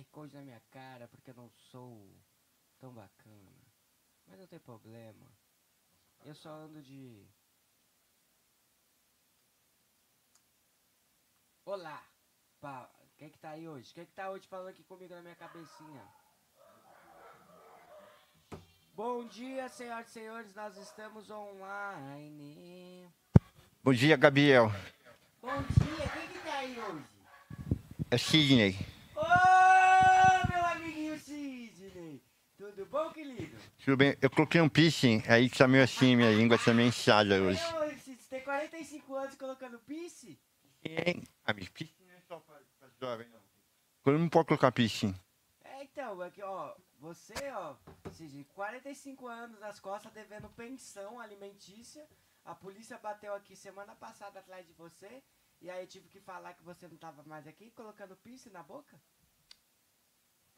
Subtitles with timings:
[0.00, 2.08] QR Code na minha cara porque eu não sou
[2.78, 3.52] tão bacana.
[4.26, 5.26] Mas não tem problema.
[6.24, 7.26] Eu só ando de.
[11.64, 12.02] Olá!
[12.60, 12.90] Pa...
[13.16, 13.92] Quem que tá aí hoje?
[13.92, 16.02] Quem que tá hoje falando aqui comigo na minha cabecinha?
[18.94, 23.08] Bom dia, senhoras e senhores, nós estamos online.
[23.82, 24.70] Bom dia, Gabriel.
[25.40, 27.04] Bom dia, quem que tá aí hoje?
[28.10, 28.76] É Sidney.
[29.16, 29.69] Amiguinho
[31.20, 32.22] Sidney!
[32.56, 33.56] Tudo bom, querido?
[33.84, 34.16] Tudo bem?
[34.20, 37.62] Eu coloquei um piercing, aí tá meio assim, minha língua tá meio inchada hoje.
[37.74, 40.38] Ô, Sidney, você tem 45 anos colocando piercing?
[40.82, 41.22] Hein?
[41.44, 43.40] Ah, mas piercing não é só pra, pra jovem, não.
[44.02, 45.14] Quando não pode colocar piercing?
[45.62, 47.76] É, então, aqui, ó, você, ó,
[48.12, 52.06] Sidney, 45 anos nas costas devendo pensão alimentícia.
[52.44, 55.22] A polícia bateu aqui semana passada atrás de você.
[55.60, 58.62] E aí eu tive que falar que você não tava mais aqui, colocando piercing na
[58.62, 58.98] boca?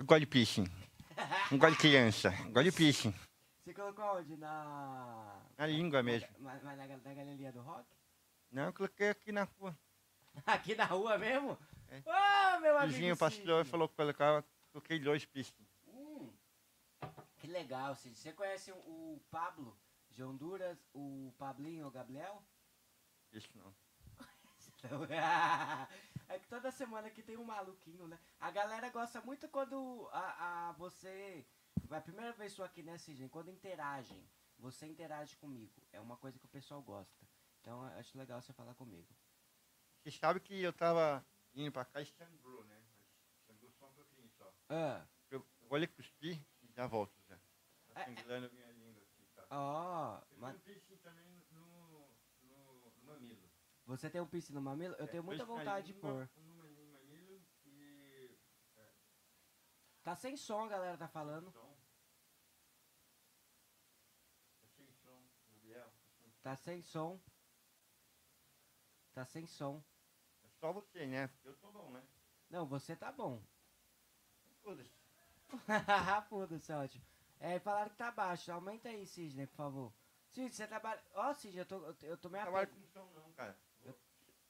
[0.03, 0.65] Eu gosto de piercing.
[1.49, 2.35] Não gosto de criança.
[2.41, 3.15] Eu gosto de piercing.
[3.63, 4.37] Você colocou onde?
[4.37, 5.41] Na.
[5.57, 6.29] Na língua mesmo.
[6.41, 7.87] Mas na, na, na galeria do rock?
[8.51, 9.79] Não, eu coloquei aqui na rua.
[10.45, 11.57] Aqui na rua mesmo?
[11.89, 11.99] É.
[12.57, 12.93] Ô, meu O amigo.
[12.95, 13.65] vizinho, o pastor, Sidney.
[13.65, 15.55] falou que colocava, coloquei dois piercing.
[15.87, 16.33] Hum,
[17.39, 18.19] que legal, Cid.
[18.19, 19.79] Você conhece o, Pablo
[20.11, 22.43] de Honduras, o Pablinho, o Gabriel?
[23.33, 23.73] Isso não.
[24.91, 25.07] Não.
[26.35, 28.19] é que toda semana aqui tem um maluquinho, né?
[28.41, 31.47] A galera gosta muito quando a, a você.
[31.85, 33.29] Vai a primeira vez sua aqui, né, Sidney?
[33.29, 34.29] Quando interagem.
[34.59, 35.83] Você interage comigo.
[35.93, 37.27] É uma coisa que o pessoal gosta.
[37.61, 39.09] Então eu acho legal você falar comigo.
[40.03, 41.25] Você sabe que eu tava
[41.55, 42.83] indo pra cá e sangrou, né?
[42.97, 44.53] Mas sangrou só um pouquinho só.
[44.69, 47.37] Ah, Eu vou ali cuspir e já volto já.
[47.93, 48.05] Tá É, é.
[48.17, 49.47] sangrando a minha língua aqui, tá?
[49.51, 50.21] ó.
[50.31, 50.57] Eu mas
[51.03, 52.09] também no,
[52.43, 53.51] no, no mamilo.
[53.97, 54.95] Você tem um piercing no mamilo?
[54.97, 56.29] Eu É, tenho muita vontade de pôr.
[57.65, 58.37] e
[60.03, 61.53] Tá sem som, a galera tá falando.
[64.61, 65.93] Tá sem som, Gabriel.
[66.43, 67.21] tá sem som.
[67.23, 68.23] Tá sem som.
[69.15, 69.85] Tá sem som.
[70.45, 71.31] É só você, né?
[71.45, 72.03] Eu tô bom, né?
[72.51, 73.41] Não, você tá bom.
[74.63, 74.93] Foda-se.
[76.29, 77.05] Foda-se, ótimo.
[77.39, 78.51] É, falaram que tá baixo.
[78.53, 79.93] Aumenta aí, Sidney, por favor.
[80.31, 81.03] Sidney, você trabalha.
[81.15, 83.57] Ó, Sidney, eu tô, eu tô- meio Não trabalho com som não, cara.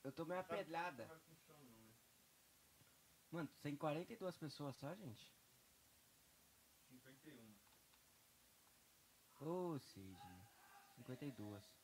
[0.05, 1.05] Eu não apedrada.
[1.05, 1.95] trabalho com som não, né?
[3.31, 5.33] Mano, tem 42 pessoas só, gente.
[6.89, 7.55] 51.
[9.41, 10.47] Ô, Sidney.
[10.97, 11.83] 52.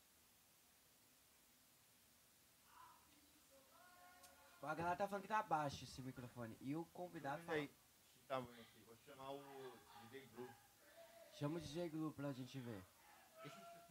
[4.62, 6.56] A galera tá falando que tá baixo esse microfone.
[6.60, 7.70] E o convidado se
[8.26, 8.82] tá bom aqui.
[8.84, 10.50] Vou chamar o DJ Blue.
[11.38, 12.84] Chama o DJ Glue pra gente ver.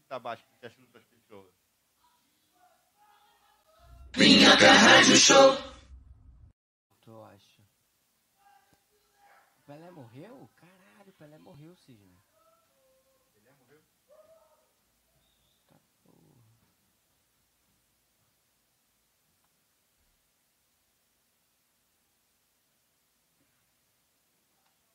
[0.07, 1.66] Tá baixo que te ajuda as pessoas.
[5.17, 5.23] Tu
[7.23, 7.63] acha?
[9.57, 10.47] O Pelé morreu?
[10.55, 12.21] Caralho, o Pelé morreu, Sidney.
[13.35, 13.81] Ele morreu?
[15.65, 16.69] Tá porra.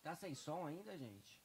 [0.04, 1.42] Tá sem som ainda, gente?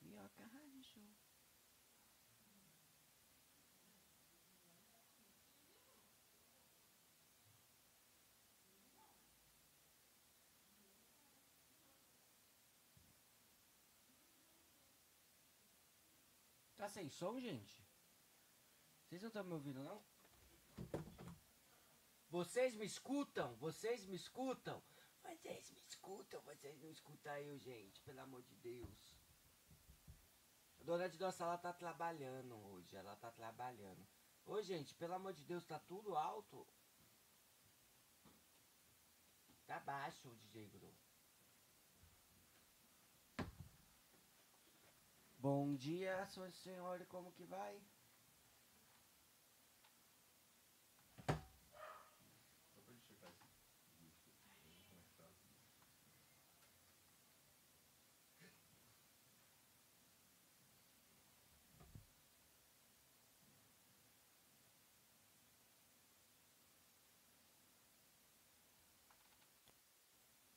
[0.00, 1.16] Minhoca Rádio Show.
[16.86, 17.84] Tá sem som, gente?
[19.02, 20.00] Vocês não estão me ouvindo, não?
[22.28, 23.56] Vocês me escutam?
[23.56, 24.80] Vocês me escutam?
[25.20, 26.40] Vocês me escutam?
[26.42, 28.00] Vocês não escutam eu, gente?
[28.02, 29.18] Pelo amor de Deus.
[30.80, 32.94] A dona de nossa, ela tá trabalhando hoje.
[32.94, 34.06] Ela tá trabalhando.
[34.44, 36.64] Ô, gente, pelo amor de Deus, tá tudo alto.
[39.66, 40.94] Tá baixo o DJ Gru.
[45.46, 47.80] Bom dia, sua senhora, como que vai?
[52.74, 53.14] Checar esse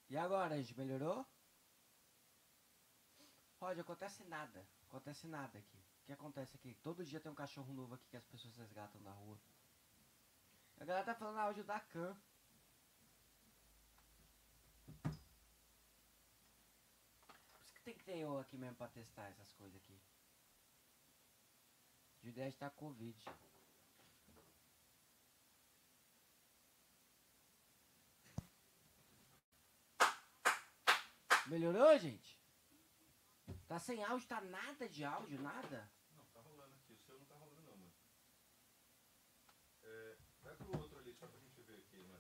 [0.10, 1.24] E agora, a gente melhorou?
[3.62, 5.78] Rod, acontece nada acontece nada aqui.
[5.78, 6.74] O que acontece aqui?
[6.82, 9.40] Todo dia tem um cachorro novo aqui que as pessoas resgatam da rua.
[10.80, 12.18] A galera tá falando áudio da Khan.
[17.54, 20.00] Por isso que tem que ter eu aqui mesmo pra testar essas coisas aqui.
[22.24, 23.26] Judéia tá com Covid.
[31.48, 32.39] Melhorou, gente?
[33.70, 35.88] Tá sem áudio, tá nada de áudio, nada?
[36.18, 36.94] Não, tá rolando aqui.
[36.94, 37.94] O seu não tá rolando não, mano.
[39.84, 42.20] É, vai pro outro ali, só pra gente ver aqui, mano.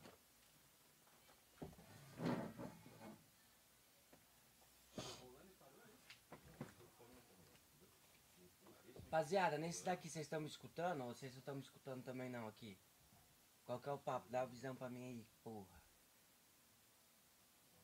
[9.05, 12.47] Rapaziada, nesse daqui vocês estão me escutando ou vocês não estão me escutando também não
[12.47, 12.77] aqui?
[13.65, 14.29] Qual que é o papo?
[14.29, 15.81] Dá a visão pra mim aí, porra.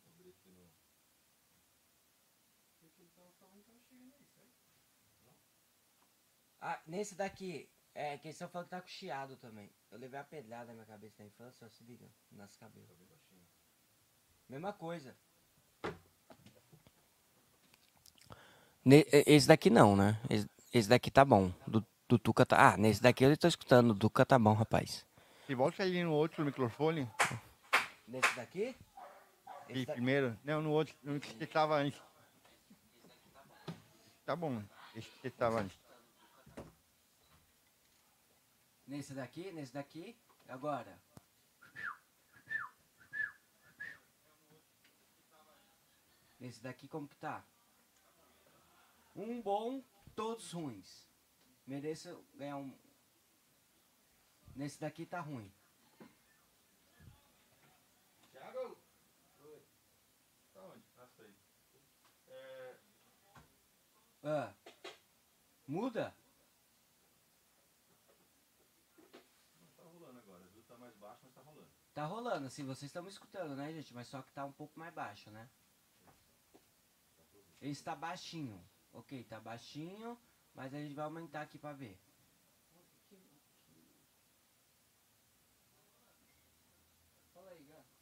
[0.03, 0.71] Vou abrir aqui no...
[6.61, 9.69] Ah, nesse daqui, é, que eles estão falando que tá com chiado também.
[9.91, 12.89] Eu levei a pedrada na minha cabeça na infância, ó, se liga, nas cabelos.
[14.49, 15.15] Mesma coisa.
[18.83, 20.19] Ne- esse daqui não, né?
[20.29, 21.51] Esse, esse daqui tá bom.
[21.67, 22.73] Do, do Tuca tá.
[22.73, 23.93] Ah, nesse daqui eu tô escutando.
[23.93, 25.05] Do Tuca tá bom, rapaz.
[25.47, 27.09] E volta aí no outro microfone.
[28.07, 28.75] Nesse daqui?
[29.69, 30.37] Esse da- primeiro.
[30.43, 30.95] Não, no outro.
[31.03, 31.99] No que você tava antes.
[34.25, 34.63] Tá bom.
[34.95, 35.79] Esse que tava antes.
[38.87, 40.17] Nesse daqui, nesse daqui.
[40.47, 40.99] Agora.
[46.39, 47.45] Nesse daqui como que tá?
[49.15, 49.83] Um bom,
[50.15, 51.07] todos ruins.
[51.67, 52.75] Mereço ganhar um.
[54.55, 55.53] Nesse daqui tá ruim.
[58.31, 58.77] Thiago!
[59.39, 59.63] Oi.
[60.53, 60.83] Tá onde?
[60.97, 61.35] Ah, sei.
[62.27, 62.75] É,
[64.27, 64.51] Ah.
[65.67, 66.11] Muda?
[69.61, 70.63] não tá rolando agora, viu?
[70.63, 71.67] Tá mais baixo, mas tá rolando.
[71.93, 73.93] Tá rolando, assim, vocês estão me escutando, né, gente?
[73.93, 75.47] Mas só que tá um pouco mais baixo, né?
[77.61, 78.59] Ele está baixinho.
[78.93, 80.17] Ok, tá baixinho,
[80.55, 81.99] mas a gente vai aumentar aqui pra ver.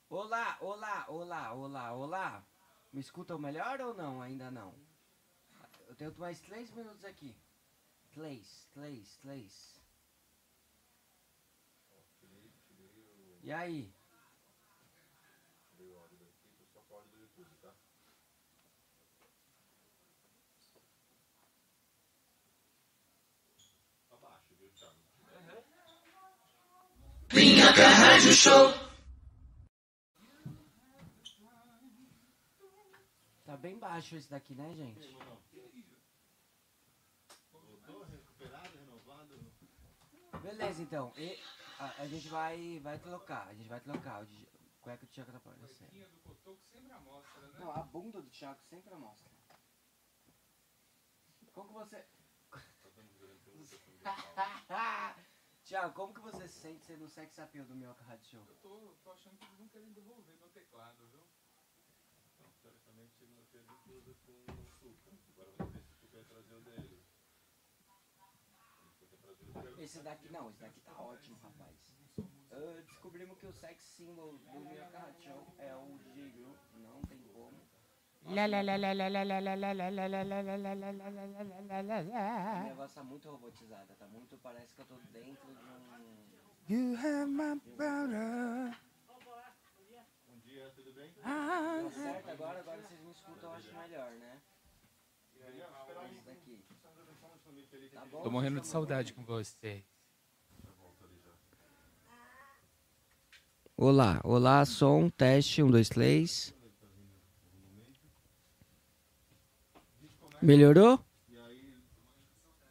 [0.10, 2.46] Olá, olá, olá, olá, olá.
[2.94, 4.22] Me escutam melhor ou não?
[4.22, 4.83] Ainda não.
[5.94, 7.36] Eu tenho mais três minutos aqui.
[8.14, 9.80] Três, três, três.
[13.44, 13.94] E aí?
[15.70, 17.76] Tirei o áudio daqui, tô só com o áudio do YouTube, tá?
[24.10, 24.98] Abaixo, viu, Thiago?
[33.46, 35.43] Tá bem baixo esse daqui, né, gente?
[40.44, 41.14] Beleza, então.
[41.16, 41.40] E
[41.80, 43.48] a, a gente vai, vai trocar.
[43.48, 44.24] A gente vai trocar.
[44.24, 44.28] O
[44.82, 45.56] cueca do Thiago tá fora.
[45.68, 45.88] sei.
[45.88, 47.60] do cotoco sempre amostra, né?
[47.60, 49.32] Não, a bunda do Thiago sempre mostra.
[51.54, 52.06] Como que você.
[55.64, 58.46] Thiago, como que você se sente sendo o sex appeal do Minhoca Rádio Show?
[58.46, 61.26] Eu tô, tô achando que eles vão querer devolver meu teclado, viu?
[62.26, 64.14] Então, teoricamente, segunda-feira ele cruza
[64.52, 65.12] com o Suca.
[65.30, 66.04] Agora vamos ver se.
[66.04, 67.03] Ele quer trazer o dele.
[69.78, 71.76] Esse daqui não, esse daqui tá ótimo, rapaz.
[72.52, 74.64] Ah, descobrimos que o sex symbol do
[75.20, 76.56] Show é o DJ Gru.
[76.76, 77.60] Não tem como.
[82.62, 84.38] O negócio tá muito robotizado, tá muito.
[84.38, 86.24] Parece que eu tô dentro de um.
[86.70, 88.80] You have my brother.
[90.28, 91.14] Bom dia, tudo bem?
[91.92, 94.42] Certo agora, agora vocês me escutam, eu acho melhor, né?
[94.42, 94.42] Esse daqui.
[94.42, 95.33] Tá bom?
[98.24, 99.84] Tô morrendo de saudade com você.
[103.76, 106.54] Olá, olá, som, teste, um, dois, três.
[110.42, 111.04] Melhorou?
[111.48, 111.74] Aí,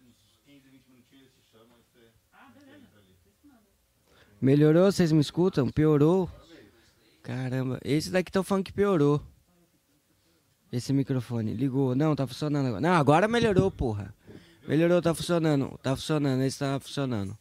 [0.02, 2.12] uns 15, 20 minutinhos eles te chamam você.
[2.54, 2.88] Beleza.
[4.40, 4.92] Melhorou?
[4.92, 5.68] Vocês me escutam?
[5.68, 6.30] Piorou?
[7.22, 9.20] Caramba, esse daqui tá falando que piorou.
[10.72, 11.52] Esse microfone.
[11.52, 11.94] Ligou.
[11.94, 12.80] Não, tá funcionando agora.
[12.80, 14.14] Não, agora melhorou, porra.
[14.66, 15.78] Melhorou, tá funcionando.
[15.82, 17.36] Tá funcionando, esse tá funcionando.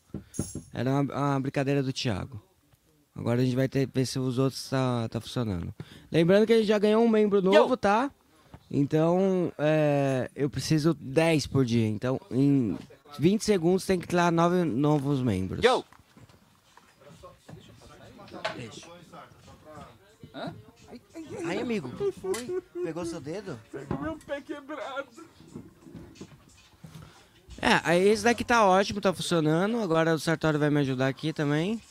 [0.73, 2.41] Era uma, uma brincadeira do Thiago.
[3.15, 5.73] Agora a gente vai ter, ver se os outros tá, tá funcionando.
[6.11, 8.11] Lembrando que a gente já ganhou um membro novo, tá?
[8.69, 11.87] Então, é, eu preciso 10 por dia.
[11.87, 12.77] Então, em
[13.19, 15.63] 20 segundos tem que criar nove novos membros.
[15.63, 15.83] Yo!
[18.55, 18.90] Deixa.
[21.45, 22.61] Aí, amigo, o que foi?
[22.83, 23.59] Pegou seu dedo?
[24.01, 25.09] Meu pé quebrado.
[27.61, 29.79] É, aí esse daqui tá ótimo, tá funcionando.
[29.79, 31.81] Agora o Sartório vai me ajudar aqui também.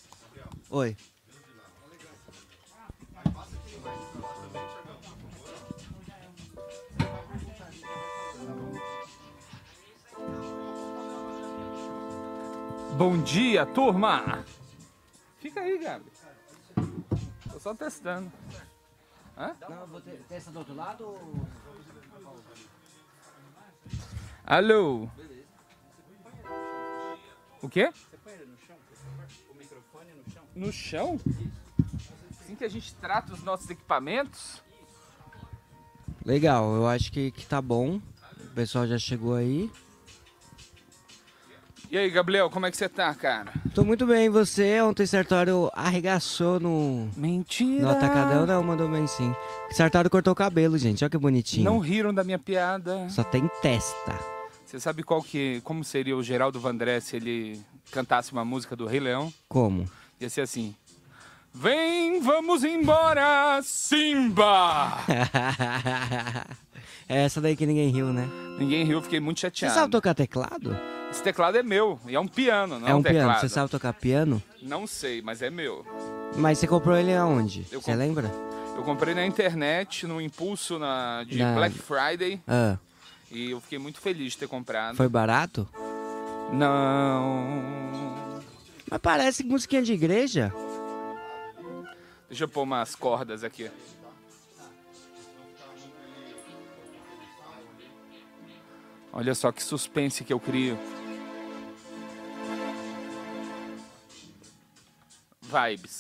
[0.69, 0.97] Oi.
[12.97, 14.45] Bom dia, turma!
[15.39, 16.05] Fica aí, Gabi.
[17.51, 18.31] Tô só testando.
[19.41, 19.57] Hã?
[19.71, 21.19] Não, eu vou ter, ter essa do outro lado ou...
[24.45, 25.09] Alô?
[27.63, 27.91] O quê?
[27.91, 28.77] Você põe ele no chão?
[29.51, 30.43] O microfone no chão?
[30.55, 31.21] No chão?
[32.39, 34.63] Assim que a gente trata os nossos equipamentos?
[36.23, 37.97] Legal, eu acho que, que tá bom.
[37.97, 39.73] O pessoal já chegou aí.
[41.91, 43.53] E aí, Gabriel, como é que você tá, cara?
[43.75, 44.81] Tô muito bem, e você?
[44.81, 47.83] Ontem o Sartório arregaçou no, Mentira!
[47.83, 49.35] no atacadão, não, mandou bem sim.
[49.69, 51.65] O Sartório cortou o cabelo, gente, olha que bonitinho.
[51.65, 53.09] Não riram da minha piada.
[53.09, 54.17] Só tem testa.
[54.65, 58.87] Você sabe qual que, como seria o Geraldo Vandré se ele cantasse uma música do
[58.87, 59.33] Rei Leão?
[59.49, 59.85] Como?
[60.21, 60.73] Ia ser assim.
[61.53, 64.97] Vem, vamos embora, Simba!
[67.09, 68.29] é essa daí que ninguém riu, né?
[68.61, 69.75] Ninguém riu, fiquei muito Você chateado.
[69.75, 70.79] sabe tocar teclado?
[71.11, 73.25] Esse teclado é meu, e é um piano, não é um teclado.
[73.27, 73.41] piano.
[73.41, 74.41] Você sabe tocar piano?
[74.63, 75.85] Não sei, mas é meu.
[76.37, 77.67] Mas você comprou ele aonde?
[77.73, 78.31] Eu Você comp- lembra?
[78.77, 82.79] Eu comprei na internet, no impulso na, de Na- Black Friday, Ah,
[83.31, 84.97] e eu fiquei muito feliz de ter comprado.
[84.97, 85.69] foi barato?
[86.53, 88.41] Não.
[88.89, 90.53] Mas parece musiquinha de igreja.
[92.29, 93.69] Deixa eu pôr umas cordas aqui.
[99.13, 100.79] Olha só que suspense que eu crio.
[105.51, 105.99] Vibes.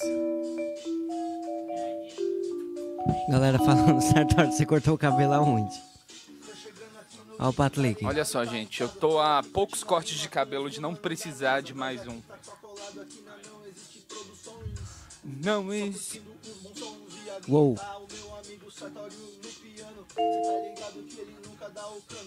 [3.29, 5.83] Galera falando, Sartório, você cortou o cabelo aonde?
[7.39, 8.05] Olha o Patlick.
[8.05, 12.07] Olha só, gente, eu tô a poucos cortes de cabelo de não precisar de mais
[12.07, 12.21] um.
[15.25, 16.23] Não existe.
[17.49, 17.77] Uou.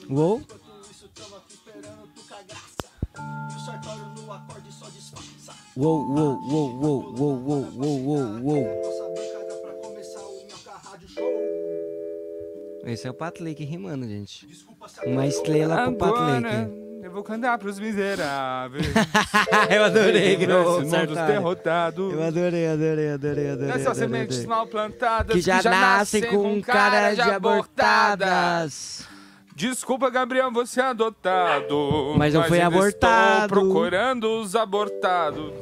[0.09, 0.41] Uou.
[0.41, 0.41] Uou,
[5.77, 8.83] uou, uou, uou, uou, uou, uou, uou, uou.
[12.85, 14.45] Esse é o Patlick rimando, gente.
[15.05, 16.83] Uma estrela pro Patlick.
[17.01, 18.85] eu vou cantar pros miseráveis.
[19.71, 21.27] Eu adorei, mundo Sartório.
[21.27, 22.11] derrotado.
[22.11, 23.67] Eu adorei, adorei, adorei, adorei.
[23.67, 29.07] Nessas adorei, sementes mal plantadas que já, nascem com cara de abortadas.
[29.55, 32.15] Desculpa, Gabriel, você é adotado.
[32.17, 33.45] Mas eu fui abortado.
[33.45, 35.53] Estou procurando os abortados.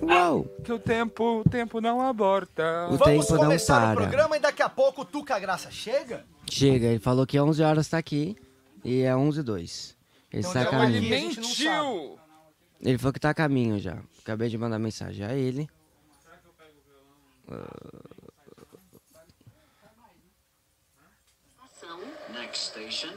[0.00, 0.44] Uou.
[0.64, 2.86] Que o tempo, o tempo não aborta.
[2.90, 3.92] O Vamos tempo não começar para.
[3.92, 6.24] o programa e daqui a pouco o Tuca Graça chega?
[6.50, 8.36] Chega, ele falou que 11 horas tá aqui
[8.84, 9.96] e é 11 e 2.
[10.32, 11.30] Ele Então está a Não, ele caminho.
[11.34, 12.18] não mentiu.
[12.82, 13.98] Ele falou que tá a caminho já.
[14.22, 15.68] Acabei de mandar mensagem a ele.
[22.32, 23.14] Next station.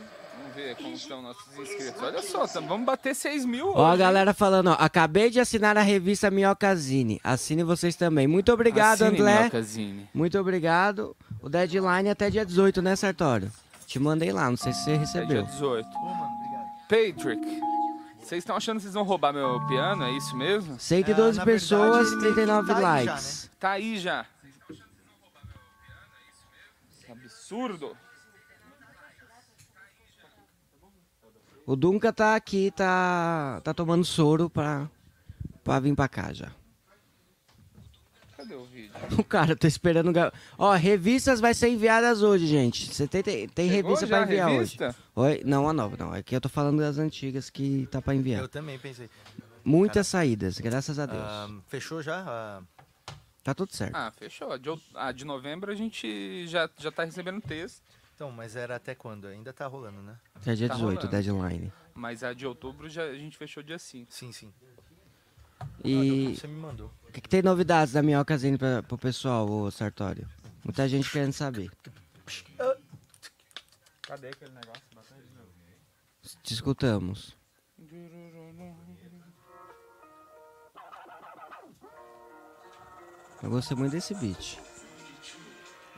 [0.54, 2.02] Vamos ver como estão nossos inscritos.
[2.02, 4.74] Olha só, tam- vamos bater 6 mil Ó, a galera falando, ó.
[4.80, 7.20] Acabei de assinar a revista Minhocazine.
[7.24, 8.28] Assine vocês também.
[8.28, 9.40] Muito obrigado, Assine, André.
[9.40, 10.10] Minhocazine.
[10.14, 11.16] Muito obrigado.
[11.42, 13.52] O deadline é até dia 18, né, Sartório?
[13.88, 15.44] Te mandei lá, não sei se você É dia recebeu.
[15.44, 15.88] 18.
[15.88, 16.64] Ô, mano, obrigado.
[16.88, 17.62] Patrick,
[18.20, 20.04] vocês estão achando que vocês vão roubar meu piano?
[20.04, 20.80] É isso mesmo?
[20.80, 23.52] 112 É, pessoas, verdade, 39 tá aí já, likes.
[23.60, 24.26] Tá aí já.
[27.06, 27.96] Que absurdo.
[31.66, 34.90] O Dunca tá aqui, tá, tá tomando soro pra,
[35.64, 36.52] pra vir pra cá já.
[38.36, 38.92] Cadê o vídeo?
[39.18, 40.10] O cara, tô esperando.
[40.10, 42.94] o ga- Ó, revistas vai ser enviadas hoje, gente.
[42.94, 44.88] Você tem, tem, tem Chegou revista já pra a enviar revista?
[44.90, 44.98] hoje.
[45.16, 45.42] Oi?
[45.46, 46.12] Não, a nova, não.
[46.14, 48.42] Aqui eu tô falando das antigas que tá pra enviar.
[48.42, 49.10] Eu também pensei.
[49.64, 51.24] Muitas saídas, graças a Deus.
[51.24, 52.26] Ah, fechou já?
[52.28, 52.62] Ah,
[53.42, 53.94] Tá tudo certo.
[53.96, 54.52] Ah, fechou.
[54.54, 57.82] A de, out- a de novembro a gente já, já tá recebendo texto,
[58.24, 59.28] então, mas era até quando?
[59.28, 60.18] Ainda tá rolando, né?
[60.34, 61.12] Até dia tá 18, rolando.
[61.12, 61.74] deadline.
[61.94, 64.14] mas a de outubro já, a gente fechou dia 5.
[64.14, 64.54] Sim, sim.
[65.84, 66.90] E Você me mandou.
[67.10, 70.26] o que, que tem novidades da Minhocazine pra, pro pessoal, ô Sartório?
[70.64, 71.70] Muita gente querendo saber.
[74.04, 74.84] Cadê aquele negócio?
[76.42, 77.36] Te escutamos.
[83.42, 84.58] Eu gostei muito desse beat.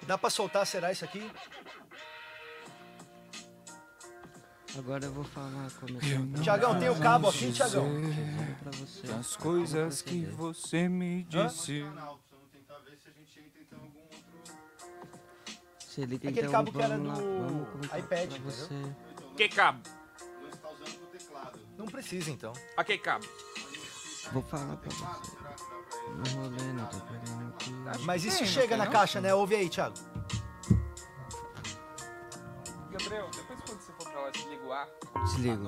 [0.07, 1.31] Dá pra soltar, será isso aqui?
[4.77, 7.87] Agora eu vou falar como é Tiagão, tem o cabo aqui, Tiagão?
[9.19, 11.85] As coisas que você me disse.
[15.79, 18.67] Se liga, Aquele então, cabo que era lá, comentar iPad, você.
[19.37, 19.81] Que cabo?
[21.77, 22.51] Não precisa, então.
[22.75, 23.25] A que cabo?
[24.33, 25.05] Vou falar pra você.
[26.15, 28.03] No rolê, não tô querendo aqui.
[28.03, 28.91] Mas isso não chega na não?
[28.91, 29.33] caixa, né?
[29.33, 29.95] Ouve aí, Thiago.
[34.37, 34.87] Desliga o ar.
[35.25, 35.67] Desligo.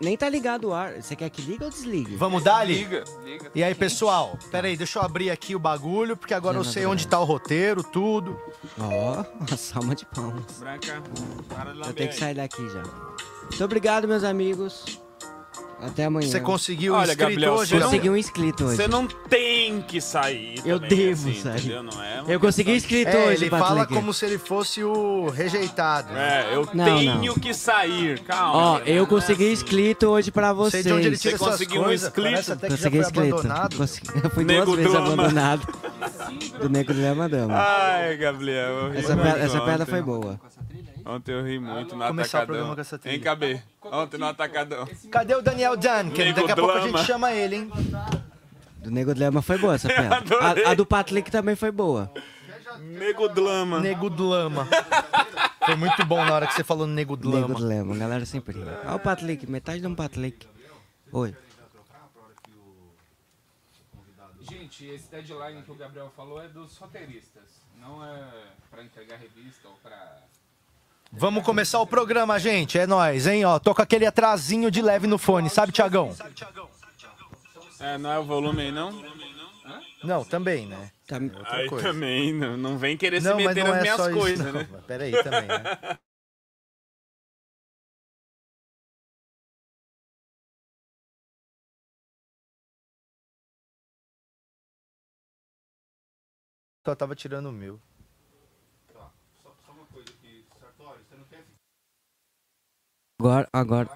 [0.00, 1.00] Nem tá ligado o ar.
[1.00, 2.16] Você quer que liga ou desligue?
[2.16, 2.74] Vamos dar ali?
[2.78, 3.50] Liga, liga.
[3.54, 4.36] E aí, pessoal?
[4.50, 7.24] Pera aí, deixa eu abrir aqui o bagulho, porque agora eu sei onde tá o
[7.24, 8.38] roteiro, tudo.
[8.78, 10.58] Ó, uma salva de palmas.
[10.58, 11.02] Branca,
[11.48, 12.20] para de Eu lamber tenho que aí.
[12.20, 12.82] sair daqui já.
[13.42, 15.00] Muito obrigado, meus amigos.
[15.86, 16.28] Até amanhã.
[16.28, 17.68] Você conseguiu Olha, inscrito Gabriel, hoje?
[17.70, 18.76] você não- Consegui um inscrito hoje.
[18.76, 20.60] Você não tem que sair.
[20.64, 21.58] Eu também, devo assim, sair.
[21.58, 21.82] Entendeu?
[21.82, 23.94] Não é Eu consegui de- inscrito É, hoje, ele fala Patrick.
[23.94, 26.12] como se ele fosse o rejeitado.
[26.16, 28.20] É, eu Não, tenho que sair.
[28.20, 28.54] Calma.
[28.58, 29.52] Ó, não eu é consegui assim.
[29.52, 30.84] inscrito hoje pra Sei vocês.
[30.84, 32.08] de onde ele tira Você essas conseguiu um coisas.
[32.08, 32.60] inscrito?
[32.60, 33.34] Consegui foi inscrito.
[33.38, 33.76] abandonado.
[33.76, 34.08] Consegui...
[34.24, 35.68] Eu fui Nego duas vezes abandonado.
[36.60, 37.54] Do Nego Drama Dama.
[37.56, 38.70] Ai, Gabriel.
[38.70, 39.86] eu ri Essa, ontem.
[39.86, 40.40] foi boa.
[41.06, 42.46] Ontem eu ri muito no Começar o atacadão.
[42.46, 43.14] programa com essa trilha.
[43.16, 43.62] Hein, KB?
[43.82, 44.88] Ontem no atacadão.
[45.10, 46.24] Cadê o Daniel Duncan?
[46.24, 46.98] Nego Daqui a pouco a Drama.
[46.98, 47.70] gente chama ele, hein?
[48.78, 50.24] Do Nego Drama foi boa essa piada.
[50.66, 52.10] A, a do Patrick também foi boa.
[52.80, 53.80] Nego Drama.
[53.80, 54.66] Nego Dlama.
[55.64, 57.54] Foi muito bom na hora que você falou Nego Nego Dlama.
[57.54, 58.62] Drama, a galera sempre ri.
[58.62, 60.46] Olha o Patrick, metade de um Patrick.
[61.12, 61.34] Oi.
[64.40, 67.62] Gente, esse deadline que o Gabriel falou é dos roteiristas.
[67.80, 68.22] Não é
[68.70, 70.18] pra entregar revista ou pra.
[71.16, 72.78] Vamos começar o programa, gente.
[72.78, 73.44] É nóis, hein?
[73.44, 76.14] Ó, tô com aquele atrasinho de leve no fone, sabe, Tiagão?
[77.80, 78.92] É, não é o volume aí, não?
[80.02, 80.90] Não, também, né?
[81.06, 81.16] Tá-
[81.46, 81.88] Aí coisa.
[81.88, 84.60] também, não, não vem querer Não, se meter nas é minhas coisas, não.
[84.60, 84.68] né?
[84.70, 85.64] Mas Pera aí também, né?
[96.84, 97.80] Só tava tirando o meu.
[98.92, 99.10] Só,
[99.42, 101.44] só uma coisa aqui, Sartori, você não quer
[103.20, 103.88] Agora, agora.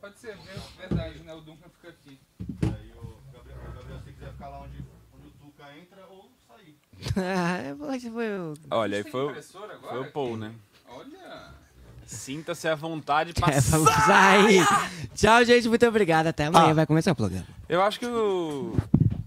[0.00, 1.32] Pode ser, é verdade, né?
[1.34, 2.18] O Duncan fica aqui.
[2.62, 6.04] Aí o Gabriel, o Gabriel, se você quiser ficar lá onde, onde o Tuca entra
[6.10, 6.76] ou sair.
[7.88, 8.54] Ah, esse foi o.
[8.70, 10.52] Olha, aí foi, o- foi o Paul, né?
[10.88, 11.54] Olha.
[12.06, 14.64] Sinta-se à vontade pra É, vamos sair.
[15.14, 15.68] Tchau, gente.
[15.68, 16.26] Muito obrigado.
[16.28, 16.70] Até amanhã.
[16.70, 16.74] Ah.
[16.74, 17.46] Vai começar o programa.
[17.68, 18.76] Eu acho que o.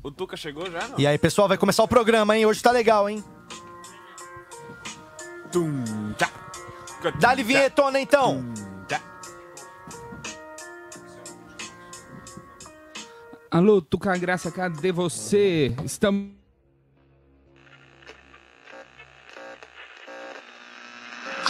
[0.04, 1.00] O Tuca chegou já, não?
[1.00, 2.46] E aí, pessoal, vai começar o programa, hein?
[2.46, 3.24] Hoje tá legal, hein?
[5.52, 5.84] Tum,
[6.18, 6.30] tchá.
[7.20, 8.44] Dá-lhe vinhetona, então.
[8.88, 9.02] Tchá.
[13.50, 15.74] Alô, Tuca Graça, cadê você?
[15.86, 16.38] Estamos.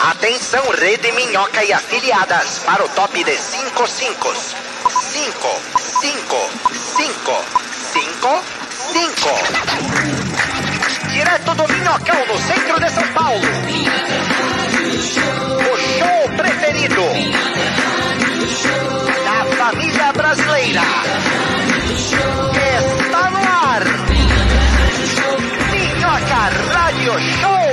[0.02, 4.34] Atenção, Rede Minhoca e afiliadas, para o top de 5 5.
[4.90, 5.34] 5,
[6.02, 6.36] 5,
[6.72, 7.44] 5,
[7.94, 8.44] 5,
[8.94, 9.30] 5.
[11.12, 13.42] Direto do Minhocão, no centro de São Paulo.
[15.00, 15.02] O
[15.78, 17.02] show preferido
[19.24, 20.82] da família brasileira.
[23.00, 23.82] Está no ar.
[25.72, 26.42] Minhoca
[26.74, 27.70] Radio Show.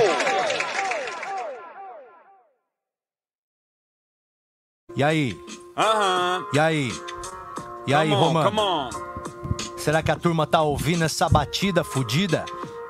[4.97, 5.37] E aí?
[5.77, 6.47] Aham.
[6.55, 6.93] E aí?
[7.89, 8.51] E aí, Come on, Romano?
[8.51, 8.91] come on.
[9.77, 12.45] Será que a turma tá ouvindo essa batida fudida?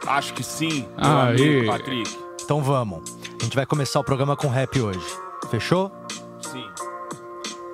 [0.07, 1.31] Acho que sim, Aê.
[1.31, 2.19] amigo Patrick.
[2.45, 3.16] Então vamos.
[3.41, 5.07] A gente vai começar o programa com rap hoje.
[5.51, 5.93] Fechou?
[6.41, 6.65] Sim.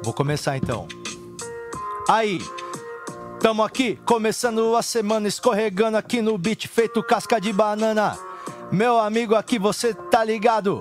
[0.03, 0.87] Vou começar então.
[2.09, 2.41] Aí,
[3.41, 8.19] tamo aqui, começando a semana, escorregando aqui no beat, feito casca de banana.
[8.71, 10.81] Meu amigo aqui, você tá ligado?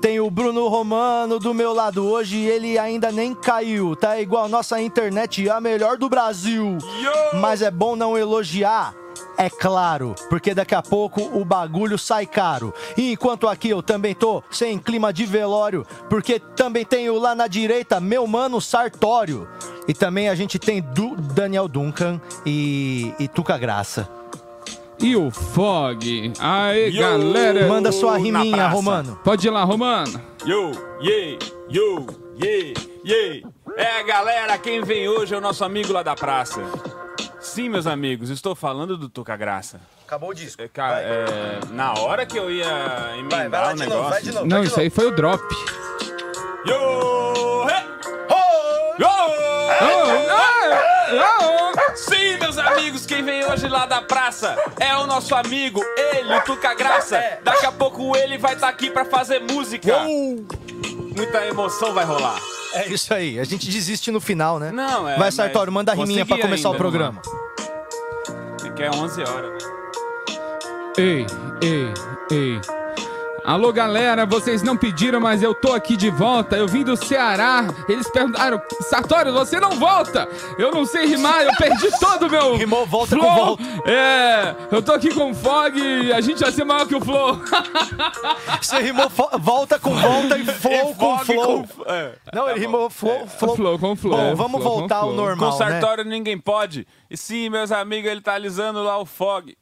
[0.00, 3.96] Tem o Bruno Romano do meu lado, hoje ele ainda nem caiu.
[3.96, 6.78] Tá igual nossa internet, a melhor do Brasil.
[7.34, 8.94] Mas é bom não elogiar.
[9.40, 12.74] É claro, porque daqui a pouco o bagulho sai caro.
[12.96, 17.46] E enquanto aqui eu também tô sem clima de velório, porque também tenho lá na
[17.46, 19.48] direita meu mano Sartório.
[19.86, 24.08] E também a gente tem Du- Daniel Duncan e, e Tuca Graça.
[25.00, 26.32] E o Fog.
[26.40, 27.00] Aê, Yo.
[27.00, 27.68] galera.
[27.68, 28.66] Manda sua riminha.
[28.66, 29.20] Romano.
[29.22, 30.20] Pode ir lá, Romano.
[30.44, 31.38] Yo, yeah,
[31.70, 32.06] yo,
[32.42, 32.74] yeah,
[33.06, 33.48] yeah.
[33.76, 36.60] É, galera, quem vem hoje é o nosso amigo lá da praça.
[37.58, 39.80] Sim, meus amigos, estou falando do Tuca Graça.
[40.06, 40.62] Acabou o disco.
[40.62, 44.46] É, cara, é, na hora que eu ia emendar o negócio.
[44.46, 45.42] Não, isso aí foi o drop.
[46.64, 47.84] Yo, hey,
[51.96, 56.40] Sim, meus amigos, quem vem hoje lá da praça é o nosso amigo, ele, o
[56.42, 57.40] Tuca Graça.
[57.42, 59.98] Daqui a pouco ele vai estar aqui pra fazer música.
[60.04, 62.38] Muita emoção vai rolar.
[62.74, 64.70] É isso aí, a gente desiste no final, né?
[64.70, 65.16] Não, é.
[65.16, 67.22] Vai, Sartório, manda a riminha pra começar o ainda, programa.
[67.24, 67.48] mano.
[68.64, 69.58] É que é 11 horas, né?
[70.98, 71.26] Ei,
[71.62, 71.94] ei,
[72.30, 72.77] ei.
[73.48, 76.54] Alô, galera, vocês não pediram, mas eu tô aqui de volta.
[76.54, 77.64] Eu vim do Ceará.
[77.88, 80.28] Eles perguntaram, Sartório, você não volta?
[80.58, 82.56] Eu não sei rimar, eu perdi todo o meu.
[82.56, 83.26] Rimou volta flow.
[83.26, 83.34] com
[83.64, 83.90] volta.
[83.90, 87.00] É, eu tô aqui com o Fog e a gente vai ser maior que o
[87.00, 87.40] Flow.
[88.60, 89.08] Você rimou
[89.40, 91.64] volta com volta e flow com Fog flow.
[91.66, 92.12] com- é.
[92.34, 93.56] Não, ele rimou flow, flow.
[93.56, 94.14] Flow com Flow.
[94.14, 95.70] Bom, é, vamos flow com voltar ao normal, Com né?
[95.70, 96.86] Sartório ninguém pode.
[97.10, 99.56] E sim, meus amigos, ele tá alisando lá o Fog.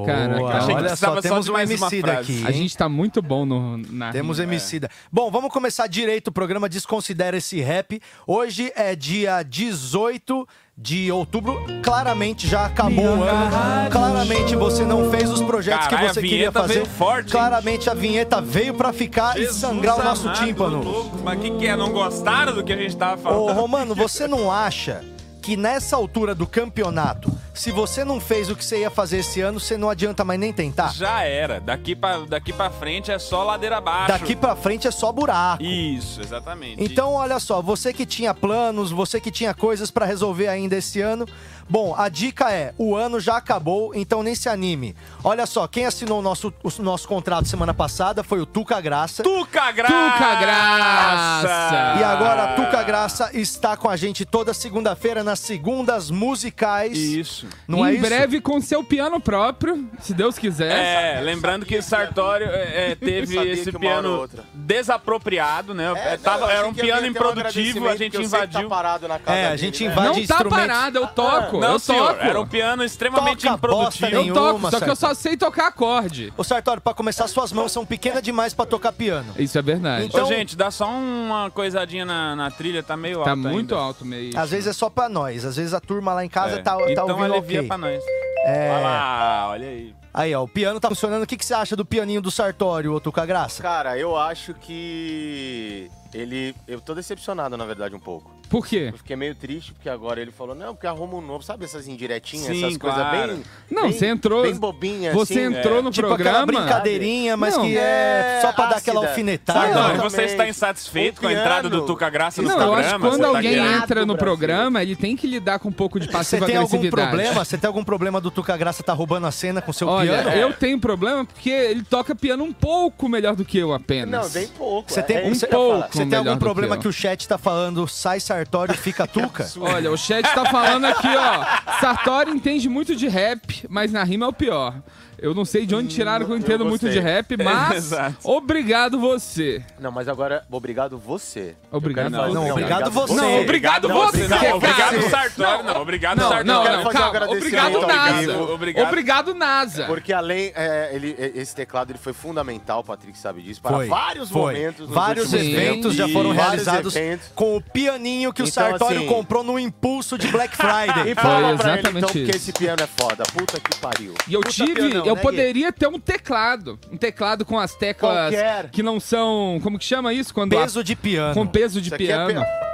[0.00, 2.50] Boa, Cara, cara, achei que olha precisava só, só temos de um MC daqui, A
[2.50, 4.52] gente tá muito bom no, na Temos rima.
[4.52, 4.88] Emicida.
[5.12, 8.00] Bom, vamos começar direito o programa Desconsidera esse rap.
[8.26, 11.62] Hoje é dia 18 de outubro.
[11.82, 13.50] Claramente já acabou o ano.
[13.90, 16.74] Claramente você não fez os projetos Caralho, que você a queria fazer.
[16.74, 17.32] veio forte?
[17.32, 20.82] Claramente a vinheta veio pra ficar e Jesus sangrar o nosso amado, tímpano.
[20.82, 21.18] louco.
[21.22, 21.76] Mas o que, que é?
[21.76, 23.52] Não gostaram do que a gente tava Ô, falando?
[23.60, 25.04] Romano, você não acha
[25.40, 29.40] que nessa altura do campeonato, se você não fez o que você ia fazer esse
[29.40, 30.92] ano, você não adianta mais nem tentar?
[30.92, 31.60] Já era.
[31.60, 34.08] Daqui pra, daqui pra frente é só ladeira abaixo.
[34.08, 35.62] Daqui pra frente é só buraco.
[35.62, 36.82] Isso, exatamente.
[36.82, 41.00] Então, olha só, você que tinha planos, você que tinha coisas pra resolver ainda esse
[41.00, 41.26] ano.
[41.70, 44.96] Bom, a dica é: o ano já acabou, então nem se anime.
[45.22, 49.22] Olha só, quem assinou o nosso, o nosso contrato semana passada foi o Tuca Graça.
[49.22, 49.94] Tuca Graça!
[49.94, 51.96] Tuca Graça!
[52.00, 56.98] E agora a Tuca Graça está com a gente toda segunda-feira nas segundas musicais.
[56.98, 57.46] Isso.
[57.68, 58.02] Não em é isso?
[58.02, 60.72] breve com seu piano próprio, se Deus quiser.
[60.72, 64.42] É, lembrando que o Sartório é, é, teve esse piano outra.
[64.54, 65.92] desapropriado, né?
[65.96, 68.62] É, tava- não, era um piano um improdutivo, a gente que invadiu.
[68.62, 69.92] Tá parado na casa É, a dele, gente né?
[69.92, 70.58] invade Não tá instrumentos.
[70.58, 71.59] parado, eu toco.
[71.60, 72.20] Não, eu senhor, toco.
[72.24, 74.28] era um piano extremamente Toca bosta improdutivo.
[74.28, 76.32] Eu toco, só que eu só sei tocar acorde.
[76.36, 79.32] Ô Sartório, pra começar, suas mãos são pequenas demais pra tocar piano.
[79.38, 80.06] Isso é verdade.
[80.06, 83.74] Então- Ô, gente, dá só uma coisadinha na, na trilha, tá meio tá alto muito
[83.74, 83.86] ainda.
[83.86, 84.38] alto mesmo.
[84.38, 86.62] Às vezes é só pra nós, às vezes a turma lá em casa É.
[86.62, 87.68] tá, tá então ouvindo alivia ok.
[87.68, 88.02] pra nós.
[88.46, 88.70] É.
[88.72, 89.94] Olha lá, olha aí.
[90.12, 91.22] Aí, ó, o piano tá funcionando.
[91.22, 93.62] O que, que você acha do pianinho do Sartório, ô Tuca Graça?
[93.62, 96.54] Cara, eu acho que ele.
[96.66, 98.30] Eu tô decepcionado, na verdade, um pouco.
[98.48, 98.88] Por quê?
[98.92, 101.86] Eu fiquei meio triste porque agora ele falou, não, porque arruma um novo, sabe essas
[101.86, 103.28] indiretinhas, Sim, essas coisas claro.
[103.34, 103.42] bem.
[103.70, 105.56] Não, bem- você entrou- Bem bobinha, Você assim.
[105.56, 106.40] entrou no Tipo programa.
[106.42, 107.62] aquela brincadeirinha, mas Não.
[107.64, 109.10] que é só pra dar aquela ácida.
[109.10, 109.94] alfinetada.
[110.02, 111.86] Você está insatisfeito O com a entrada do.
[111.86, 112.76] Tuca Graça no Não, programa?
[112.82, 115.58] eu acho que quando Você tá alguém querendo- entra no programa, ele tem que lidar
[115.60, 117.44] com um pouco de Você passiva tem algum problema?
[117.44, 120.30] Você tem algum problema do Tuca Graça tá roubando a cena com seu Olha, piano?
[120.36, 124.10] eu tenho problema porque ele toca piano um pouco melhor do que eu apenas.
[124.24, 124.92] Não, bem pouco.
[124.92, 125.99] Você tem, é, um pouco.
[126.04, 129.48] Você tem algum problema que que, o chat tá falando, sai Sartório, fica Tuca?
[129.60, 131.78] Olha, o chat tá falando aqui, ó.
[131.80, 134.74] Sartori entende muito de rap, mas na rima é o pior.
[135.22, 136.90] Eu não sei de onde tiraram que eu entendo muito gostei.
[136.92, 137.92] de rap, mas
[138.24, 139.62] obrigado você.
[139.78, 141.54] Não, mas agora, obrigado você.
[141.70, 142.50] Obrigado Eu Não, você.
[142.52, 143.14] obrigado você.
[143.14, 144.56] Não, obrigado Não, você, obrigado cara.
[144.56, 145.64] Obrigado, Sartório.
[145.64, 146.46] Não, obrigado, Não, Sartório.
[146.46, 147.08] não, não, calma.
[147.08, 148.42] agradecimento Obrigado, NASA.
[148.42, 148.86] Obrigado.
[148.88, 149.84] Obrigado, NASA.
[149.86, 153.86] Porque além, é, ele, esse teclado ele foi fundamental, o Patrick sabe disso, para Foi,
[153.86, 154.54] vários foi.
[154.54, 154.88] momentos.
[154.88, 156.94] Vários eventos já foram realizados
[157.34, 161.10] com o pianinho que o Então, Sartório assim- comprou no impulso de Black Friday.
[161.10, 162.36] E fala pra ele exatamente então, porque isso.
[162.36, 163.22] esse piano é foda.
[163.36, 164.14] Puta que pariu.
[164.28, 166.78] E eu tive, eu né, poderia ter um teclado.
[166.92, 168.70] Um teclado com as teclas Qualquer.
[168.70, 169.58] que não são.
[169.62, 170.32] Como que chama isso?
[170.32, 171.34] Quando a- Peso de piano.
[171.34, 172.40] com peso de Isso é piano.
[172.40, 172.70] pe-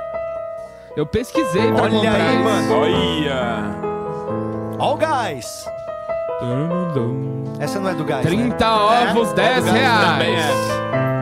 [0.96, 2.44] Eu pesquisei pra Olha comprar aí, isso.
[2.44, 2.74] mano.
[2.78, 4.76] Olha.
[4.78, 5.66] Ó o gás.
[7.58, 8.30] Essa não é do gás, né?
[8.30, 10.22] 30 ovos, 10 Também reais.
[10.22, 11.15] é.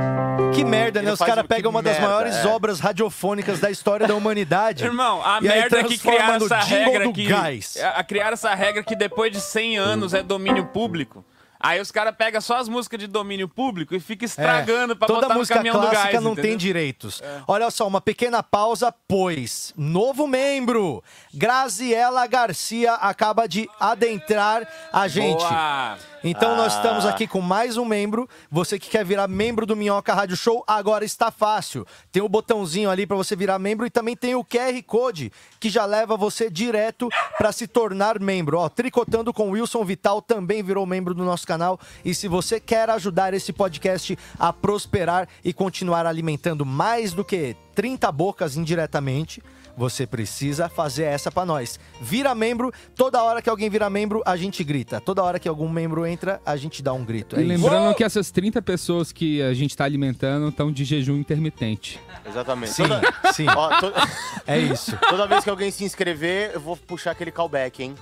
[0.55, 1.13] Que merda, né?
[1.13, 2.47] Os caras pegam uma das merda, maiores é.
[2.47, 4.85] obras radiofônicas da história da humanidade.
[4.87, 7.27] Irmão, a E aí merda é que criaram no essa regra do que.
[7.27, 7.77] gás.
[7.77, 11.25] A, a criar essa regra que depois de 100 anos é domínio público.
[11.61, 15.09] Aí os caras pegam só as músicas de domínio público e ficam estragando pra É,
[15.09, 16.23] Toda botar no música caminhão do clássica gás.
[16.23, 16.59] não tem entendeu?
[16.59, 17.23] direitos.
[17.49, 25.39] Olha só, uma pequena pausa, pois novo membro, Graziela Garcia, acaba de adentrar a gente.
[25.39, 25.97] Boa.
[26.27, 26.77] Então nós Ah.
[26.77, 28.27] estamos aqui com mais um membro.
[28.51, 31.87] Você que quer virar membro do Minhoca Rádio Show, agora está fácil.
[32.11, 35.69] Tem o botãozinho ali para você virar membro e também tem o QR Code que
[35.69, 38.59] já leva você direto para se tornar membro.
[38.59, 41.79] Ó, Tricotando com Wilson Vital também virou membro do nosso canal.
[42.03, 47.55] E se você quer ajudar esse podcast a prosperar e continuar alimentando mais do que
[47.75, 49.43] 30 bocas indiretamente,
[49.77, 51.79] você precisa fazer essa pra nós.
[52.01, 55.01] Vira membro, toda hora que alguém vira membro, a gente grita.
[55.01, 57.37] Toda hora que algum membro entra, a gente dá um grito.
[57.37, 57.49] É E isso.
[57.49, 62.01] lembrando que essas 30 pessoas que a gente tá alimentando estão de jejum intermitente.
[62.27, 62.73] Exatamente.
[62.73, 63.93] Sim, Toda, sim, ó, to-
[64.47, 64.97] é isso.
[65.11, 67.95] toda vez que alguém se inscrever, eu vou puxar aquele callback, hein?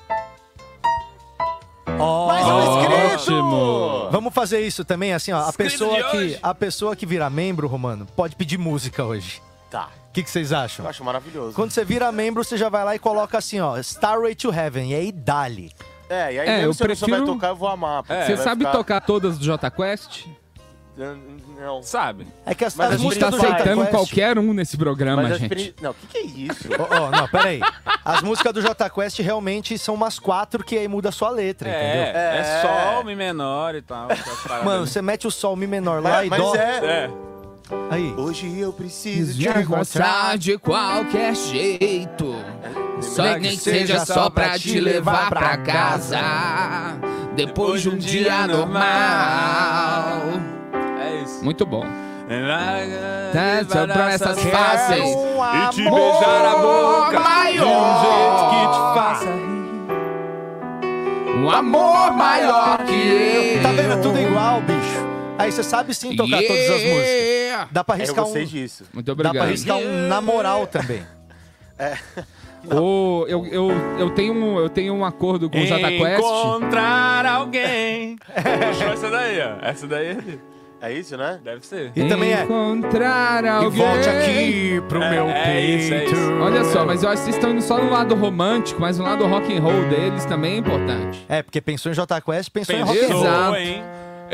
[1.99, 3.15] Ó, Mais um inscrito!
[3.35, 4.09] Ótimo!
[4.11, 5.41] Vamos fazer isso também, assim, ó.
[5.49, 9.43] A pessoa, que, a pessoa que vira membro, Romano, pode pedir música hoje.
[9.71, 9.89] Tá.
[10.12, 10.85] O que, que vocês acham?
[10.85, 11.55] Eu acho maravilhoso.
[11.55, 14.90] Quando você vira membro, você já vai lá e coloca assim, ó, Starway to Heaven,
[14.90, 15.72] e aí dale.
[16.07, 18.03] É, e aí É, mesmo eu se eu não souber prefiro- tocar, eu vou amar.
[18.03, 20.27] porque Você vai sabe ficar- tocar todas do Jota Quest?
[21.59, 21.83] Não.
[21.83, 22.27] Sabe?
[22.44, 25.33] É que as, A as gente músicas tá Jota aceitando qualquer um nesse programa, Mas
[25.33, 25.75] as gente.
[25.81, 26.68] Não, o que, que é isso?
[26.79, 27.61] Ó, ó, não, peraí.
[28.05, 31.70] As músicas do Jota Quest realmente são umas quatro que aí muda a sua letra,
[31.70, 32.20] É, entendeu?
[32.20, 34.09] é, sol, mi menor e tal.
[34.62, 36.55] Mano, você mete o sol mi menor lá É, e mas dó.
[36.55, 36.61] é.
[36.61, 37.11] É.
[37.91, 38.15] Aí.
[38.17, 40.39] Hoje eu preciso te encontrar.
[40.39, 42.35] de qualquer jeito.
[43.01, 46.19] Só Nem nem que que seja só pra te levar pra casa.
[47.35, 50.23] Depois de um dia normal.
[51.01, 51.45] É isso.
[51.45, 51.85] Muito bom.
[53.33, 55.05] Tá, são promessas fáceis.
[55.05, 57.19] E te beijar a boca
[57.51, 59.27] de um jeito que te faça
[61.37, 63.63] Um amor maior que eu.
[63.63, 63.93] Tá vendo?
[63.93, 64.82] É tudo igual, bicho.
[65.38, 67.07] Aí você sabe sim tocar todas as músicas.
[67.09, 67.68] Yeah.
[67.73, 68.45] Dá pra Eu arriscar um.
[68.45, 68.85] disso.
[68.92, 69.47] Muito Dá pra obrigado.
[69.49, 71.03] arriscar um na moral também.
[72.71, 76.18] Ô, eu, eu, eu, tenho um, eu tenho um acordo com o Jota Quest.
[76.21, 78.16] Encontrar alguém.
[78.68, 79.66] Puxou essa daí, ó.
[79.66, 80.18] Essa daí é.
[80.85, 81.38] É isso, né?
[81.45, 81.92] Deve ser.
[81.95, 82.42] E também é.
[82.42, 83.71] Encontrar E alguém.
[83.71, 85.83] volte aqui pro É, meu é peito.
[85.83, 86.33] isso, é isso.
[86.40, 89.05] Olha só, mas eu acho que vocês estão indo só no lado romântico, mas no
[89.05, 91.25] lado rock and roll deles também é importante.
[91.29, 93.27] É, porque pensou em Jota Quest, pensou em rock and Pensou, roll.
[93.27, 93.57] Exato.
[93.57, 93.83] hein?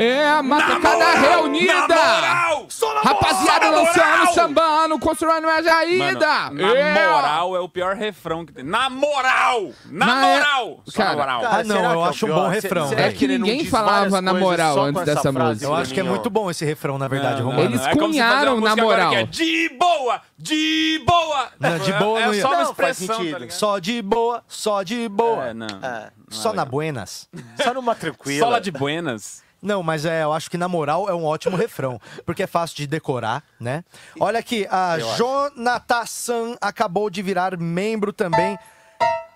[0.01, 1.87] É a macacada reunida!
[1.89, 2.67] Na moral!
[3.03, 4.33] Rapaziada Na lançando, moral!
[4.33, 6.49] sambando, construindo a Mano, jaída!
[6.51, 8.63] na moral é o pior refrão que tem.
[8.63, 9.71] Na moral!
[9.91, 10.79] Na, Na é- moral!
[10.85, 11.41] Só Cara, na moral.
[11.43, 12.93] Ah, não, eu é acho um bom refrão.
[12.93, 15.65] É que ninguém falava na moral só antes essa dessa frase, música.
[15.65, 17.59] Eu acho que é muito bom esse refrão, na verdade, Não.
[17.59, 19.13] Eles não, é cunharam na moral.
[19.13, 20.21] é de boa!
[20.37, 21.49] De boa!
[21.59, 23.49] Não, de boa é, é só uma expressão, tá?
[23.49, 25.47] Só de boa, só de boa.
[25.47, 25.67] É, não.
[25.67, 27.27] É, Só na buenas.
[27.61, 28.39] só numa tranquila.
[28.45, 29.43] Sola de buenas.
[29.61, 32.77] Não, mas é, eu acho que na moral é um ótimo refrão, porque é fácil
[32.77, 33.83] de decorar, né?
[34.19, 35.15] Olha aqui, a Eu.
[35.15, 38.57] Jonathan San acabou de virar membro também.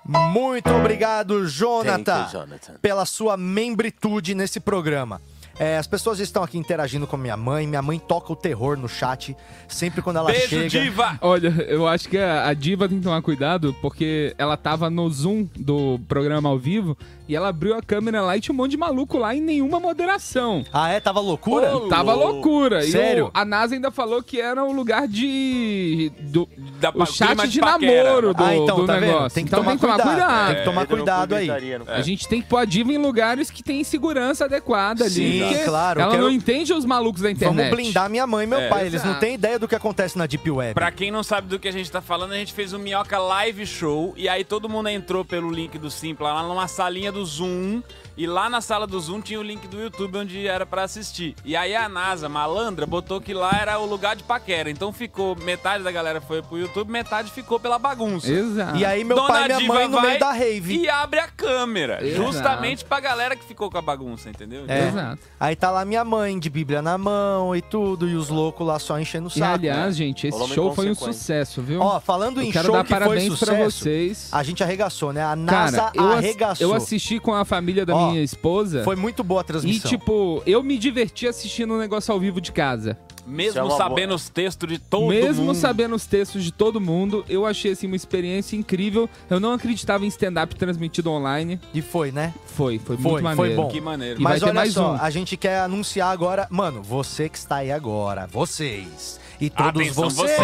[0.05, 2.73] Muito obrigado, Jonathan, you, Jonathan.
[2.81, 5.21] pela sua membritude nesse programa.
[5.59, 7.67] É, as pessoas estão aqui interagindo com minha mãe.
[7.67, 10.67] Minha mãe toca o terror no chat sempre quando ela Beijo, chega.
[10.67, 11.17] diva!
[11.21, 15.07] Olha, eu acho que a, a diva tem que tomar cuidado, porque ela tava no
[15.09, 18.71] Zoom do programa ao vivo e ela abriu a câmera lá e tinha um monte
[18.71, 20.63] de maluco lá e nenhuma moderação.
[20.73, 20.99] Ah, é?
[20.99, 21.75] Tava loucura?
[21.75, 22.81] Ô, Tava loucura.
[22.83, 23.25] Sério?
[23.25, 26.11] E o- a NASA ainda falou que era o lugar de.
[26.19, 26.47] Do,
[26.79, 28.03] Da o chat de, paquera.
[28.09, 29.05] namoro do, ah, então, do tá vendo?
[29.07, 29.35] negócio.
[29.35, 30.15] Tem que então tomar tem que tomar cuidado.
[30.17, 30.47] cuidado.
[30.47, 31.47] Tem que tomar não cuidado aí.
[31.47, 31.93] não.
[31.93, 35.13] A gente tem que pôr a diva em lugares que tem segurança adequada ali.
[35.13, 37.55] Sim, claro, Ela quero- não entende os malucos da internet.
[37.69, 38.81] Vamos blindar minha mãe e meu É, pai.
[38.87, 39.19] Eles não exato.
[39.25, 40.73] têm ideia do que acontece na Deep Web.
[40.73, 43.17] Pra quem não sabe do que a gente tá falando, a gente fez um Minhoca
[43.17, 47.25] Live Show e aí todo mundo entrou pelo link do Simpla lá numa salinha do
[47.25, 47.83] Zoom
[48.17, 51.35] e lá na sala do Zoom tinha o link do YouTube onde era pra assistir.
[51.43, 54.69] E aí a NASA, malandra, botou que lá era o lugar de paquera.
[54.69, 58.31] Então ficou, metade da galera foi pro YouTube, metade ficou pela bagunça.
[58.31, 58.77] Exato.
[58.77, 60.77] E aí meu Dona pai e minha Diva mãe no vai meio da rave.
[60.77, 62.23] E abre a câmera, Exato.
[62.23, 64.65] justamente pra galera que ficou com a bagunça, entendeu?
[64.67, 64.87] É.
[64.87, 65.19] Exato.
[65.39, 68.79] Aí tá lá minha mãe de Bíblia na mão e tudo, e os loucos lá
[68.79, 69.53] só enchendo o E saco.
[69.53, 71.81] aliás, gente, esse uma show foi um sucesso, viu?
[71.81, 74.29] Ó, falando Eu em quero show dar que foi parabéns pra sucesso, vocês.
[74.31, 75.23] a gente arregaçou, né?
[75.23, 76.67] A NASA Cara, eu, ass- arregaçou.
[76.69, 78.83] eu assisti com a família da Ó, minha esposa.
[78.83, 79.89] Foi muito boa a E, transmissão.
[79.89, 82.97] tipo, eu me diverti assistindo um negócio ao vivo de casa.
[83.25, 84.15] É Mesmo uma sabendo boa.
[84.17, 85.55] os textos de todo Mesmo mundo.
[85.55, 89.09] sabendo os textos de todo mundo, eu achei assim uma experiência incrível.
[89.29, 91.57] Eu não acreditava em stand-up transmitido online.
[91.73, 92.33] E foi, né?
[92.47, 93.61] Foi, foi, Foi, muito foi maneiro.
[93.61, 93.67] bom.
[93.69, 94.19] Que maneiro.
[94.19, 94.97] E Mas olha mais só, um.
[95.01, 96.47] a gente quer anunciar agora.
[96.49, 99.21] Mano, você que está aí agora, vocês.
[99.39, 100.37] E todos Atenção, você.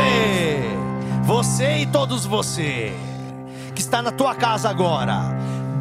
[1.25, 2.93] Você e todos você.
[3.75, 5.19] Que está na tua casa agora.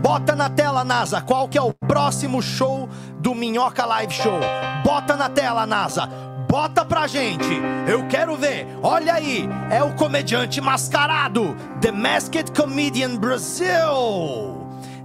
[0.03, 4.41] Bota na tela, NASA, qual que é o próximo show do Minhoca Live Show.
[4.85, 6.07] Bota na tela, NASA.
[6.49, 7.61] Bota pra gente.
[7.87, 8.67] Eu quero ver.
[8.83, 9.49] Olha aí.
[9.71, 11.55] É o comediante mascarado.
[11.81, 14.58] The Masked Comedian Brasil.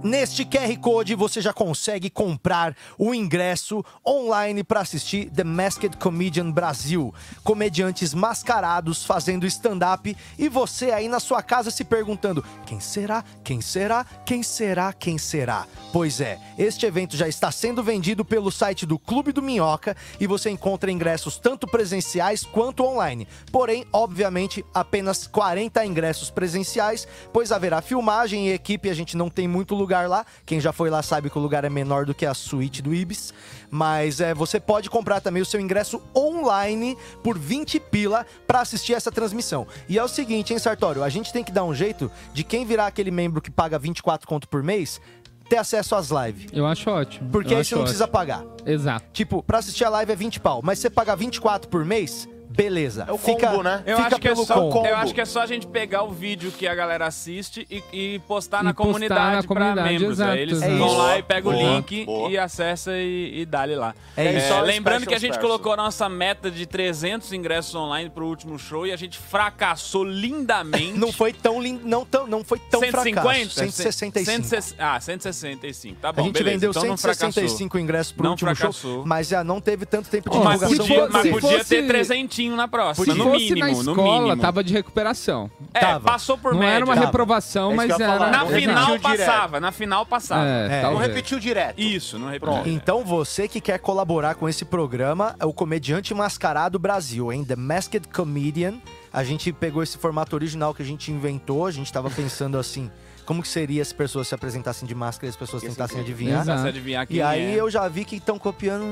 [0.04, 6.50] Neste QR Code você já consegue comprar o ingresso online para assistir The Masked Comedian
[6.50, 7.14] Brasil.
[7.42, 13.24] Comediantes mascarados fazendo stand-up e você aí na sua casa se perguntando: quem será?
[13.42, 14.04] Quem será?
[14.26, 14.92] Quem será?
[14.92, 15.66] Quem será?
[15.90, 20.26] Pois é, este evento já está sendo vendido pelo site do Clube do Minhoca e
[20.26, 23.26] você encontra ingressos tanto presenciais quanto online.
[23.50, 29.48] Porém, obviamente, apenas 40 ingressos presenciais, pois haverá filmagem e equipe, a gente não tem
[29.48, 30.26] muito lugar lá.
[30.44, 32.94] Quem já foi lá sabe que o lugar é menor do que a suíte do
[32.94, 33.32] Ibis.
[33.70, 38.94] Mas é, você pode comprar também o seu ingresso online por 20 pila para assistir
[38.94, 39.66] essa transmissão.
[39.88, 41.02] E é o seguinte, hein, Sartório?
[41.02, 44.26] A gente tem que dar um jeito de quem virar aquele membro que paga 24
[44.28, 45.00] conto por mês
[45.48, 46.46] ter acesso às lives.
[46.52, 47.30] Eu acho ótimo.
[47.30, 48.12] Porque eu aí você não precisa ótimo.
[48.12, 48.44] pagar.
[48.64, 49.06] Exato.
[49.12, 53.04] Tipo, pra assistir a live é 20 pau, mas você pagar 24 por mês, Beleza.
[53.08, 53.82] É o combo, né?
[53.84, 54.86] Eu acho, que é só, combo.
[54.86, 57.82] eu acho que é só a gente pegar o vídeo que a galera assiste e,
[57.92, 60.20] e postar e na comunidade, na membros.
[60.20, 60.96] É, exato, aí eles é vão isso.
[60.96, 62.30] lá e pegam boa, o link boa.
[62.30, 63.92] e acessa e, e dá-lhe lá.
[64.16, 64.52] É, é isso.
[64.52, 65.50] É, lembrando que a gente special.
[65.50, 70.04] colocou a nossa meta de 300 ingressos online pro último show e a gente fracassou
[70.04, 70.92] lindamente.
[70.98, 73.20] não foi tão lindo, não tão, não foi tão 150?
[73.20, 73.50] fracasso.
[73.50, 74.24] 165.
[74.24, 78.54] 160, ah, 165, tá bom, A gente beleza, vendeu então 165 ingressos pro não último
[78.54, 78.94] fracassou.
[78.94, 80.68] show, mas já não teve tanto tempo de oh, divulgação.
[80.68, 83.60] Mas podia, mas podia ter 300 pontinho na próxima, Se no fosse mínimo.
[83.60, 84.36] na escola, no mínimo.
[84.42, 85.50] tava de recuperação.
[85.72, 86.00] É, Tava.
[86.04, 86.74] passou por Não médio.
[86.76, 87.06] era uma Tava.
[87.06, 88.30] reprovação, É mas era...
[88.30, 89.02] Na final direto.
[89.02, 90.46] passava, na final passava.
[90.46, 91.78] É, é Não repetiu direto.
[91.80, 92.54] Isso, não repetiu.
[92.54, 92.68] Pronto.
[92.68, 97.44] Então você que quer colaborar com esse programa, é o Comediante Mascarado Brasil, hein?
[97.44, 98.74] The Masked Comedian.
[99.12, 102.90] A gente pegou esse formato original que a gente inventou, a gente tava pensando assim,
[103.24, 106.26] como que seria se pessoas se apresentassem de máscara e as pessoas Esse tentassem incrível.
[106.26, 106.42] adivinhar.
[106.42, 106.68] Exato.
[106.68, 107.60] Adivinhar quem E aí é.
[107.60, 108.84] eu já vi que estão copiando.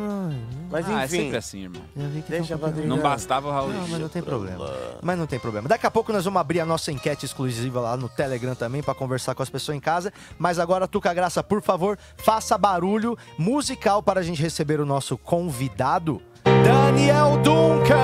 [0.70, 1.82] Mas Ah, é enfim, sempre assim, irmão.
[1.96, 2.70] Já vi que Deixa pra.
[2.70, 3.68] Não bastava o Raul.
[3.72, 4.70] Não, mas não tem problema.
[5.02, 5.68] Mas não tem problema.
[5.68, 8.94] Daqui a pouco nós vamos abrir a nossa enquete exclusiva lá no Telegram também pra
[8.94, 10.12] conversar com as pessoas em casa.
[10.38, 15.16] Mas agora, Tuca Graça, por favor, faça barulho musical para a gente receber o nosso
[15.18, 17.96] convidado, Daniel Duncan.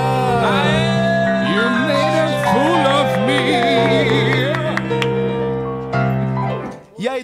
[1.51, 3.88] You made a fool of me.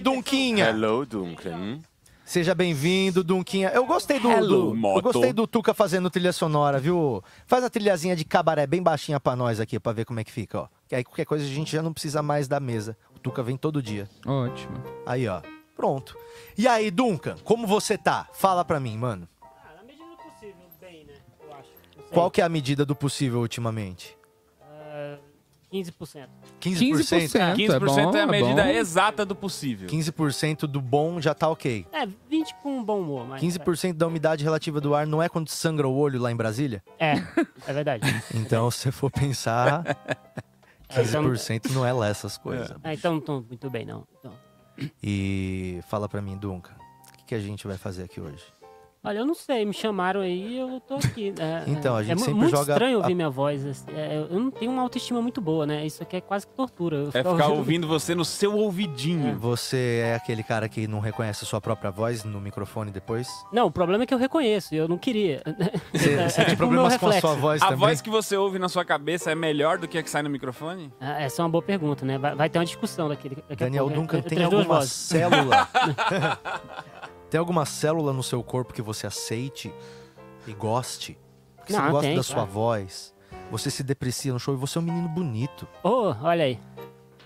[0.10, 0.70] Dunquinha?
[0.70, 1.80] Hello, Duncan.
[2.24, 3.70] Seja bem-vindo, Dunquinha.
[3.70, 7.24] Eu gostei do, Hello, do- eu gostei do Tuca fazendo trilha sonora, viu?
[7.48, 10.32] Faz a trilhazinha de cabaré bem baixinha pra nós aqui, pra ver como é que
[10.32, 10.68] fica, ó.
[10.88, 12.96] Que aí qualquer coisa a gente já não precisa mais da mesa.
[13.16, 14.08] O Tuca vem todo dia.
[14.28, 14.78] Ótimo.
[15.08, 15.42] Aí, ó.
[15.76, 16.16] Pronto.
[16.56, 18.28] E aí, Duncan, como você tá?
[18.32, 19.28] Fala pra mim, mano.
[19.42, 21.14] Ah, na medida do possível, bem, né?
[21.44, 21.70] Eu acho.
[22.12, 24.16] Qual que é a medida do possível ultimamente?
[25.72, 26.28] Ah, 15%.
[26.62, 27.32] 15%?
[27.32, 27.56] 15%.
[27.56, 28.70] 15% é, é a bom, é medida bom.
[28.70, 29.88] exata do possível.
[29.90, 31.86] 15% do bom já tá ok.
[31.92, 33.42] É, 20 com bom humor, mas...
[33.42, 36.84] 15% da umidade relativa do ar não é quando sangra o olho lá em Brasília?
[37.00, 37.14] É,
[37.68, 38.04] é verdade.
[38.34, 39.84] Então, se você for pensar,
[40.88, 42.72] É, então, 15% não é lá essas coisas.
[42.84, 44.08] ah, então não tô muito bem, não.
[44.20, 44.32] Então,
[45.04, 48.44] E fala pra mim, Duncan, o que, que a gente vai fazer aqui hoje?
[49.06, 51.34] Olha, eu não sei, me chamaram aí eu tô aqui.
[51.40, 53.66] É, Então, a é, gente é sempre muito joga estranho a- ouvir minha voz.
[53.66, 55.86] assim, é, eu não tenho uma autoestima muito boa, né?
[55.86, 56.98] Isso aqui é quase que tortura.
[56.98, 59.38] eu É ficar ficar ouvindo você no seu ouvidinho.
[59.40, 63.28] Você é aquele cara que não reconhece a sua própria voz no microfone depois?
[63.52, 65.42] Não, o problema é que eu reconheço, eu não queria.
[65.94, 67.80] Você, É, você é tem tipo problemas com a sua voz A também?
[67.80, 70.30] voz que você ouve na sua cabeça é melhor do que a que sai no
[70.30, 70.92] microfone?
[71.00, 72.18] Ah, Essa é uma boa pergunta, né?
[72.18, 73.38] Vai, vai ter uma discussão daquele.
[73.50, 75.68] a Daniel Duncan, tem alguma célula?
[77.36, 79.70] tem alguma célula no seu corpo que você aceite
[80.48, 81.18] e goste?
[81.58, 82.52] Porque você Não, não gosta tem, da sua claro.
[82.52, 83.14] voz.
[83.52, 85.68] Você se deprecia no show e você é um menino bonito.
[85.84, 86.58] Oh, olha aí.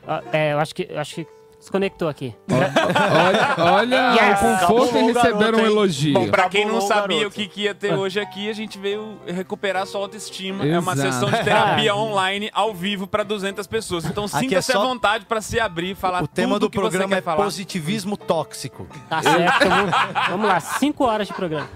[0.07, 1.27] Ó, é, eu acho que, eu acho que
[1.59, 2.33] desconectou aqui.
[2.49, 4.39] Olha, olha Yes!
[4.39, 5.71] o conforto em Acabou receber garoto, um hein?
[5.71, 6.13] elogio.
[6.13, 7.27] Bom, Pra quem não Acabou sabia garoto.
[7.27, 10.65] o que, que ia ter hoje aqui, a gente veio recuperar sua autoestima.
[10.65, 11.13] É uma Exato.
[11.13, 14.05] sessão de terapia online ao vivo pra 200 pessoas.
[14.05, 16.67] Então Aqui é sinta-se só- à vontade pra se abrir e falar o tema tudo
[16.67, 17.43] do que você programa quer é falar.
[17.43, 18.87] positivismo tóxico.
[19.09, 19.67] Tá certo.
[19.69, 19.91] vamos,
[20.29, 21.67] vamos lá, cinco horas de programa.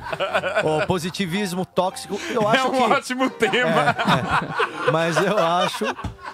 [0.63, 2.93] O positivismo tóxico, eu É acho um que...
[2.93, 3.95] ótimo tema.
[4.91, 5.85] Mas eu acho,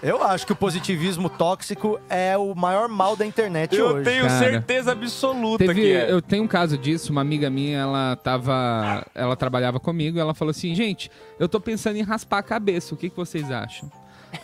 [0.04, 4.04] eu acho que o positivismo tóxico é o maior mal da internet Eu hoje.
[4.04, 4.40] tenho cara.
[4.40, 6.12] certeza absoluta Teve, que é.
[6.12, 10.52] eu tenho um caso disso, uma amiga minha, ela tava, ela trabalhava comigo, ela falou
[10.52, 13.92] assim, gente, eu tô pensando em raspar a cabeça, o que, que vocês acham?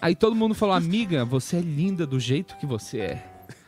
[0.02, 3.24] Aí todo mundo falou, amiga, você é linda do jeito que você é.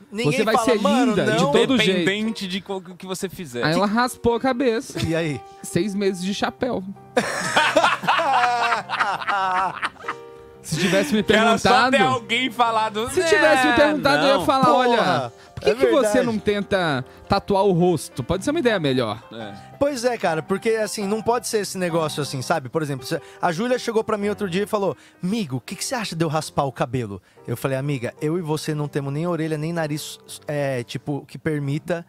[0.09, 1.91] Ninguém Você vai fala, ser "Mano, linda de não." todo jeito.
[1.99, 3.61] Independente de qual que você fizer.
[3.61, 5.05] Aí ela raspou a cabeça.
[5.05, 5.41] E aí?
[5.61, 6.81] Seis meses de chapéu.
[10.67, 11.91] Se tivesse me Que era só perguntado.
[11.97, 13.09] ter alguém falado.
[13.09, 15.85] Se tivesse me "É, perguntado, eu ia não." falar, Porra, olha, por que, é que
[15.87, 18.23] você não tenta tatuar o rosto?
[18.23, 19.21] Pode ser uma ideia melhor.
[19.31, 19.53] É.
[19.79, 22.67] Pois é, cara, porque assim, não pode ser esse negócio assim, sabe?
[22.69, 23.07] Por exemplo,
[23.41, 26.15] a Júlia chegou pra mim outro dia e falou: Amigo, o que, que você acha
[26.15, 27.21] de eu raspar o cabelo?
[27.47, 31.37] Eu falei, amiga, eu e você não temos nem orelha, nem nariz, é, tipo, que
[31.37, 32.05] permita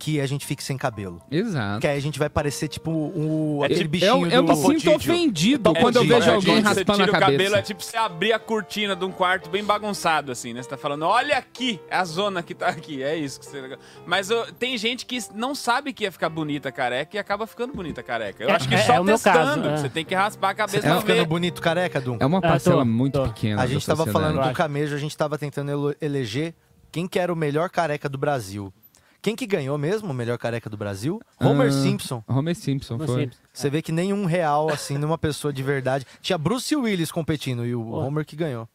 [0.00, 1.20] que a gente fique sem cabelo.
[1.30, 1.78] Exato.
[1.80, 4.56] Que aí a gente vai parecer, tipo, o, É aquele tipo- bichinho Eu, eu do...
[4.56, 7.10] me sinto ofendido É quando eu tipo- vejo é, alguém quando raspando você a tira
[7.10, 7.32] o cabeça.
[7.38, 10.62] cabelo, é tipo você abrir a cortina de um quarto bem bagunçado, assim, né?
[10.62, 13.02] Você tá falando, olha aqui, é a zona que tá aqui.
[13.02, 13.76] É isso que você.
[14.06, 17.74] Mas eu- tem gente que não sabe que ia ficar bonita careca e acaba ficando
[17.74, 18.42] bonita careca.
[18.42, 19.68] Eu É- acho que é- só é o meu caso, testando.
[19.68, 19.76] é.
[19.76, 21.26] Você tem que raspar a cabeça Você tá ficando ver.
[21.26, 22.16] bonito careca, Dum?
[22.18, 23.28] É uma Ah, parcela tô, muito tô.
[23.28, 23.60] pequena.
[23.62, 26.54] A gente tava falando do camejo, a gente tava tentando eleger
[26.90, 28.72] quem que era o melhor careca do Brasil.
[29.22, 31.20] Quem que ganhou mesmo o melhor careca do Brasil?
[31.38, 32.24] Homer Ah, Simpson.
[32.26, 33.24] Homer Simpson Como foi.
[33.24, 33.32] assim?
[33.52, 36.06] Você vê que nenhum real, assim, numa pessoa de verdade.
[36.22, 37.98] Tinha Bruce Willis competindo e o Pô.
[38.00, 38.68] Homer que ganhou.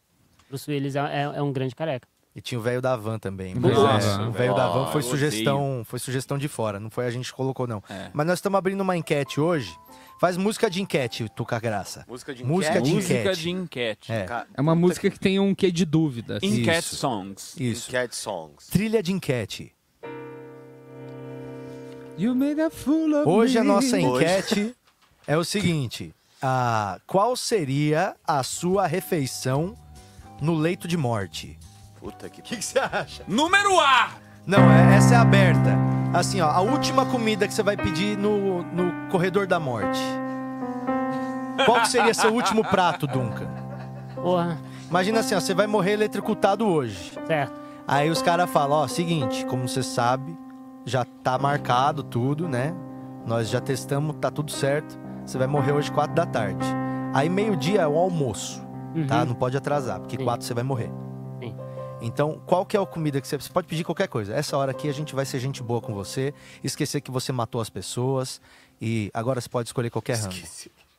[0.48, 2.06] Bruce Willis é, é- é um grande careca.
[2.34, 3.54] E tinha o velho da van também.
[3.54, 6.78] O mas, velho da é, o velho da van foi sugestão, foi sugestão de fora,
[6.78, 7.82] não foi a gente que colocou não.
[7.88, 8.10] É.
[8.12, 9.74] Mas nós estamos abrindo uma enquete hoje.
[10.20, 12.04] Faz música de enquete, Tuca Graça.
[12.06, 12.84] Música de Música enquete?
[12.88, 13.40] de Música enquete.
[13.40, 14.12] de enquete.
[14.12, 14.26] É.
[14.54, 16.36] É uma música que tem um quê de dúvida.
[16.36, 16.60] assim.
[16.60, 16.96] Enquete Isso.
[16.96, 17.54] songs.
[17.58, 17.88] Isso.
[17.88, 18.66] Enquete songs.
[18.70, 19.72] Trilha de enquete.
[23.26, 23.68] Hoje a me.
[23.68, 24.00] nossa Hoje.
[24.06, 24.74] enquete
[25.26, 29.76] é o seguinte: ah, qual seria a sua refeição
[30.40, 31.58] no leito de morte?
[32.00, 33.22] Puta que O que que você acha?
[33.26, 34.10] Número A!
[34.46, 35.76] Não, é- essa é aberta.
[36.14, 40.00] Assim, ó, a última comida que você vai pedir no, no corredor da morte.
[41.64, 43.48] Qual que seria seu último prato, Duncan?
[44.14, 44.56] Porra,
[44.88, 47.12] Imagina assim, ó, você vai morrer eletrocutado hoje.
[47.26, 47.52] certo.
[47.88, 50.36] Aí os caras falam, ó, seguinte, como você sabe,
[50.86, 52.72] já tá marcado tudo, né?
[53.26, 54.96] Nós já testamos, tá tudo certo.
[55.26, 56.64] Você vai morrer hoje quatro da tarde.
[57.12, 58.62] Aí meio-dia é o almoço,
[59.08, 59.24] tá?
[59.24, 60.24] Não pode atrasar, porque Sim.
[60.24, 60.90] quatro você vai morrer.
[61.42, 61.56] Sim.
[62.00, 63.36] Então, qual que é a comida que você...
[63.36, 64.32] Você pode pedir qualquer coisa.
[64.32, 66.32] Essa hora aqui a gente vai ser gente boa com você,
[66.62, 68.40] esquecer que você matou as pessoas
[68.80, 70.32] e agora você pode escolher qualquer ramo.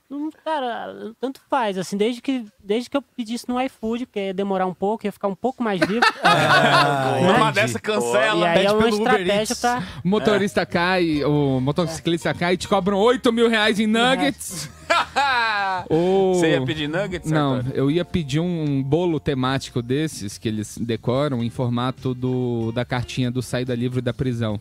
[0.10, 4.34] Não, cara, tanto faz, assim, desde que, desde que eu pedisse no iFood, porque ia
[4.34, 6.06] demorar um pouco, ia ficar um pouco mais vivo.
[6.24, 7.52] Ah, Uma entendi.
[7.54, 8.48] dessa e cancela.
[8.48, 9.60] aí pede é uma pelo Uber estratégia Eats.
[9.60, 9.84] pra.
[10.04, 14.70] O motorista cai, o motociclista cai e te cobram 8 mil reais em nuggets.
[15.90, 17.30] Ou- Você ia pedir nuggets?
[17.30, 17.78] Não, Sartori?
[17.78, 23.30] eu ia pedir um bolo temático desses que eles decoram em formato do, da cartinha
[23.32, 24.60] do saída livre da prisão.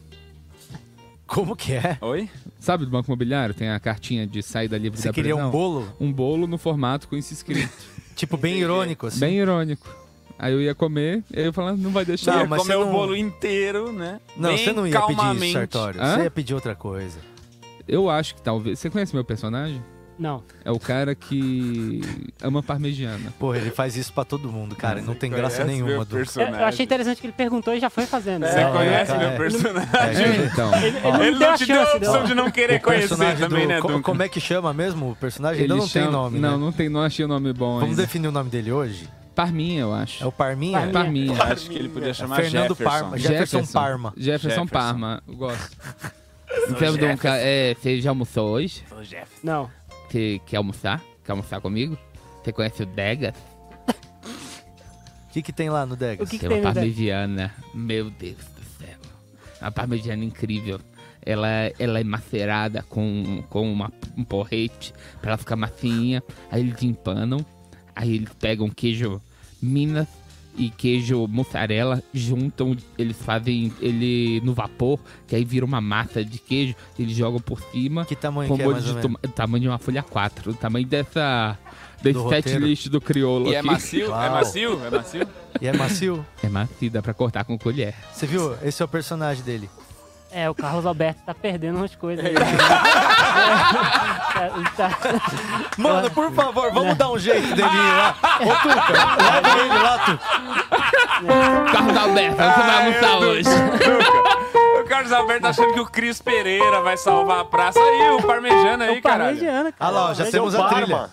[1.27, 1.99] Como que é?
[2.01, 2.31] Oi?
[2.61, 3.55] Sabe do Banco Imobiliário?
[3.55, 5.49] Tem a cartinha de saída livre Você da queria prisão.
[5.49, 5.93] um bolo?
[6.01, 7.73] Um bolo no formato com isso escrito.
[8.17, 9.21] Tipo, bem irônico, assim.
[9.21, 9.87] Bem irônico.
[10.39, 12.33] Aí eu ia comer, aí eu falava, não vai deixar.
[12.33, 14.21] Não, ia mas comer você o não- bolo inteiro, né?
[14.37, 15.53] Não, Bem você não ia pedir.
[15.53, 16.01] Sartório.
[16.01, 16.15] Hã?
[16.17, 17.19] Você ia pedir outra coisa.
[17.87, 18.79] Eu acho que talvez.
[18.79, 19.83] Você conhece meu personagem?
[20.19, 20.43] Não.
[20.65, 22.01] É o cara que
[22.43, 23.33] ama parmegiana.
[23.39, 25.03] Porra, ele faz isso pra todo mundo, cara.
[25.03, 26.17] Não tem graça nenhuma, Du.
[26.17, 26.59] Eu, personagem.
[26.61, 28.47] eu achei interessante que ele perguntou e já foi fazendo.
[28.47, 29.37] Você Não, conhece é, meu é.
[29.37, 30.25] personagem?
[30.25, 32.25] É, Então, Ele, ele não Ele deu não a te deu a opção não.
[32.25, 34.03] de não querer conhecer também, do- né, co- Duncan?
[34.03, 35.63] Como é que chama mesmo o personagem?
[35.65, 36.57] ele Ainda não tem chama- nome, Não, né?
[36.65, 38.03] não tem, não achei o nome bom Vamos ainda.
[38.03, 39.09] definir o nome dele hoje?
[39.35, 40.25] Parminha, eu acho.
[40.25, 40.79] É o Parminha?
[40.91, 41.35] Parminha.
[41.35, 41.43] Parminha.
[41.53, 42.85] Acho que ele podia chamar Fernando Jefferson.
[42.91, 43.19] Parma.
[43.19, 44.15] Jefferson Parma.
[44.17, 44.67] Jefferson, Jefferson.
[44.67, 45.77] Parma, eu gosto.
[46.71, 48.83] Então, Duncan, é, você já almoçou hoje?
[49.43, 49.69] Não.
[50.09, 51.03] Você quer almoçar?
[51.25, 51.99] Quer almoçar comigo?
[52.43, 53.35] Você conhece o Degas?
[55.29, 56.27] O que, que tem lá no Degas?
[56.27, 57.55] O que, que Tem tem uma parmegiana.
[57.75, 58.97] Meu Deus do céu.
[59.61, 60.81] Uma parmegiana incrível.
[61.21, 61.49] Ela,
[61.79, 66.23] ela é macerada com, com uma, um porrete pra ela ficar macinha.
[66.51, 67.45] Aí eles empanam.
[67.95, 69.21] Aí eles pegam queijo
[69.61, 70.09] Minas
[70.57, 76.39] e queijo mussarela, juntam, eles fazem ele no vapor, que aí vira uma massa de
[76.39, 78.05] queijo, eles jogam por cima.
[78.05, 80.87] Que tamanho com que é, mais de ou tamanho de uma folha 4, o tamanho
[80.87, 81.59] dessa
[82.03, 83.67] desse Do set list do crioulo E é aqui.
[83.67, 84.07] macio?
[84.07, 84.31] É Uau.
[84.31, 84.81] macio?
[84.85, 85.29] É macio?
[85.61, 86.27] E é macio?
[86.43, 87.95] É macio, dá pra cortar com colher.
[88.13, 88.55] Você viu?
[88.63, 89.69] Esse é o personagem dele.
[90.39, 92.35] É, o Carlos Alberto tá perdendo umas coisas aí.
[94.39, 94.91] É, ele tá-
[95.79, 98.15] Mano, por favor, vamos dar um jeito dele ir lá.
[98.41, 98.93] Ô, Tuca,
[99.33, 101.73] leva ele lá, Tuca.
[101.73, 103.49] Carlos Alberto, você vai almoçar hoje.
[104.79, 107.79] O Carlos Alberto tá achando que o Cris Pereira vai salvar a praça.
[107.81, 109.25] Aí, o parmejano aí, o caralho.
[109.25, 109.75] parmegiana, cara.
[109.81, 111.11] Ah lá, já temos a trilha.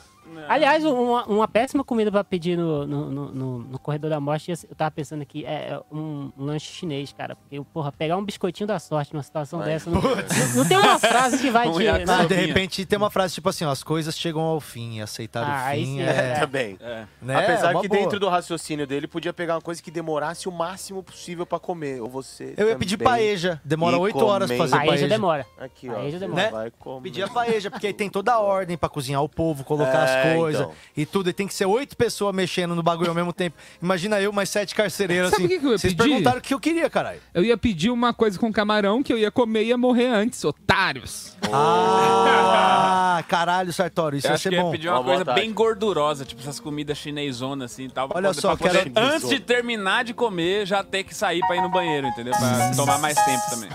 [0.47, 4.75] Aliás, uma, uma péssima comida pra pedir no, no, no, no- corredor da morte, eu
[4.75, 7.35] tava pensando aqui, é um, um lanche chinês, cara.
[7.35, 9.89] Porque, porra, pegar um biscoitinho da sorte numa situação dessa.
[9.89, 11.87] Não, não- tem uma frase que vai Um te.
[11.87, 12.25] Ah, né?
[12.25, 15.71] de repente tem uma frase tipo assim, ó, as coisas chegam ao fim, aceitar Ah,
[15.71, 16.01] o fim sim.
[16.01, 16.39] é...
[16.39, 16.77] Também.
[16.79, 17.05] É.
[17.21, 18.01] né, Apesar uma que boa.
[18.01, 22.01] dentro do raciocínio dele podia pegar uma coisa que demorasse o máximo possível pra comer.
[22.01, 22.53] Ou você.
[22.57, 25.07] Eu ia pedir paeja, demora oito horas pra fazer Paeja paeja.
[25.07, 25.45] demora.
[25.59, 25.93] Aqui, ó.
[25.93, 26.49] Paeja demora.
[26.51, 27.01] Vai comer.
[27.03, 30.03] Pedir a paeja, porque aí tem toda a ordem pra cozinhar o povo, colocar É,
[30.03, 30.73] as coisas então.
[30.95, 31.29] e tudo.
[31.29, 33.55] E tem que ser oito pessoas mexendo no bagulho ao mesmo tempo.
[33.81, 35.53] Imagina eu, mais sete carcereiros Sabe assim.
[35.53, 36.09] que que eu ia Vocês pedir?
[36.09, 37.19] perguntaram o que eu queria, caralho.
[37.33, 40.43] Eu ia pedir uma coisa com camarão que eu ia comer e ia morrer antes,
[40.43, 41.35] otários.
[41.51, 45.33] Ah, caralho, Sartório, isso Eu ia acho que ser eu ia pedir uma Boa coisa
[45.33, 48.07] bem gordurosa, tipo essas comidas chinesonas assim e tal.
[48.07, 51.13] pra Olha poder- só, pra poder, quero- antes de terminar de comer, já ter que
[51.13, 52.33] sair pra ir no banheiro, entendeu?
[52.33, 53.69] Pra tomar mais tempo também.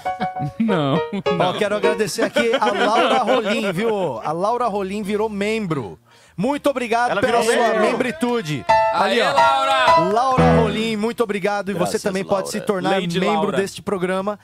[0.58, 1.00] Não.
[1.40, 4.18] Ó, quero agradecer aqui a Laura Rolim, viu?
[4.20, 5.98] A Laura Rolim virou membro.
[6.38, 7.80] Muito obrigado Ela pela virou sua membro.
[7.90, 8.64] membritude.
[8.94, 9.32] Ali, Aê, ó.
[9.34, 10.12] Laura!
[10.12, 11.70] Laura Rolim, muito obrigado.
[11.70, 12.66] E você Graças, também pode se Laura.
[12.72, 13.56] tornar Lady membro Laura.
[13.58, 14.38] deste programa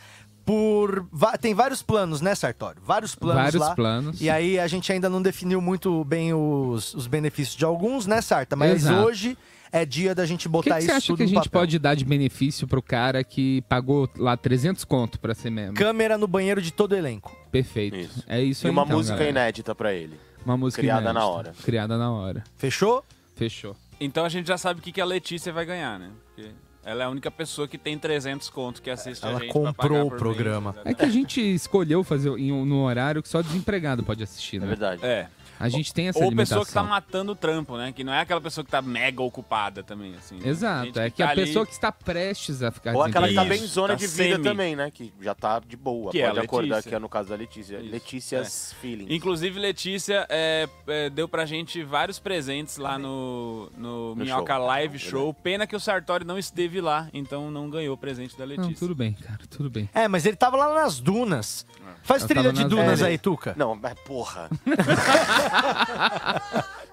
[0.45, 1.07] por.
[1.41, 2.83] Tem vários planos, né, Sartório?
[2.85, 3.75] Vários planos Vários lá.
[3.75, 4.21] planos.
[4.21, 8.21] E aí a gente ainda não definiu muito bem os, os benefícios de alguns, né,
[8.21, 8.57] Sarta?
[8.57, 9.07] Mas Exato.
[9.07, 9.39] hoje
[9.73, 11.61] é dia da gente que, botar que você isso acha tudo que a gente papel.
[11.63, 15.75] pode dar de benefício pro cara que pagou lá 300 conto pra ser membro?
[15.75, 17.35] Câmera no banheiro de todo o elenco.
[17.51, 17.97] Perfeito.
[17.97, 18.23] Isso.
[18.29, 19.31] É isso E aí, uma então, música galera.
[19.31, 20.19] inédita pra ele.
[20.45, 21.21] Uma música criada inédita.
[21.21, 21.53] na hora.
[21.65, 22.45] Criada na hora.
[22.57, 23.05] Fechou?
[23.37, 23.77] Fechou.
[24.01, 26.11] Então a gente já sabe o que que a Letícia vai ganhar, né?
[26.35, 26.51] Porque
[26.85, 29.73] Ela é a única pessoa que tem 300 conto que assiste a Ela gente pra
[29.73, 30.73] pagar comprou o programa.
[30.73, 34.23] mês, É que a gente escolheu fazer em um, no horário que só desempregado pode
[34.23, 34.67] assistir, né?
[34.67, 35.05] É verdade.
[35.05, 35.29] É.
[35.59, 36.59] A gente tem essa Ou limitação.
[36.61, 37.93] pessoa que tá matando o trampo, né?
[37.93, 40.37] Que não é aquela pessoa que tá mega ocupada também, assim.
[40.39, 40.49] né?
[40.49, 43.35] Exato, é que a tá ali- pessoa que está prestes a ficar Ou aquela que
[43.35, 44.45] tá bem em zona Tá de vida semi.
[44.45, 44.91] também, né?
[44.91, 46.11] Que já tá de boa.
[46.11, 46.89] Que é a Pode acordar, Letícia.
[46.91, 47.79] que é no caso da Letícia.
[47.79, 49.11] Letícia's Feelings.
[49.11, 54.67] Inclusive, Letícia é, é, deu pra gente vários presentes lá no, no, No Minhoca show.
[54.67, 55.35] Live Show.
[55.35, 58.71] Pena que o Sartori não esteve lá, então não ganhou o presente da Letícia.
[58.71, 59.89] Não, tudo bem, cara, tudo bem.
[59.95, 61.67] É, mas ele tava lá nas dunas.
[62.05, 63.55] Faz Eu trilha de nas dunas aí, Tuca.
[63.57, 64.49] Não, mas porra.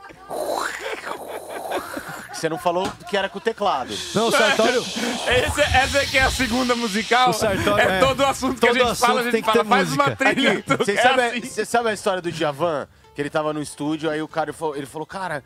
[2.33, 3.93] Você não falou que era com o teclado.
[4.15, 4.81] Não, o Sartório...
[4.81, 7.29] Esse, essa aqui é a segunda musical.
[7.29, 7.99] O Sartório- é, é.
[7.99, 9.91] todo o assunto que Todo a gente fala, a tem gente que fala, ter faz
[9.93, 10.25] uma música.
[10.25, 10.51] trilha.
[10.53, 11.65] Aqui, Tuca, Você é sabe, assim.
[11.65, 12.87] sabe a história do Djavan?
[13.13, 15.43] Que ele tava no estúdio, aí o cara falou, ele falou, cara,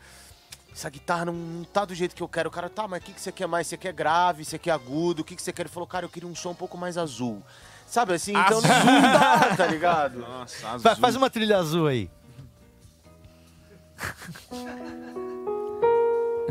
[0.72, 2.48] essa guitarra não, não tá do jeito que eu quero.
[2.48, 3.66] O cara, tá, mas o que, que você quer mais?
[3.66, 5.22] Você quer grave, você quer agudo?
[5.22, 5.62] O que, que você quer?
[5.62, 7.42] Ele falou, cara, eu queria um som um pouco mais azul.
[7.86, 8.32] Sabe assim?
[8.32, 8.62] Então Azul.
[8.62, 10.18] não dá, tá ligado?
[10.18, 10.80] Nossa, azul.
[10.80, 12.10] Fa- Faz uma trilha azul aí.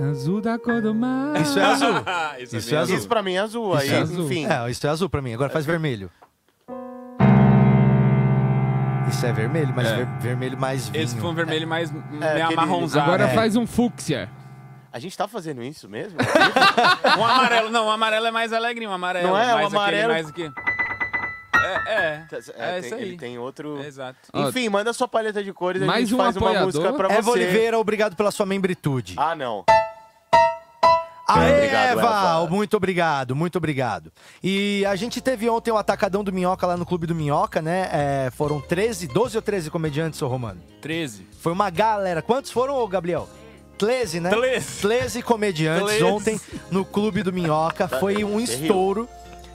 [0.09, 1.39] Azul da cor do mar.
[1.41, 1.89] Isso é azul.
[2.39, 2.97] Isso é Isso bem é azul.
[2.97, 3.73] Isso pra mim é azul.
[3.75, 4.25] Isso aí, é azul.
[4.25, 4.45] enfim.
[4.47, 5.33] É, isso é azul pra mim.
[5.33, 6.09] Agora faz vermelho.
[9.09, 9.95] Isso é vermelho, mas É.
[9.97, 11.03] ver- vermelho mais vinho.
[11.03, 11.89] Esse foi um vermelho mais
[12.21, 13.05] aquele- amarronzado.
[13.05, 13.33] Agora É.
[13.35, 14.29] faz um fúcsia.
[14.91, 16.17] A gente tá fazendo isso mesmo?
[17.19, 19.27] Um amarelo, não, o amarelo é mais alegrinho, o amarelo.
[19.27, 19.53] Não é?
[19.53, 20.51] O mais aquele amarelo- mais aqui.
[21.65, 22.25] É, é.
[22.57, 23.01] É, tem, isso aí.
[23.01, 23.81] Ele tem outro...
[23.83, 24.19] Exato.
[24.33, 26.65] Enfim, manda sua paleta de cores e a mais gente um faz uma apoiador.
[26.67, 27.39] música pra Eva você.
[27.39, 29.15] Oliveira, obrigado pela sua membritude.
[29.17, 29.65] Ah, não.
[31.27, 32.01] Aê, Obrigado, Eva!
[32.01, 32.47] Eva.
[32.47, 34.11] Muito obrigado, muito obrigado.
[34.43, 37.89] E a gente teve ontem o Atacadão do Minhoca lá no Clube do Minhoca, né?
[37.91, 40.61] É, foram 13, 12 ou 13 comediantes, ô Romano?
[40.81, 41.27] 13.
[41.39, 42.21] Foi uma galera.
[42.21, 43.27] Quantos foram, ô Gabriel?
[43.79, 44.29] 13, né?
[44.29, 44.81] 13.
[44.81, 46.03] 13 comediantes 13.
[46.03, 47.87] ontem no Clube do Minhoca.
[47.87, 49.09] Foi um estouro.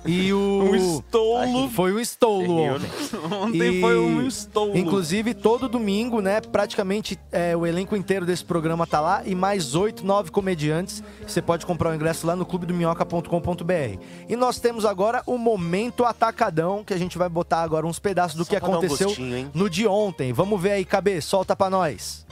[0.04, 0.38] E o.
[0.38, 1.68] Um estolo.
[1.70, 3.36] Foi um estolo Você riu, ontem.
[3.36, 4.76] Ontem E, foi um estolo.
[4.76, 6.40] Inclusive, todo domingo, né?
[6.40, 11.02] Praticamente é, o elenco inteiro desse programa tá lá e mais oito, nove comediantes.
[11.26, 13.98] Você pode comprar o ingresso lá no clubedominhoca.com.br.
[14.28, 18.36] E nós temos agora o Momento Atacadão, que a gente vai botar agora uns pedaços
[18.36, 20.32] do Só que dar um aconteceu gostinho, no de ontem.
[20.32, 22.26] Vamos ver aí, Cabe, solta pra nós.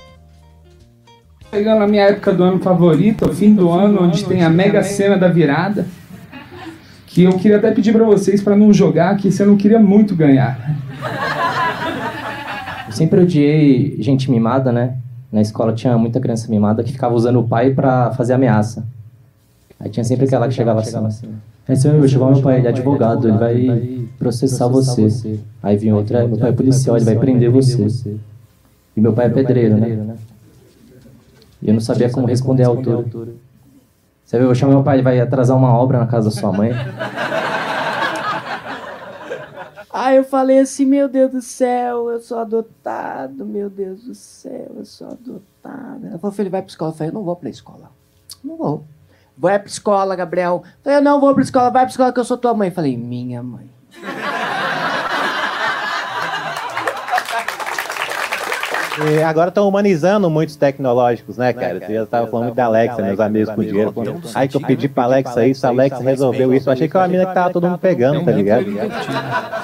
[1.51, 4.83] Chegando na minha época do ano favorita, o fim do ano, onde tem a mega
[4.83, 5.87] cena da virada,
[7.09, 10.15] que eu queria até pedir pra vocês pra não jogar, que eu não queria muito
[10.15, 10.79] ganhar.
[12.87, 14.97] Eu sempre odiei gente mimada, né?
[15.33, 18.87] Na escola tinha muita criança mimada que ficava usando o pai pra fazer ameaça.
[19.81, 20.97] Aí tinha sempre aquela que chegava assim.
[21.67, 25.39] Aí você vai chamar meu pai, ele é advogado, ele vai processar você.
[25.63, 28.17] Aí vinha outra, meu pai é policial, ele vai prender você.
[28.97, 30.17] E meu pai é pedreiro, né?
[31.63, 33.05] E eu não sabia como responder à altura.
[34.29, 36.53] Você viu, eu chamar meu pai, ele vai atrasar uma obra na casa da sua
[36.53, 36.71] mãe.
[39.91, 44.73] Aí eu falei assim, meu Deus do céu, eu sou adotado, meu Deus do céu,
[44.77, 46.07] eu sou adotado.
[46.07, 46.91] Ela falou, filho, vai pra escola.
[46.91, 47.91] Eu falei, eu não vou pra escola.
[48.45, 48.85] Não vou.
[49.35, 50.63] Vai pra escola, Gabriel.
[50.63, 52.69] Eu falei, eu não vou pra escola, vai pra escola que eu sou tua mãe.
[52.69, 53.71] Eu falei, minha mãe.
[59.07, 61.81] E agora estão humanizando muitos tecnológicos, né, cara?
[61.89, 63.95] Eu tava falando muito da Alexa, meus amigos com dinheiro.
[64.35, 66.71] Aí que eu pedi pra Alexa isso, a Alexa resolveu isso.
[66.71, 68.67] Achei que era uma mina que tava todo mundo pegando, tá ligado?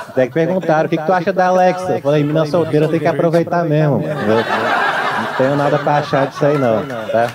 [0.08, 1.92] Até que perguntaram, o que, que tu acha da Alexa?
[1.92, 3.98] Eu falei, mina solteira tem que aproveitar mesmo.
[3.98, 7.30] não tenho nada pra achar disso aí, não, tá?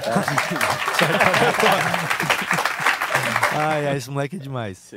[3.52, 4.93] Ai, ai, esse moleque é demais.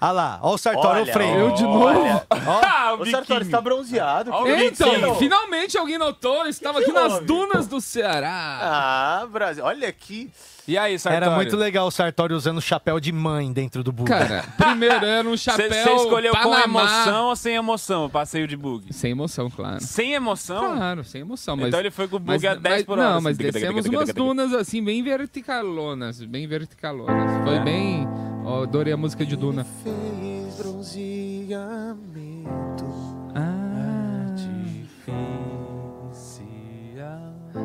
[0.00, 1.38] Ah lá, ó o Sartório Olha, Freire.
[1.38, 2.22] Eu de novo?
[2.64, 4.32] Ah, Ô, Sartori, você tá bronzeado.
[4.64, 8.58] Então, finalmente alguém notou, eu estava aqui nas dunas do Ceará.
[8.60, 9.64] Ah, Brasil.
[9.64, 10.30] Olha aqui.
[10.66, 11.24] E aí, Sartori?
[11.26, 14.08] Era muito legal o Sartório usando chapéu de mãe dentro do bug.
[14.08, 16.62] Cara, primeiro era um chapéu Você escolheu com Panamá.
[16.64, 18.92] emoção ou sem emoção o passeio de bug?
[18.94, 19.80] Sem emoção, claro.
[19.80, 20.76] Sem emoção?
[20.76, 21.56] Claro, sem emoção.
[21.56, 23.08] Mas, Então ele foi com o bug mas, a 10 mas- por hora.
[23.10, 26.22] Não, assim, mas tica, descemos umas dunas assim, bem verticalonas.
[26.24, 27.42] Bem verticalonas.
[27.44, 27.60] Foi É?
[27.60, 28.06] bem.
[28.44, 29.64] Ó, adorei a música de Duna.
[29.82, 31.92] Fez bronzeamento.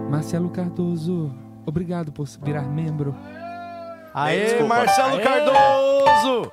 [0.09, 1.33] Marcelo Cardoso,
[1.67, 3.15] obrigado por virar membro.
[4.13, 4.67] Aê, Desculpa.
[4.75, 5.23] Marcelo Aê.
[5.23, 6.51] Cardoso!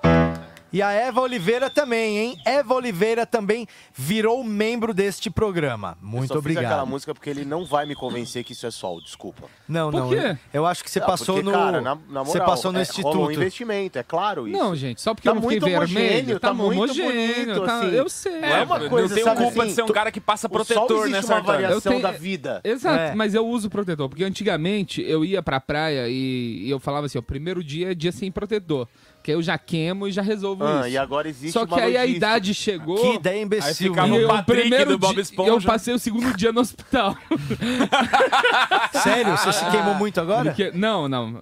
[0.74, 2.36] E a Eva Oliveira também, hein?
[2.44, 3.64] Eva Oliveira também
[3.94, 5.96] virou membro deste programa.
[6.02, 6.62] Muito eu só obrigado.
[6.64, 9.44] Fiz aquela música porque ele não vai me convencer que isso é sol, desculpa.
[9.68, 10.08] Não, Por não.
[10.08, 10.16] quê?
[10.16, 11.52] Eu, eu acho que você Ah, passou porque, no.
[11.56, 13.06] Cara, na, na você moral, passou no é, instituto.
[13.06, 14.58] Rolou um investimento, é claro isso.
[14.58, 16.40] Não, gente, só porque Tá eu não fiquei muito vermelho.
[16.40, 17.44] tá tá muito homogêneo.
[17.54, 17.90] bonito, tá- assim.
[17.94, 18.40] Eu sei.
[18.40, 20.20] Não é uma eu coisa, não tenho sabe, culpa assim, de ser um cara que
[20.20, 22.60] passa protetor, né, uma variação Eu tenho- da vida.
[22.64, 23.14] Exato, É.
[23.14, 27.16] mas eu uso protetor, porque antigamente eu ia pra praia e, e eu falava assim,
[27.16, 28.88] o primeiro dia é dia sem protetor.
[29.24, 30.88] Que eu já queimo e já resolvo Ah, isso.
[30.90, 33.00] e agora existe Só uma que aí a idade chegou.
[33.00, 35.50] Que ideia imbecil, Aí ficava o eu, Patrick primeiro do Bob Esponja.
[35.50, 37.16] Eu passei o segundo dia no hospital.
[39.02, 39.36] Sério?
[39.36, 40.50] Você se queimou muito agora?
[40.50, 41.40] Porque- não, não.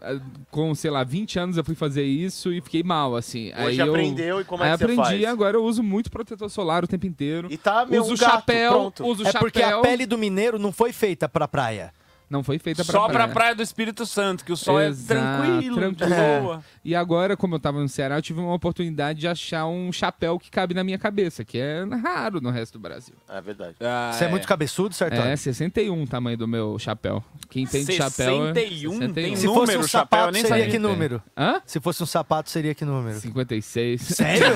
[0.50, 3.48] Com, sei lá, 20 anos eu fui fazer isso e fiquei mal, assim.
[3.54, 5.24] Hoje aí eu- aprendeu e como é aí que você aprendi, faz?
[5.24, 7.48] agora eu uso muito protetor solar o tempo inteiro.
[7.50, 9.06] E tá, meu, uso um gato, chapéu, pronto.
[9.06, 9.40] uso é chapéu.
[9.40, 11.92] porque a pele do mineiro não foi feita pra praia.
[12.32, 13.12] Não foi feita pra Só praia.
[13.26, 16.10] pra Praia do Espírito Santo, que o sol Exato, é tranquilo, tranquilo.
[16.10, 16.64] de boa.
[16.82, 20.38] E agora, como eu tava no Ceará, eu tive uma oportunidade de achar um chapéu
[20.38, 23.14] que cabe na minha cabeça, que é raro no resto do Brasil.
[23.28, 23.76] É verdade.
[24.12, 25.28] Você é muito cabeçudo, Sartori?
[25.28, 27.22] É, 61 o tamanho do meu chapéu.
[27.50, 29.12] Quem tem de chapéu é 61?
[29.12, 30.70] Tem Se número fosse um o chapéu, sapato, nem seria sabia.
[30.70, 31.22] que número?
[31.36, 31.60] Hã?
[31.66, 33.20] Se fosse um sapato, seria que número?
[33.20, 34.00] 56.
[34.00, 34.46] Sério?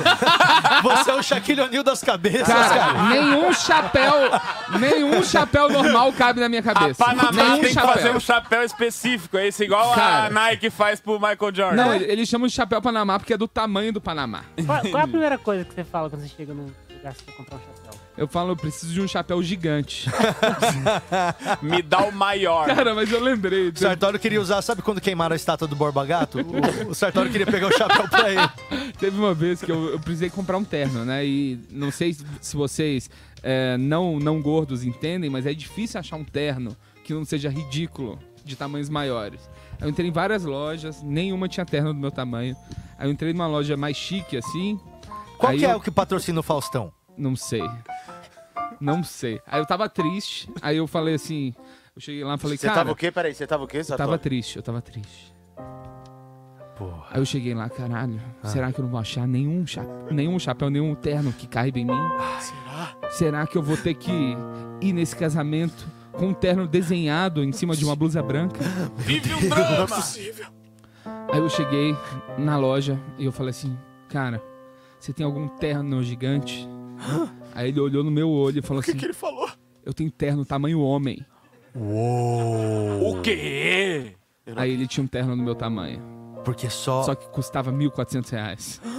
[0.82, 3.08] Você é o Shaquille O'Neal das cabeças, Cara, cara.
[3.10, 4.14] nenhum chapéu,
[4.80, 7.02] nenhum chapéu normal cabe na minha cabeça.
[7.04, 10.26] A Panamá nenhum tem que fazer um chapéu específico, é esse igual Cara.
[10.26, 11.72] a Nike faz pro Michael Jordan.
[11.76, 14.44] Não, ele- eles chamam de chapéu Panamá porque é do tamanho do Panamá.
[14.64, 17.32] Qual, qual é a primeira coisa que você fala quando você chega num lugar quer
[17.36, 18.00] comprar um chapéu?
[18.16, 20.08] Eu falo, eu preciso de um chapéu gigante.
[21.60, 22.66] Me dá o maior.
[22.66, 23.68] Cara, mas eu lembrei.
[23.68, 26.38] O Sartório queria usar, sabe quando queimaram a estátua do Borba Gato?
[26.40, 28.92] O, o Sartório queria pegar o chapéu pra ele.
[28.98, 31.26] Teve uma vez que eu, eu precisei comprar um terno, né?
[31.26, 33.10] E não sei se vocês
[33.42, 36.74] é, não, não gordos entendem, mas é difícil achar um terno
[37.06, 39.48] que não seja ridículo, de tamanhos maiores.
[39.80, 42.56] Eu entrei em várias lojas, nenhuma tinha terno do meu tamanho.
[42.98, 44.80] Aí eu entrei numa loja mais chique, assim.
[45.38, 46.92] Qual que é eu- o que patrocina o Faustão?
[47.16, 47.62] Não sei.
[48.80, 49.40] Não sei.
[49.46, 51.54] Aí eu tava triste, aí eu falei assim...
[51.94, 52.78] Eu cheguei lá e falei, Você cara...
[52.80, 53.10] tava o quê?
[53.10, 54.06] Peraí, você tava o quê, Eu Sartori?
[54.10, 55.34] tava triste, eu tava triste.
[56.76, 57.06] Porra.
[57.10, 58.48] Aí eu cheguei lá, caralho, Ah.
[58.48, 61.86] será que eu não vou achar nenhum, cha nenhum chapéu, nenhum terno que caiba em
[61.86, 61.96] mim?
[62.38, 63.10] será?
[63.10, 64.12] Será que eu vou ter que
[64.82, 65.86] ir nesse casamento
[66.16, 68.60] com um terno desenhado em cima de uma blusa branca?
[68.96, 69.96] Vive um drama!
[71.32, 71.96] Aí eu cheguei
[72.38, 73.76] na loja e eu falei assim,
[74.08, 74.42] cara,
[74.98, 76.68] você tem algum terno gigante?
[77.54, 79.48] Aí ele olhou no meu olho e falou assim, ele falou?
[79.84, 81.24] eu tenho terno tamanho homem.
[81.74, 84.14] O quê?
[84.56, 86.02] Aí ele tinha um terno no meu tamanho.
[86.44, 87.02] Porque só...
[87.02, 88.80] Só que custava 1.400 reais.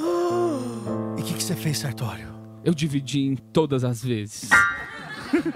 [1.17, 2.29] E o que, que você fez, Sartório?
[2.63, 4.49] Eu dividi em todas as vezes.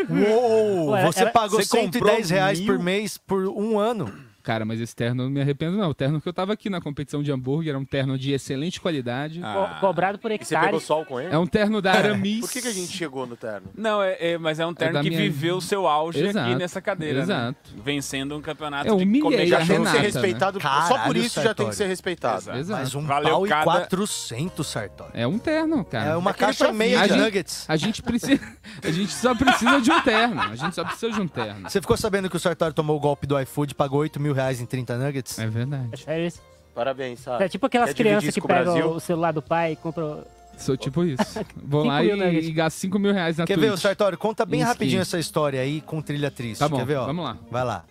[0.09, 0.89] Uou!
[0.91, 2.67] Ué, você era- pagou você 110 comprou reais mil?
[2.67, 4.11] por mês por um ano.
[4.43, 5.89] Cara, mas esse terno eu não me arrependo, não.
[5.89, 8.79] O terno que eu tava aqui na competição de hambúrguer era um terno de excelente
[8.81, 9.39] qualidade.
[9.43, 9.77] Ah.
[9.79, 11.33] Co- cobrado por E você pegou sol com ele?
[11.33, 12.41] É um terno da Aramis.
[12.41, 13.67] Por que, que a gente chegou no terno?
[13.75, 16.29] Não, é, é- mas é um terno da que minha- viveu o seu auge aqui
[16.29, 17.23] Exato, nessa cadeira, né?
[17.23, 17.57] exato.
[17.83, 20.01] Vencendo um campeonato Eu de comédia a Já tem que ser né?
[20.01, 20.61] respeitado.
[20.61, 21.69] Só Caralho, por isso já tem Sartori.
[21.69, 22.37] que ser respeitado.
[22.41, 22.57] Exato.
[22.59, 22.79] Exato.
[22.81, 25.11] Mas um Valeu pau cada- e 400, Sartório.
[25.15, 26.11] É um terno, cara.
[26.11, 27.65] É uma É caixa só meia de A gente- nuggets.
[27.67, 28.41] A gente precisa.
[28.83, 30.41] A gente só precisa de um terno.
[30.41, 31.69] A gente só precisa de um terno.
[31.69, 34.30] Você ficou sabendo que o Sartório tomou o golpe do iFood e pagou 8 mil
[34.33, 35.37] reais em 30 nuggets?
[35.39, 35.97] É É verdade.
[36.03, 36.41] sério isso?
[36.73, 37.43] Parabéns, sabe?
[37.43, 38.91] É tipo aquelas crianças que o pegam Brasil?
[38.91, 40.23] o celular do pai e compram.
[40.57, 41.21] Sou tipo isso.
[41.63, 43.67] Vou lá mil e, e gasto 5 mil reais na Quer Twitch.
[43.67, 44.17] ver, o Sartório?
[44.17, 46.59] Conta bem Em rapidinho essa história aí com trilha triste.
[46.59, 47.05] Tá bom, Quer ver, ó?
[47.05, 47.37] vamos lá.
[47.49, 47.83] Vai lá.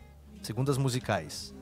[0.43, 1.53] Segundas musicais.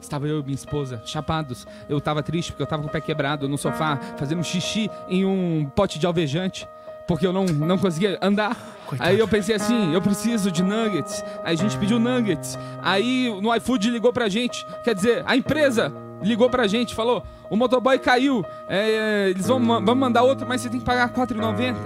[0.00, 1.66] Estava eu e minha esposa, chapados.
[1.88, 5.24] Eu tava triste porque eu tava com o pé quebrado no sofá, fazendo xixi em
[5.24, 6.68] um pote de alvejante,
[7.06, 8.56] porque eu não, não conseguia andar.
[8.98, 11.24] Aí eu pensei assim, eu preciso de nuggets.
[11.42, 12.58] Aí a gente pediu nuggets.
[12.82, 14.66] Aí no iFood ligou pra gente.
[14.84, 15.92] Quer dizer, a empresa
[16.22, 20.68] ligou pra gente, falou: o motoboy caiu, é, eles vão, vão mandar outro, mas você
[20.68, 21.76] tem que pagar R$4,90.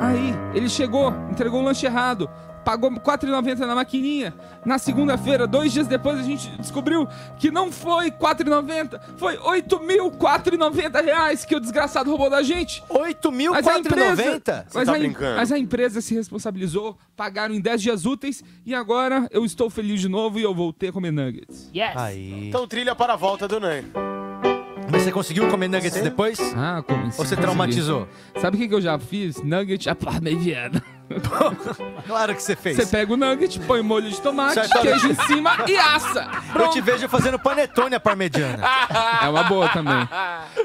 [0.00, 2.30] Aí ele chegou, entregou o lanche errado.
[2.68, 4.34] Pagou R$4,90 na maquininha.
[4.62, 7.08] Na segunda-feira, dois dias depois, a gente descobriu
[7.38, 12.84] que não foi R$4,90, foi 8.490 reais que o desgraçado roubou da gente.
[12.90, 14.66] 8.490?
[14.68, 15.36] Você Mas, tá brincando?
[15.36, 19.98] mas a empresa se responsabilizou, pagaram em 10 dias úteis e agora eu estou feliz
[20.02, 21.70] de novo e eu voltei a comer nuggets.
[21.74, 21.96] Yes!
[21.96, 22.48] Aí.
[22.48, 23.82] Então trilha para a volta do Ney.
[24.92, 26.38] Mas você conseguiu comer nuggets depois?
[26.54, 28.06] Ah, como Ou você traumatizou?
[28.38, 29.42] Sabe o que, que eu já fiz?
[29.42, 30.97] Nugget à parmegiana.
[32.06, 32.76] Claro que você fez.
[32.76, 34.80] Você pega o nugget, põe molho de tomate, Certo.
[34.80, 36.28] queijo em cima e assa.
[36.48, 36.72] Eu Pronto.
[36.72, 38.62] te vejo fazendo panetone à parmegiana.
[39.22, 40.08] É uma boa também.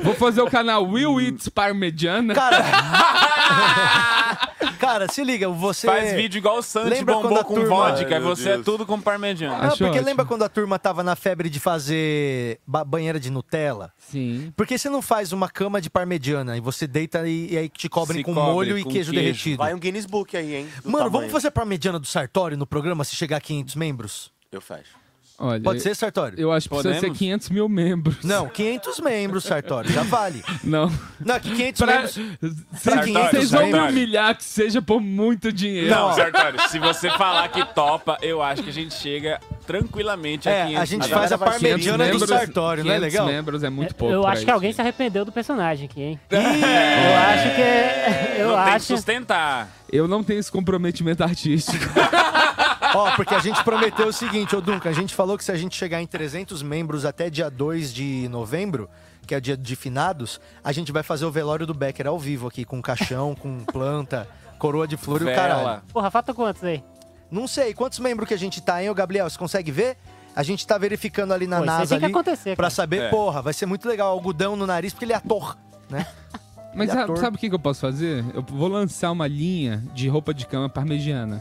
[0.01, 2.33] Vou fazer o canal Will Eats Parmegiana.
[2.33, 2.57] Cara,
[4.71, 5.87] cara, se liga, você...
[5.87, 8.65] Faz vídeo igual o Santi bombou a com turma- vodka, Ai, e você é Deus.
[8.65, 9.55] tudo com parmegiana.
[9.67, 10.05] Ah, porque ótimo.
[10.05, 13.91] lembra quando a turma tava na febre de fazer ba- banheira de Nutella?
[13.97, 14.51] Sim.
[14.55, 17.69] Por que você não faz uma cama de parmegiana e você deita e, e aí
[17.69, 19.23] te cobrem Se com cobre molho e com queijo, queijo.
[19.25, 19.57] derretido?
[19.57, 20.67] Vai um Guinness Book aí, hein?
[20.83, 21.11] Mano, tamanho.
[21.11, 24.31] vamos fazer parmegiana do Sartório no programa se chegar a 500 membros?
[24.51, 25.02] Eu fecho.
[25.45, 26.39] Olha, Pode ser, Sartório?
[26.39, 27.17] Eu acho que precisa ser Podemos?
[27.17, 28.23] 500 mil membros.
[28.23, 30.41] Não, 500 membros, Sartório, já vale.
[30.63, 30.89] Não.
[31.19, 32.13] Não, que 500 Pra- membros...
[32.15, 35.89] Pra Vocês 500 vocês vão me humilhar que seja por muito dinheiro.
[35.93, 40.61] Não, Sartório, se você falar que topa, eu acho que a gente chega tranquilamente É,
[40.63, 43.27] a 500 a gente faz a parmegiana do membros- Sartório, não é 500 legal?
[43.27, 44.13] membros é muito pouco.
[44.13, 46.19] Eu acho que alguém se arrependeu do personagem aqui, hein?
[46.29, 46.37] É.
[46.37, 47.61] Eu acho que.
[47.61, 48.85] é- Eu Não tem que acho.
[48.85, 49.69] sustentar.
[49.91, 51.83] Eu não tenho esse comprometimento artístico.
[52.95, 55.55] Ó, porque a gente prometeu o seguinte, ô Duncan, a gente falou que se a
[55.57, 58.89] gente chegar em 300 membros até dia 2 de novembro,
[59.25, 62.47] que é dia de finados, a gente vai fazer o velório do Becker ao vivo
[62.47, 64.27] aqui, com caixão, com planta,
[64.59, 65.81] coroa de flor e o caralho.
[65.91, 66.83] Porra, falta quantos aí?
[67.31, 69.27] Não sei, quantos membros que a gente tá, hein, ô Gabriel?
[69.29, 69.97] Você consegue ver?
[70.35, 72.69] A gente tá verificando ali na Pô, NASA tem que ali cara.
[72.69, 73.09] saber, É.
[73.09, 75.57] porra, vai ser muito legal, algodão no nariz, porque ele é ator,
[75.89, 76.05] né?
[76.75, 77.17] Mas é sabe, ator.
[77.17, 78.25] sabe o que, que eu posso fazer?
[78.33, 81.39] Eu vou lançar uma linha de roupa de cama parmegiana.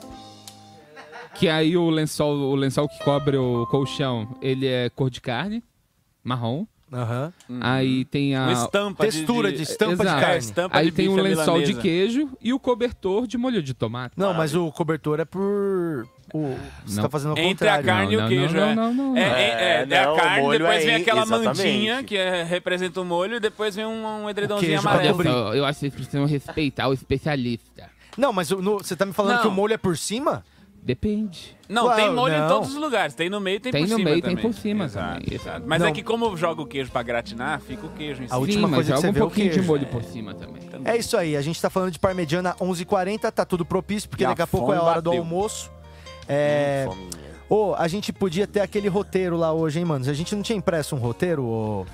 [1.34, 5.62] Que aí o lençol, o lençol que cobre o colchão, ele é cor de carne,
[6.22, 6.66] marrom.
[6.94, 7.32] Aham.
[7.62, 10.20] Aí tem a Uma estampa de- Textura de estampa de Exato.
[10.20, 10.34] carne.
[10.34, 11.80] É, estampa Aí de tem bife à lençol de milanesa.
[11.80, 14.12] queijo e o cobertor de molho de tomate.
[14.14, 16.06] Não, mas o cobertor é por...
[16.34, 16.54] O...
[16.84, 17.02] Você Não.
[17.04, 17.86] tá fazendo ao Entre a contrário.
[17.86, 18.74] carne e o queijo, não, é.
[18.74, 19.36] não, não, É, não.
[19.36, 21.46] é, é, É, é não, a o carne, molho depois é vem aí, aquela exatamente.
[21.58, 25.16] mantinha que é- representa o molho, e depois vem um, um edredomzinho queijo pra amarelo.
[25.16, 25.30] cobrir.
[25.56, 27.90] Eu acho que vocês precisam respeitar o especialista.
[28.18, 29.42] Não, mas o- no- você tá me falando Não.
[29.42, 30.44] que o molho é por cima?
[30.84, 31.56] Depende.
[31.68, 32.44] Não, Ué, tem molho não.
[32.44, 33.14] em todos os lugares.
[33.14, 34.36] Tem no meio, tem, Tem por no cima meio, também.
[34.36, 35.34] tem por cima Exato, também.
[35.40, 35.62] exato.
[35.64, 35.86] Mas Não.
[35.86, 38.34] é que como joga o queijo pra gratinar, fica o queijo em cima.
[38.36, 39.68] A última Sim, coisa que você joga vê um é o pouquinho de queijo.
[39.68, 40.62] molho por cima também.
[40.84, 44.26] É isso aí, a gente tá falando de parmegiana 11h40, tá tudo propício, porque E
[44.26, 45.22] daqui a pouco é a hora do bateu.
[45.22, 45.70] almoço.
[46.28, 46.88] É...
[47.54, 50.08] Ô, a gente podia ter aquele roteiro lá hoje, hein, mano?
[50.08, 51.84] A gente não tinha impresso um roteiro ô,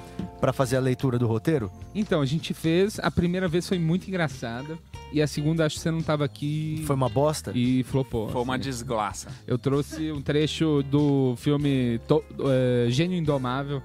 [0.40, 1.68] pra fazer a leitura do roteiro?
[1.92, 3.00] Então, a gente fez.
[3.00, 4.78] A primeira vez foi muito engraçada.
[5.12, 6.84] E a segunda, acho que você não tava aqui.
[6.86, 7.50] Foi uma bosta?
[7.56, 8.28] E flopou.
[8.28, 8.62] Foi uma assim.
[8.62, 9.28] desgraça.
[9.48, 13.82] Eu trouxe um trecho do filme To- é, Gênio Indomável.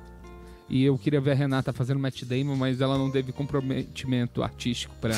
[0.69, 4.93] E eu queria ver a Renata fazendo Matt Damon, mas ela não teve comprometimento artístico
[5.01, 5.15] pra.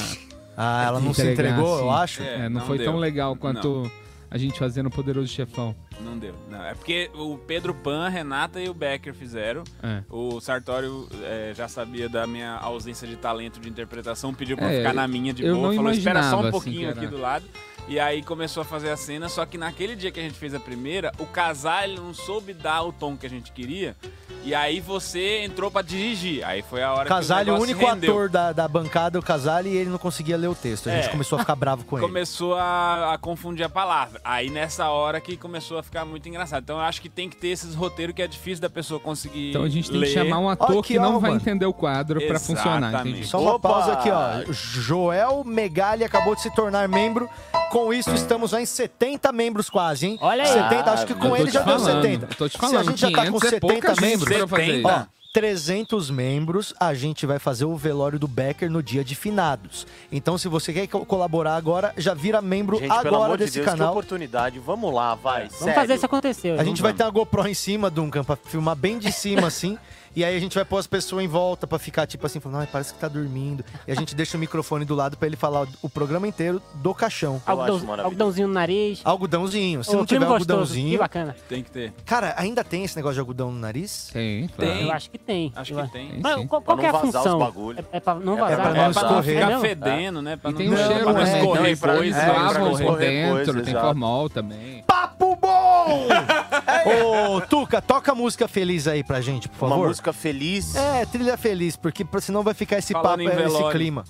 [0.56, 2.22] Ah, ela não se entregou, eu assim.
[2.22, 2.24] acho?
[2.24, 2.86] É, É, não, não foi deu.
[2.92, 3.92] tão legal quanto
[4.30, 5.76] a gente fazendo o Poderoso Chefão.
[6.02, 6.36] Não deu.
[6.50, 9.64] Não, é porque o Pedro Pan, a Renata e o Becker fizeram.
[9.82, 10.04] É.
[10.10, 14.78] O Sartório é, já sabia da minha ausência de talento de interpretação, pediu pra É,
[14.80, 17.46] ficar na minha de boa, falou, espera só um assim, pouquinho que aqui do lado.
[17.88, 20.56] E aí começou a fazer a cena, só que naquele dia que a gente fez
[20.56, 23.96] a primeira, o casal não soube dar o tom que a gente queria.
[24.44, 26.44] E aí você entrou pra dirigir.
[26.46, 28.12] Aí foi a hora Casale, que o o único rendeu.
[28.12, 30.88] ator da, da bancada, o Casale, e ele não conseguia ler o texto.
[30.88, 31.12] A gente É.
[31.12, 32.06] começou a ficar bravo com ele.
[32.06, 34.22] Começou a, a confundir a palavra.
[34.24, 36.62] Aí nessa hora que começou a ficar muito engraçado.
[36.64, 39.50] Então eu acho que tem que ter esses roteiros que é difícil da pessoa conseguir.
[39.50, 40.08] Então a gente tem ler.
[40.08, 41.42] que chamar um ator aqui, que não ó, vai mano.
[41.42, 43.10] entender o quadro pra funcionar, Exatamente.
[43.18, 43.28] entendi?
[43.28, 43.68] Só uma Opa!
[43.70, 44.44] pausa aqui, ó.
[44.52, 47.28] Joel Megali acabou de se tornar membro.
[47.76, 50.18] Com isso, estamos já em 70 membros quase, hein?
[50.22, 50.48] Olha aí.
[50.50, 52.26] 70, acho que Eu com ele já deu falando, 70.
[52.32, 54.02] eu tô te Se a falando, gente já tá com 500 é 70 pouca gente
[54.02, 54.88] membros, pra fazer isso.
[54.88, 55.04] ó,
[55.34, 59.86] 300 membros, a gente vai fazer o velório do Becker no dia de finados.
[60.10, 63.56] Então, se você quer co- colaborar agora, já vira membro Gente, pelo agora de desse
[63.60, 63.92] Deus, que canal.
[63.92, 64.58] oportunidade.
[64.60, 65.50] Vamos lá, vai.
[65.60, 66.58] Vamos fazer isso acontecer.
[66.58, 69.78] A gente vai ter uma GoPro em cima, Duncan, pra filmar bem de cima, assim.
[70.16, 72.62] E aí a gente vai pôr as pessoas em volta pra ficar, tipo assim, falando,
[72.62, 73.64] ai, parece que tá dormindo.
[73.88, 76.94] E a gente deixa o microfone do lado pra ele falar o- programa inteiro do
[76.94, 77.42] caixão.
[77.46, 79.02] Algodão- algodãozinho no nariz.
[79.04, 79.84] Algodãozinho.
[79.84, 80.92] Se Ô, não tiver gostoso, algodãozinho.
[80.92, 81.36] Que bacana.
[81.50, 81.94] Tem que ter.
[82.06, 84.10] Cara, ainda tem esse negócio de algodão no nariz?
[84.14, 84.84] Tem, Tem.
[84.84, 85.52] Eu acho que tem.
[85.56, 86.20] Acho que tem.
[86.22, 86.48] Mas sim.
[86.48, 87.40] qual, que é não a vazar os função?
[87.40, 87.80] bagulho.
[87.92, 88.56] É, é pra não É vazar?
[88.56, 89.46] pra não É pra não escorrer.
[89.46, 90.36] ficar fedendo, né?
[90.38, 91.38] Pra E não, tem um Não, cheiro, pra não é, né?
[91.40, 92.18] escorrer coisa.
[92.20, 92.34] é, né?
[92.34, 94.84] pra Lavam por escorrer dentro, tem formol também.
[94.88, 96.08] Papo bom!
[97.36, 99.88] Ô, Tuca, toca a música feliz aí pra gente, por Uma favor.
[100.06, 100.76] Música feliz.
[100.76, 104.04] É, trilha feliz, porque senão vai ficar esse Falando papo, é, esse clima.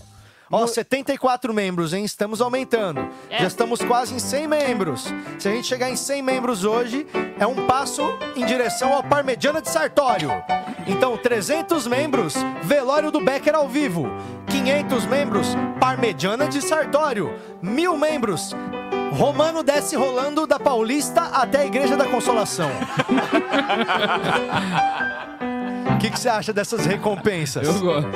[0.51, 2.05] Ó, 74 membros, hein?
[2.05, 3.07] Estamos aumentando.
[3.31, 5.13] Já estamos quase em 100 membros.
[5.39, 7.07] Se a gente chegar em 100 membros hoje,
[7.39, 8.03] é um passo
[8.35, 10.29] em direção ao Parmegiana de Sartório.
[10.85, 14.07] Então, 300 membros, velório do Becker ao vivo.
[14.47, 15.47] 500 membros,
[15.79, 17.33] Parmegiana de Sartório.
[17.59, 18.51] Mil membros,
[19.13, 22.69] Romano desce rolando da Paulista até a Igreja da Consolação.
[25.95, 27.65] O que que você acha dessas recompensas?
[27.67, 28.09] Eu gosto.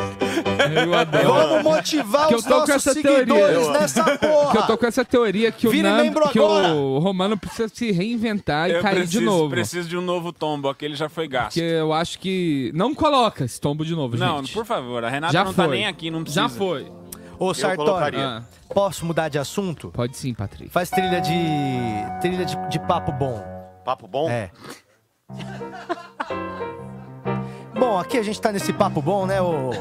[0.86, 1.28] Eu adoro.
[1.34, 3.72] Vamos motivar Que os nossos seguidores teoria.
[3.80, 4.52] nessa porra.
[4.52, 8.70] Que eu tô com essa teoria que o, Nando, que o Romano precisa se reinventar
[8.70, 9.50] e Eu cair preciso, de novo.
[9.50, 11.54] preciso de um novo tombo, aquele já foi gasto.
[11.56, 12.72] Porque eu acho que.
[12.76, 14.54] Não coloca esse tombo de novo, Não, gente.
[14.54, 15.66] por favor, a Renata Já não foi.
[15.66, 16.44] tá nem aqui, não precisa.
[16.44, 16.92] Já foi.
[17.40, 18.18] Ô, Sartori.
[18.18, 19.90] Ah, posso mudar de assunto?
[19.94, 20.70] pode sim, Patrick.
[20.70, 21.32] Faz trilha de.
[22.22, 23.42] trilha de, de papo bom.
[23.86, 24.30] Papo bom?
[24.30, 24.52] É.
[27.80, 29.72] Bom, aqui a gente tá nesse papo bom, né, ô.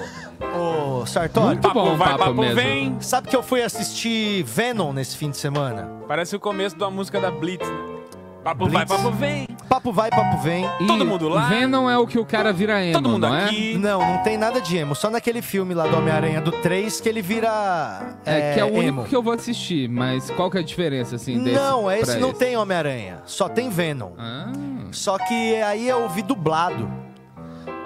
[0.57, 1.47] Ô, Sartori?
[1.49, 2.55] Muito bom o vai, papo, papo mesmo.
[2.57, 2.97] vem.
[3.01, 5.91] Sabe que eu fui assistir Venom nesse fim de semana?
[6.07, 7.77] Parece o começo da música da Blitz, né?
[8.45, 8.73] Papo Blitz.
[8.73, 9.47] vai, papo vem.
[9.47, 10.65] Papo papo vai, papo vem.
[10.81, 13.51] E Venom é o que o cara vira emo, não é?
[13.77, 14.95] Não, não tem nada de emo.
[14.95, 18.17] Só naquele filme lá do Homem-Aranha do 3 que ele vira.
[18.25, 19.05] É, que é o único emo.
[19.05, 22.21] que eu vou assistir, mas qual que é a diferença, assim, desse Não, esse pra
[22.21, 22.39] não esse?
[22.39, 23.23] tem Homem-Aranha.
[23.27, 24.13] Só tem Venom.
[24.17, 24.53] Ah.
[24.93, 27.08] Só que aí eu ouvi dublado.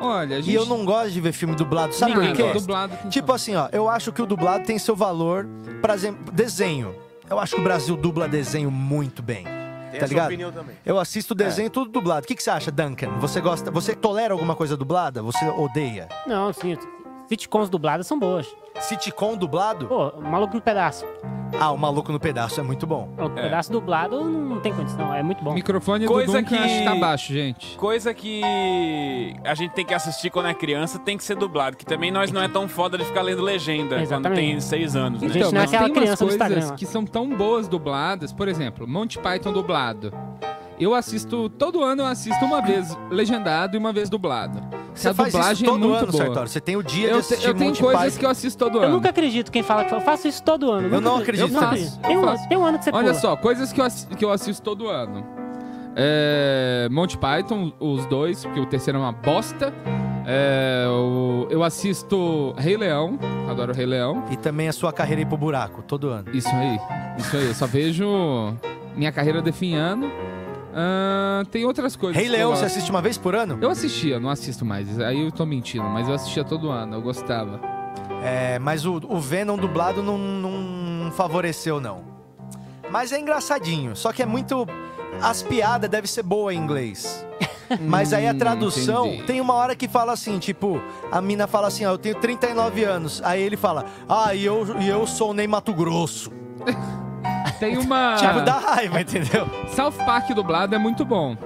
[0.03, 0.55] Olha, a E gente...
[0.55, 1.95] eu não gosto de ver filme dublado.
[1.95, 2.59] Sabe Ninguém por quê?
[2.59, 5.47] Dublado tipo assim, ó, eu acho que o dublado tem seu valor.
[5.81, 6.95] Por exemplo, desenho.
[7.29, 9.45] Eu acho que o Brasil dubla desenho muito bem.
[9.91, 10.27] Tem tá ligado?
[10.27, 10.75] opinião também.
[10.85, 12.25] Eu assisto desenho tudo dublado.
[12.25, 13.11] O que, que você acha, Duncan?
[13.21, 13.71] Você gosta.
[13.71, 15.23] Você tolera alguma coisa dublada?
[15.23, 16.09] Você odeia?
[16.27, 16.77] Não, sim.
[17.33, 18.47] Sitcoms dubladas são boas.
[18.79, 19.87] Sitcom dublado?
[19.87, 21.07] Pô, Maluco no Pedaço.
[21.59, 23.09] Ah, o Maluco no Pedaço é muito bom.
[23.19, 25.55] O pedaço dublado não tem condição, é muito bom.
[25.55, 27.77] Microfone Coisa do Duncan que- acho que tá baixo, gente.
[27.79, 28.43] Coisa que
[29.45, 32.31] a gente tem que assistir quando é criança tem que ser dublado, que também nós
[32.31, 34.39] não é tão foda de ficar lendo legenda quando Exatamente.
[34.41, 35.29] tem seis anos, né?
[35.35, 38.31] Então, mas tem umas coisas que são tão boas dubladas.
[38.33, 40.13] Por exemplo, Monty Python dublado.
[40.83, 44.61] Eu assisto, todo ano eu assisto uma vez legendado e uma vez dublado.
[44.95, 46.25] Você a faz isso dublagem todo é muito ano, boa.
[46.25, 46.49] Sartori.
[46.51, 48.19] Você tem o dia de eu, assistir eu tenho Monty coisas Python.
[48.19, 48.93] que eu assisto todo Eu ano.
[48.95, 50.89] nunca acredito quem fala que eu faço isso todo ano.
[50.95, 52.01] Eu não acredito Eu que faço.
[52.01, 53.15] Tem Eu um, tem um ano que você Olha pula.
[53.15, 55.25] só, coisas que eu, assi- que eu assisto todo ano.
[55.95, 59.73] É, Monty Python, os dois, porque o terceiro é uma bosta.
[60.27, 63.19] É, o- eu assisto Rei Leão,
[63.51, 64.25] adoro Rei Leão.
[64.31, 66.27] E também a sua carreira ir pro buraco, todo ano.
[66.33, 66.79] Isso aí,
[67.19, 67.47] isso aí.
[67.47, 68.55] Eu só vejo
[68.97, 70.11] minha carreira definhando.
[70.75, 72.17] Ah, tem outras coisas.
[72.21, 73.59] Rei Leão, você assiste uma vez por ano?
[73.61, 74.99] Eu assistia, não assisto mais.
[75.01, 77.61] Aí eu tô mentindo, mas eu assistia todo ano, eu gostava.
[78.25, 82.03] É, mas o, o Venom dublado não, não favoreceu, não.
[82.91, 84.67] Mas é engraçadinho, só que é muito.
[85.21, 87.27] As piadas devem ser boas em inglês.
[87.81, 89.23] Mas aí a Hum, tradução, entendi.
[89.25, 92.85] tem uma hora que fala assim, tipo, a mina fala assim, ó, eu tenho 39
[92.85, 93.23] anos.
[93.25, 96.31] Aí ele fala, ah, e eu, e eu sou o Ney Mato Grosso.
[97.59, 98.17] Tem uma.
[98.21, 99.49] Tipo, dá raiva, entendeu?
[99.69, 101.37] South Park dublado é muito bom.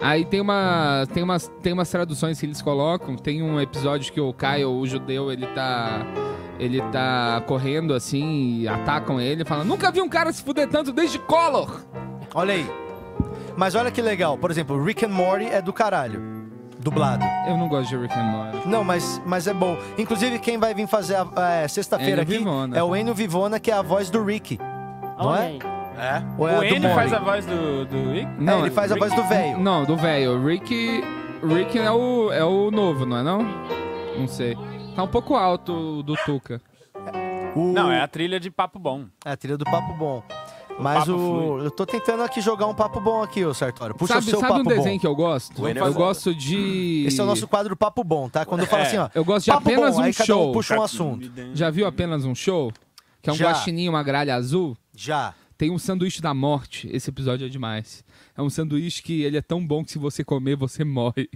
[0.00, 3.16] Aí tem uma tem umas tem umas traduções que eles colocam.
[3.16, 6.02] Tem um episódio que o Kyle, o judeu, ele tá
[6.58, 10.92] ele tá correndo assim e atacam ele, falam: "Nunca vi um cara se fuder tanto
[10.92, 11.80] desde Collor".
[12.34, 12.70] Olha aí.
[13.56, 16.36] Mas olha que legal, por exemplo, Rick and Morty é do caralho.
[16.78, 17.24] Dublado.
[17.48, 18.68] Eu não gosto de Rick and Morty.
[18.68, 19.76] Não, mas, mas é bom.
[19.98, 22.76] Inclusive, quem vai vir fazer a, é, sexta-feira aqui Vivona.
[22.78, 24.58] é o Enio Vivona, que é a voz do Rick.
[25.18, 25.46] Não Olha é?
[25.46, 25.58] aí.
[25.98, 26.22] É?
[26.38, 28.28] Ou é a o do Andy faz a voz do, do Rick?
[28.46, 29.58] É, ele faz a voz do velho.
[29.58, 30.44] Não, do velho.
[30.46, 31.02] Rick
[31.42, 33.42] Rick é o é o novo, não é não?
[34.18, 34.56] Não sei.
[34.94, 36.60] Tá um pouco alto o do Tuca.
[37.54, 39.04] O- Não, é a trilha de Papo Bom.
[39.24, 40.22] É a trilha do Papo Bom.
[40.78, 41.18] Mas papo o.
[41.54, 41.66] flui.
[41.66, 43.94] Eu tô tentando aqui jogar um papo bom aqui, ô Sartório.
[43.94, 45.00] Puxa sabe o seu sabe papo um desenho bom.
[45.00, 45.66] que eu gosto?
[45.66, 45.90] É Eu foda.
[45.92, 48.44] gosto de Esse é o nosso quadro Papo Bom, tá?
[48.44, 49.08] Quando eu falo É, assim, ó.
[49.14, 50.52] Eu gosto de papo apenas bom, um aí cada um show.
[50.52, 51.32] puxa um assunto.
[51.54, 52.70] Já viu apenas um show?
[53.26, 53.50] Que é um Já.
[53.50, 54.76] guaxininho, uma gralha azul?
[54.94, 55.34] Já.
[55.58, 56.88] Tem um sanduíche da morte.
[56.92, 58.04] Esse episódio é demais.
[58.36, 61.28] É um sanduíche que ele é tão bom que se você comer, você morre.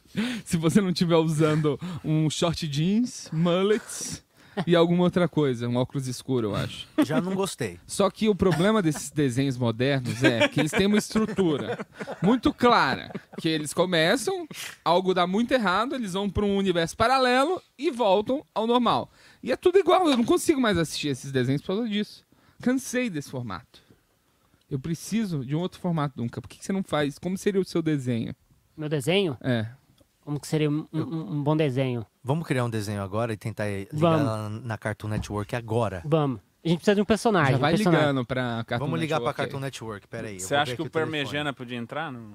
[0.44, 4.22] se você não estiver usando um short jeans, mullets
[4.66, 5.66] e alguma outra coisa.
[5.68, 6.86] Um óculos escuro, eu acho.
[7.02, 7.78] Já não gostei.
[7.86, 11.78] Só que o problema desses desenhos modernos é que eles têm uma estrutura
[12.22, 13.10] muito clara.
[13.40, 14.46] Que eles começam,
[14.84, 19.10] algo dá muito errado, eles vão para um universo paralelo e voltam ao normal.
[19.42, 22.24] E é tudo igual, eu não consigo mais assistir esses desenhos por causa disso.
[22.60, 23.80] Cansei desse formato.
[24.70, 26.40] Eu preciso de um outro formato, Dunca.
[26.42, 27.18] Por que que você não faz?
[27.18, 28.34] Como seria o seu desenho?
[28.76, 29.36] Meu desenho?
[29.40, 29.66] É.
[30.20, 32.04] Como que seria um, um- um bom desenho?
[32.22, 34.64] Vamos criar um desenho agora e tentar ligar Vamos.
[34.64, 36.02] na Cartoon Network agora.
[36.04, 36.40] Vamos.
[36.62, 37.52] A gente precisa de um personagem.
[37.52, 38.06] Já vai um personagem.
[38.08, 39.36] ligando pra Cartoon Vamos ligar pra Network.
[39.50, 40.34] Cartoon Network, pera aí.
[40.34, 40.90] eu Você acha que o.
[40.90, 42.34] Parmejana podia entrar no,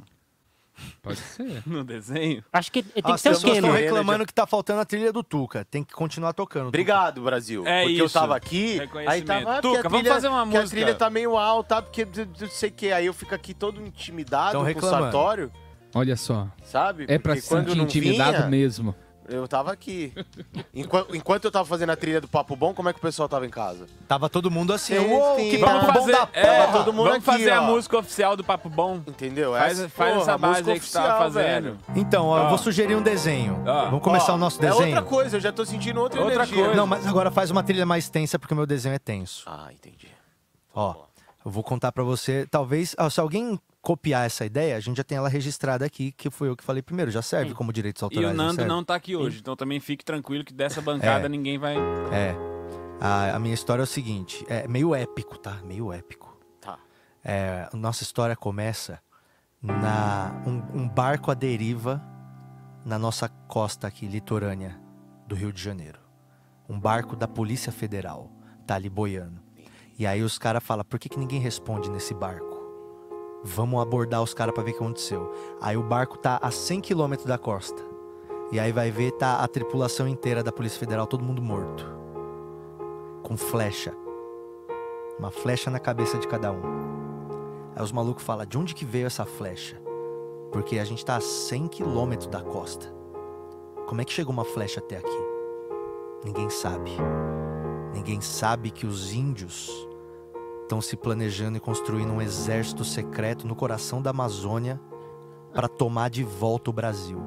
[1.01, 1.61] Pode ser.
[1.67, 2.43] no desenho?
[2.51, 4.85] Acho que tem Ah, que ser as o pessoas estão reclamando que tá faltando a
[4.85, 5.63] trilha do Tuca.
[5.65, 6.67] Tem que continuar tocando.
[6.69, 7.65] Obrigado, Brasil.
[7.67, 8.13] É porque eu isso.
[8.13, 9.25] tava aqui, aí Reconhecimento.
[9.27, 9.39] tava.
[9.57, 12.05] ah, porque Tuca, a vamos trilha- fazer uma que A trilha tá meio alta, porque
[12.05, 12.91] d- d- não sei o que.
[12.91, 15.03] Aí eu fico aqui todo intimidado Tão com o reclamando.
[15.03, 15.51] Sartório,
[15.95, 16.47] Olha só.
[16.63, 17.03] sabe?
[17.07, 18.95] É pra Porque se sentir intimidado vinha, mesmo.
[19.29, 20.13] Eu tava aqui.
[20.73, 23.29] Enquanto, enquanto eu tava fazendo a trilha do Papo Bom, como é que o pessoal
[23.29, 23.85] tava em casa?
[24.07, 24.97] Tava todo mundo assim.
[24.97, 27.25] Sim, "Uou, sim, que vamos papo bom fazer, da é, porra." todo mundo vamos aqui,
[27.25, 27.65] fazer a ó.
[27.65, 29.01] música oficial do Papo Bom.
[29.07, 29.53] Entendeu?
[29.53, 31.63] Faz, Essa- faz porra, essa a base aí que você tava fazendo.
[31.63, 31.79] velho.
[31.95, 33.63] Então, ó, eu vou sugerir um desenho.
[33.65, 33.85] Ó.
[33.85, 34.85] Vamos começar Ó, o nosso É desenho?
[34.87, 36.57] outra coisa, eu já tô sentindo outra, Outra energia.
[36.63, 36.75] coisa.
[36.75, 39.43] Não, mas agora faz uma trilha mais tensa porque o meu desenho é tenso.
[39.47, 40.07] Ah, entendi.
[40.75, 40.95] Ó,
[41.45, 42.45] eu vou contar pra você.
[42.49, 46.29] Talvez, ó, se alguém copiar essa ideia, a gente já tem ela registrada aqui, que
[46.29, 47.11] foi eu que falei primeiro.
[47.11, 48.33] Já serve como direitos E autorais.
[48.33, 48.69] o Nando serve?
[48.69, 51.29] não tá aqui hoje, então também fique tranquilo que dessa bancada É.
[51.29, 51.75] ninguém vai.
[52.11, 52.33] É.
[53.01, 55.59] A, a minha história é o seguinte: é meio épico, tá?
[55.65, 56.39] Meio épico.
[56.61, 56.79] Tá.
[57.21, 58.99] É, a nossa história começa
[59.61, 62.01] na um, um barco à deriva
[62.85, 64.79] na nossa costa aqui, litorânea
[65.27, 65.99] do Rio de Janeiro.
[66.69, 68.31] Um barco da Polícia Federal
[68.65, 69.41] tá ali boiando.
[69.99, 72.52] E aí os caras falam: por que, que ninguém responde nesse barco?
[73.43, 75.31] Vamos abordar os caras pra ver o que aconteceu.
[75.59, 77.83] Aí o barco tá a 100 km da costa.
[78.51, 81.85] E aí vai ver, tá a tripulação inteira da Polícia Federal, todo mundo morto.
[83.21, 83.93] Com flecha.
[85.19, 86.61] Uma flecha na cabeça de cada um.
[87.75, 89.81] Aí os malucos falam, de onde que veio essa flecha?
[90.51, 92.93] Porque a gente tá a 100 km da costa.
[93.87, 95.23] Como é que chegou uma flecha até aqui?
[96.23, 96.91] Ninguém sabe.
[97.93, 99.87] Ninguém sabe que os índios
[100.73, 104.81] estão se planejando e construindo um exército secreto no coração da Amazônia
[105.53, 107.21] para tomar de volta o Brasil.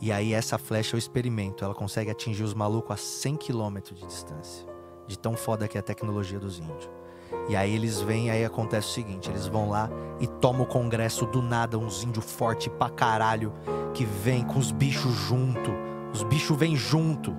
[0.00, 3.80] E aí essa flecha é o experimento, ela consegue atingir os malucos a 100 km
[3.92, 4.66] de distância,
[5.06, 6.88] de tão foda que é a tecnologia dos índios.
[7.50, 11.26] E aí eles vêm, aí acontece o seguinte, eles vão lá e tomam o congresso
[11.26, 13.52] do nada, uns índios forte pra caralho,
[13.92, 15.70] que vem com os bichos junto,
[16.14, 17.36] os bichos vêm junto,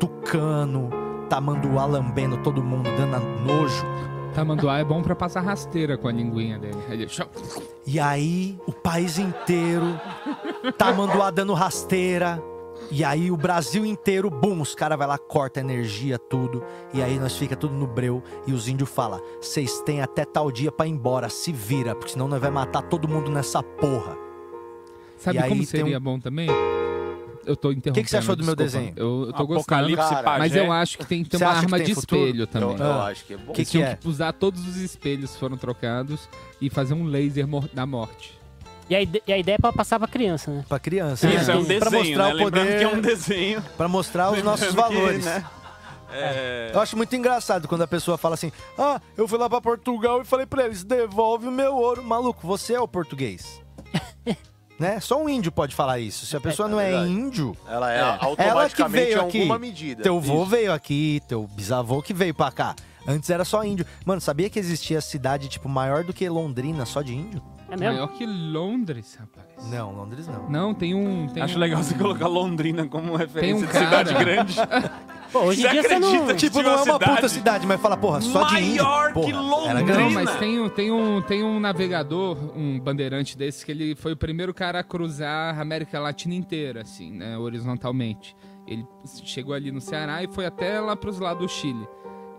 [0.00, 0.88] tucano,
[1.28, 3.84] tamanduá lambendo todo mundo, dando nojo.
[4.34, 6.76] Tamanduá é bom pra passar rasteira com a linguinha dele.
[6.88, 7.06] Ele-
[7.86, 9.98] E aí, o país inteiro,
[10.76, 12.40] tamanduá dando rasteira.
[12.90, 16.62] E aí, o Brasil inteiro, bum, os caras vai lá, corta a energia, tudo.
[16.94, 18.22] E aí, nós fica tudo no breu.
[18.46, 22.12] E os índios falam: vocês têm até tal dia pra ir embora, se vira, porque
[22.12, 24.16] senão nós vai matar todo mundo nessa porra.
[25.18, 26.48] Sabe E como seria um- bom também?
[27.48, 27.94] Eu tô interrompendo.
[27.94, 28.78] que que você achou do meu desculpa.
[28.78, 28.94] desenho?
[28.96, 30.38] Eu, eu tô Apocalipse gostando, Pajé.
[30.38, 32.20] mas eu acho que tem que ter uma arma tem de futuro?
[32.26, 32.76] espelho também.
[32.76, 33.52] Eu- eu acho que é bom.
[33.52, 33.96] Que Que é?
[33.96, 36.28] que usar todos os espelhos foram trocados
[36.60, 38.38] e fazer um laser mor- da morte.
[38.90, 40.64] E a, e a ideia é pra passar pra criança, né?
[40.68, 41.28] Pra criança.
[41.28, 42.32] Isso, é um Pra desenho, mostrar né?
[42.32, 42.78] o Lembrando poder.
[42.78, 43.62] que é um desenho.
[43.76, 45.24] Pra mostrar os nossos Lembrando que, valores.
[45.24, 45.44] né,
[46.10, 46.70] É...
[46.72, 50.22] Eu acho muito engraçado quando a pessoa fala assim: Ah, eu fui lá pra Portugal
[50.22, 52.02] e falei pra eles, devolve o meu ouro.
[52.02, 53.62] Maluco, você é o português.
[54.78, 55.00] né?
[55.00, 56.24] Só um índio pode falar isso.
[56.26, 57.10] Se a pessoa não é, verdade.
[57.12, 59.38] índio, Ela é, ela que automaticamente veio aqui.
[59.38, 60.02] alguma medida.
[60.02, 60.46] Teu vô Isso.
[60.50, 62.74] veio aqui, teu bisavô que veio pra cá.
[63.06, 63.86] Antes era só índio.
[64.04, 67.42] Mano, sabia que existia cidade, tipo, maior do que Londrina, só de índio?
[67.70, 69.70] É Maior que Londres, rapaz.
[69.70, 70.48] Não, Londres não.
[70.48, 71.26] Não, tem um.
[71.28, 74.56] Tem Acho um- legal você colocar Londrina como referência um de cidade grande.
[75.32, 78.20] Pô, hoje em dia você não- Tipo, não é uma puta cidade, mas fala, porra,
[78.20, 78.82] só de índio.
[78.84, 83.64] Maior que era Não, mas tem, um- tem, um, tem um navegador, um bandeirante desse,
[83.64, 88.34] que ele foi o primeiro cara a cruzar a América Latina inteira, assim, né, horizontalmente.
[88.66, 88.84] Ele
[89.24, 91.86] chegou ali no Ceará e foi até lá pros lados do Chile.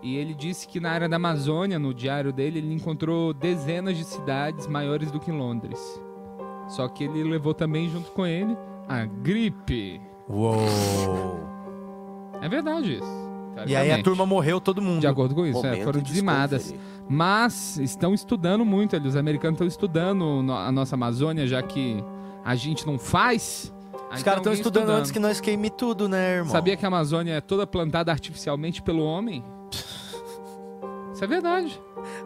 [0.02, 4.04] E ele disse que na área da Amazônia, no diário dele, ele encontrou dezenas de
[4.04, 5.78] cidades maiores do que Londres.
[6.68, 8.56] Só que ele levou também junto com ele
[8.88, 10.00] a gripe.
[10.28, 11.40] Uou.
[12.40, 13.30] É verdade isso.
[13.66, 15.00] E aí a turma morreu todo mundo.
[15.00, 16.74] De acordo com isso, é, foram dizimadas.
[17.08, 22.02] Mas estão estudando muito, ali, os americanos estão estudando no- a nossa Amazônia, já que
[22.44, 23.72] a gente não faz.
[24.14, 26.50] Os caras estão estudando antes que nós queime tudo, né, irmão?
[26.52, 29.44] Sabia que a Amazônia é toda plantada artificialmente pelo homem?
[31.12, 31.80] Isso é verdade.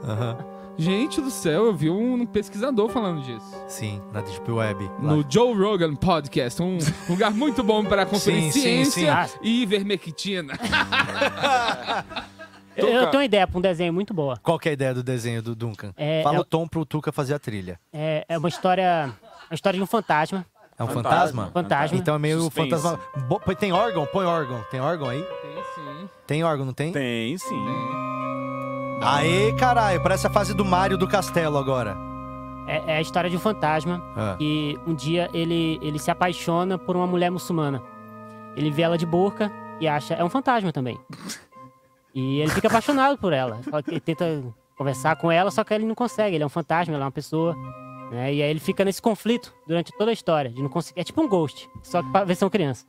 [0.04, 0.36] Aham.
[0.76, 3.46] Gente do céu, eu vi um pesquisador falando disso.
[3.68, 4.90] Sim, na Deep Web.
[4.98, 9.38] No Joe Rogan Podcast, um lugar muito bom para conferir Sim, sim, ciência sim.
[9.42, 10.54] e ivermectina.
[12.76, 14.36] Eu, eu tenho uma ideia pra um desenho muito boa.
[14.42, 15.92] Qual que é a ideia do desenho do Duncan?
[15.96, 17.78] É, Fala é- o tom pro Tuca fazer a trilha.
[17.92, 19.12] É, é uma história.
[19.48, 20.44] A história de um fantasma.
[20.76, 21.50] É um fantasma?
[21.54, 21.96] Fantasma.
[21.96, 22.70] Então é meio Suspense.
[22.70, 22.98] fantasma.
[23.28, 24.06] Bo- põe- Tem órgão?
[24.06, 24.64] Põe órgão.
[24.72, 25.22] Tem órgão aí?
[25.22, 26.08] Tem sim.
[26.26, 26.90] Tem órgão, não tem?
[26.90, 27.64] Tem sim.
[29.02, 31.96] Aê, caralho, parece a fase do Mario do castelo agora.
[32.66, 34.36] É, é a história de um fantasma Ah.
[34.38, 37.82] que um dia ele, ele se apaixona por uma mulher muçulmana.
[38.56, 40.14] Ele vê ela de burca e acha.
[40.14, 40.98] É um fantasma também.
[42.14, 43.60] E ele fica apaixonado por ela.
[43.88, 44.42] Ele tenta
[44.78, 46.36] conversar com ela, só que ele não consegue.
[46.36, 47.54] Ele é um fantasma, ela é uma pessoa.
[48.10, 48.32] né?
[48.32, 50.50] E aí ele fica nesse conflito durante toda a história.
[50.50, 51.00] De não conseguir.
[51.00, 52.86] É tipo um ghost, só que pra versão criança.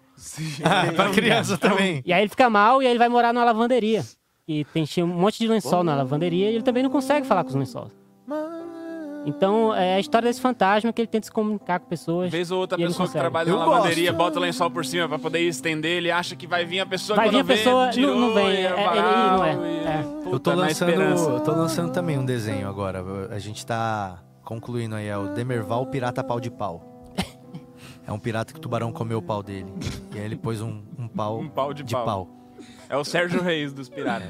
[0.64, 2.02] Ah, pra criança também.
[2.06, 4.06] E aí ele fica mal e aí ele vai morar numa lavanderia.
[4.48, 7.50] E tem um monte de lençol na lavanderia e ele também não consegue falar com
[7.50, 7.92] os lençóis.
[9.26, 12.30] Então é a história desse fantasma que ele tenta se comunicar com pessoas.
[12.30, 13.20] Vez ou outra pessoa que consegue.
[13.20, 16.64] trabalha na lavanderia bota o lençol por cima pra poder estender, ele acha que vai
[16.64, 19.38] vir a pessoa Vai vir a pessoa, tirou, não, não vem, é, é, ele varal,
[19.38, 19.52] não é.
[19.52, 20.06] é.
[20.32, 21.30] Eu tô lançando, esperança.
[21.30, 23.04] eu tô lançando também um desenho agora.
[23.32, 26.84] A gente tá concluindo aí, é o Demerval Pirata Pau de Pau.
[28.08, 29.74] É um pirata que o tubarão comeu o pau dele.
[30.14, 32.06] E aí ele pôs um, um pau, Um pau de, de pau.
[32.06, 32.45] pau.
[32.90, 34.30] É o Sérgio Reis dos piratas.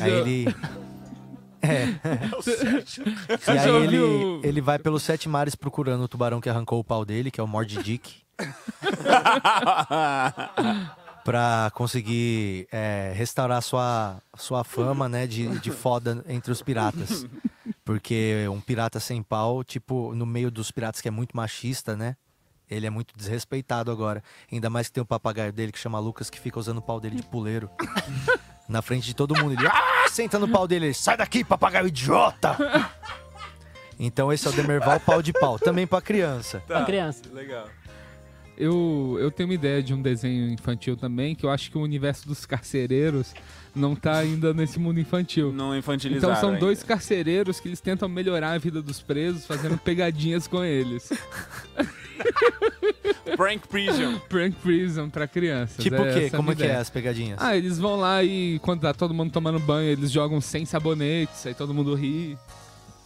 [0.00, 0.46] Aí ele.
[1.62, 2.36] É.
[2.36, 3.04] o Sérgio.
[3.06, 3.96] E aí ele,
[4.42, 7.44] ele vai pelos sete mares procurando o tubarão que arrancou o pau dele, que é
[7.44, 8.22] o Mord Dick.
[11.24, 17.26] pra conseguir é, restaurar sua, sua fama, né, de, de foda entre os piratas.
[17.84, 22.16] Porque um pirata sem pau, tipo, no meio dos piratas que é muito machista, né?
[22.70, 24.22] Ele é muito desrespeitado agora.
[24.50, 27.00] Ainda mais que tem o papagaio dele que chama Lucas, que fica usando o pau
[27.00, 27.70] dele de puleiro.
[28.68, 29.52] Na frente de todo mundo.
[29.52, 30.86] Ele ah, senta no pau dele.
[30.86, 32.56] Ele, Sai daqui, papagaio idiota!
[33.98, 36.62] Então esse é o Demerval pau de pau, também pra criança.
[36.66, 37.22] Pra criança.
[37.32, 37.66] Legal.
[38.56, 41.82] Eu, eu tenho uma ideia de um desenho infantil também, que eu acho que o
[41.82, 43.34] universo dos carcereiros
[43.76, 45.52] não tá ainda nesse mundo infantil.
[45.52, 46.60] Não infantilizaram Então são ainda.
[46.60, 51.10] dois carcereiros que eles tentam melhorar a vida dos presos fazendo pegadinhas com eles.
[53.36, 54.18] Prank Prison.
[54.28, 55.76] Prank Prison pra crianças.
[55.82, 56.30] Tipo o quê?
[56.30, 56.80] Como é minha que é ideia.
[56.80, 57.38] as pegadinhas?
[57.40, 61.46] Ah, eles vão lá e quando tá todo mundo tomando banho, eles jogam sem sabonetes,
[61.46, 62.38] aí todo mundo ri.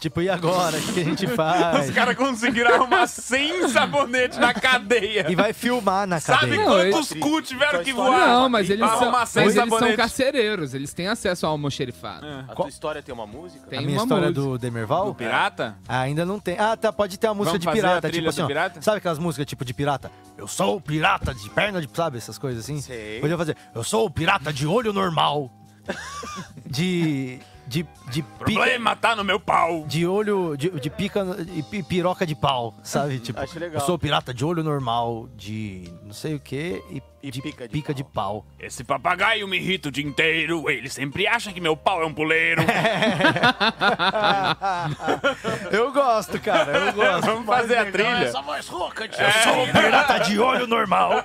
[0.00, 0.78] Tipo, e agora?
[0.78, 1.88] O que, que a gente faz?
[1.88, 5.26] Os caras conseguiram arrumar 100 sabonete na cadeia.
[5.30, 6.90] E vai filmar na Sabe cadeia.
[6.90, 8.26] quantos cu tiveram que voar?
[8.28, 9.96] Não, mas eles são, mas 100 eles são sabonetes?
[9.96, 12.26] carcereiros, eles têm acesso ao almoxerifado.
[12.48, 13.66] A tua história tem uma música?
[13.68, 14.40] Tem a minha uma história música.
[14.40, 15.06] do Demerval?
[15.06, 15.76] Do pirata?
[15.86, 16.58] Ah, ainda não tem.
[16.58, 18.10] Ah, tá, pode ter a música Vamos de fazer pirata.
[18.10, 18.82] tipo assim, do ó, pirata?
[18.82, 20.10] Sabe aquelas músicas tipo de pirata?
[20.38, 21.88] Eu sou o pirata de perna de.
[21.94, 22.80] Sabe essas coisas assim?
[22.80, 23.20] Sei.
[23.20, 23.54] Podia fazer.
[23.74, 25.50] Eu sou o pirata de olho normal.
[26.66, 27.38] de.
[27.70, 29.84] De, de pica, Problema tá no meu pau.
[29.86, 30.56] de olho.
[30.56, 31.24] De, de pica.
[31.70, 33.20] Pi- piroca de pau, sabe?
[33.30, 33.80] Tipo, Acho legal.
[33.80, 37.40] eu sou o pirata de olho normal, de não sei o que, e, E de
[37.40, 38.44] pica de pica de pau.
[38.58, 40.68] Esse papagaio me irrita o dia inteiro.
[40.68, 42.60] Ele sempre acha que meu pau é um puleiro.
[45.70, 47.26] eu gosto, cara, eu gosto.
[47.26, 48.24] Vamos fazer a trilha.
[48.24, 51.12] Essa voz rouca de Eu sou o pirata de olho normal.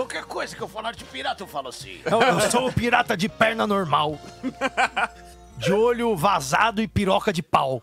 [0.00, 2.00] Qualquer coisa que eu falar de pirata, eu falo assim.
[2.10, 4.18] Eu, eu sou o pirata de perna normal.
[5.58, 7.82] De olho vazado e piroca de pau.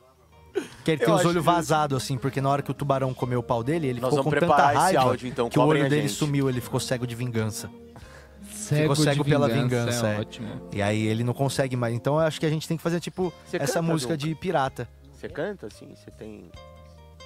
[0.83, 3.39] Que ele Eu tem os olhos vazados, assim, porque na hora que o tubarão comeu
[3.39, 6.07] o pau dele, ele Nós ficou com tanta raiva áudio, então, que o olho dele
[6.07, 6.13] gente.
[6.13, 7.69] sumiu, ele ficou cego de vingança.
[8.51, 10.07] Cego, ficou cego de pela vingança, vingança.
[10.07, 10.19] é é.
[10.19, 10.61] ótimo.
[10.73, 11.93] E aí ele não consegue mais.
[11.93, 14.29] Então eu acho que a gente tem que fazer, tipo, Você essa canta, música Duncan?
[14.29, 14.89] de pirata.
[15.11, 15.93] Você canta assim?
[15.95, 16.49] Você tem.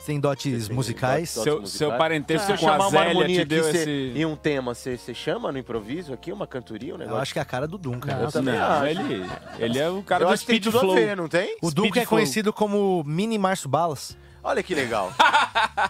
[0.06, 1.34] Sem dotes tem musicais.
[1.36, 1.78] dotes Seu- musicais?
[1.78, 4.98] seu parentesco com a chamar Zélia harmonia te deu cê- esse- E um tema, você
[5.14, 7.18] chama no improviso aqui, uma cantoria, um negócio?
[7.18, 8.12] Eu acho que é a cara do Duncan.
[8.20, 8.86] Eu também Não, acho.
[8.88, 9.30] ele,
[9.60, 10.96] ele é o cara Eu do Speed Flow.
[10.96, 11.56] ver, não tem?
[11.62, 12.18] O Duncan é Flow.
[12.20, 14.18] conhecido como Mini Março Balas.
[14.44, 15.14] Olha que legal.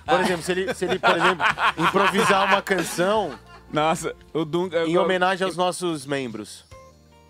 [0.05, 1.45] Por exemplo, se ele, se ele, por exemplo,
[1.77, 3.31] improvisar uma canção
[3.71, 4.83] Nossa, o Duncan...
[4.83, 6.65] em homenagem aos nossos membros.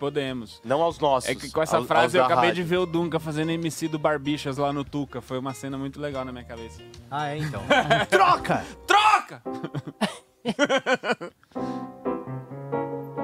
[0.02, 0.60] Podemos.
[0.64, 1.30] Não aos nossos.
[1.30, 2.66] É que com essa aos- frase eu acabei de rádio.
[2.66, 5.20] ver o Duncan fazendo MC do Barbichas lá no Tuca.
[5.20, 6.82] Foi uma cena muito legal na minha cabeça.
[7.08, 7.62] Ah, é então.
[8.10, 8.64] Troca!
[8.84, 9.40] Troca!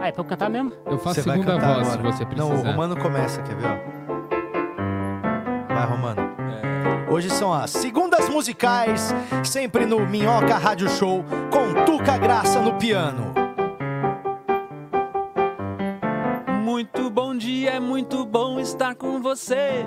[0.01, 0.73] Ah, é pra eu cantar mesmo?
[0.87, 2.13] Eu faço Você segunda voz se agora.
[2.13, 2.49] você precisar.
[2.49, 3.67] Não, o Romano começa, quer ver?
[3.67, 3.77] ó?
[5.75, 6.21] Vai, Romano.
[6.21, 7.11] É.
[7.13, 9.13] Hoje são as segundas musicais,
[9.45, 13.35] sempre no Minhoca Rádio Show, com Tuca Graça no piano.
[16.69, 19.87] Muito bom dia, é muito bom estar com você.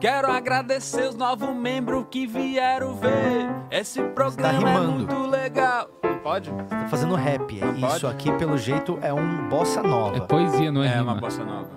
[0.00, 3.50] Quero agradecer os novos membros que vieram ver.
[3.70, 4.92] Esse programa é rimando.
[4.92, 5.90] muito legal.
[6.02, 6.50] Não pode?
[6.70, 7.60] Tá fazendo rap.
[7.60, 8.06] é Não Isso pode?
[8.06, 10.16] aqui, pelo jeito, é um bossa nova.
[10.16, 11.12] É poesia, não é, É rima.
[11.12, 11.68] uma bossa nova.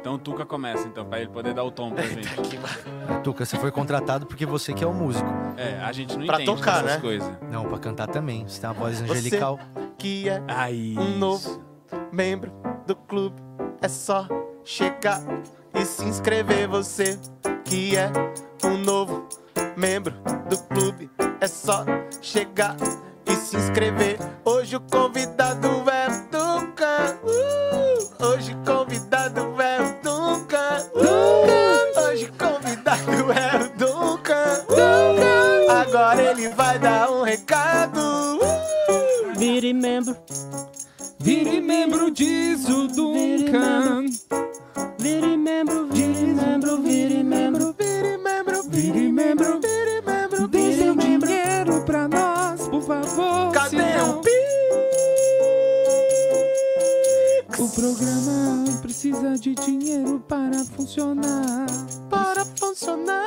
[0.00, 2.34] Então o Tuca começa, então, pra ele poder dar o tom pra gente.
[3.22, 5.28] Tuca, você foi contratado porque você que é o músico.
[5.58, 7.00] É, a gente não Pra entende tocar, dessas né?
[7.02, 7.30] coisas.
[7.52, 8.48] Não, pra cantar também.
[8.48, 9.58] Você tem uma voz Você angelical.
[9.98, 10.96] que é Aí.
[10.98, 11.62] um novo
[12.10, 12.50] membro
[12.86, 13.44] do clube.
[13.80, 14.26] É só
[14.64, 15.22] chegar
[15.74, 16.68] e se inscrever.
[16.68, 17.18] Você
[17.64, 18.10] que é
[18.64, 19.28] um novo
[19.76, 20.14] membro
[20.48, 21.10] do clube.
[21.40, 21.84] É só
[22.22, 22.76] chegar
[23.26, 24.18] e se inscrever.
[24.44, 27.18] Hoje o convidado é o Duncan.
[27.24, 28.24] Uh!
[28.24, 30.90] hoje o convidado é o Duncan.
[30.94, 32.00] Uh!
[32.00, 34.64] hoje o convidado é o Duncan.
[35.68, 38.00] Agora ele vai dar um recado.
[38.00, 39.38] Uh!
[39.38, 40.16] Vire membro.
[41.26, 44.04] Vire membro, diz o Duncan.
[44.96, 47.74] Vire membro, vire membro, vire membro.
[47.76, 49.60] Vire membro, Vire membro.
[49.60, 53.50] vire membro, Dê seu dinheiro pra nós, por favor.
[53.52, 54.20] Cadê senão
[57.58, 61.66] o O programa precisa de dinheiro para funcionar.
[62.08, 63.26] Para funcionar.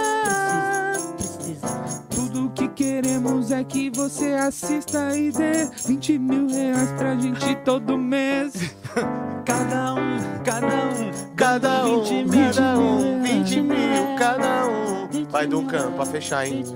[2.40, 7.98] Tudo que queremos é que você assista e dê 20 mil reais pra gente todo
[7.98, 8.74] mês.
[9.46, 11.12] Cada um, cada um.
[11.36, 15.10] Cada um, 20 mil, cada um, 20 20 mil, cada um.
[15.30, 16.64] Vai, Duncan, pra fechar, hein?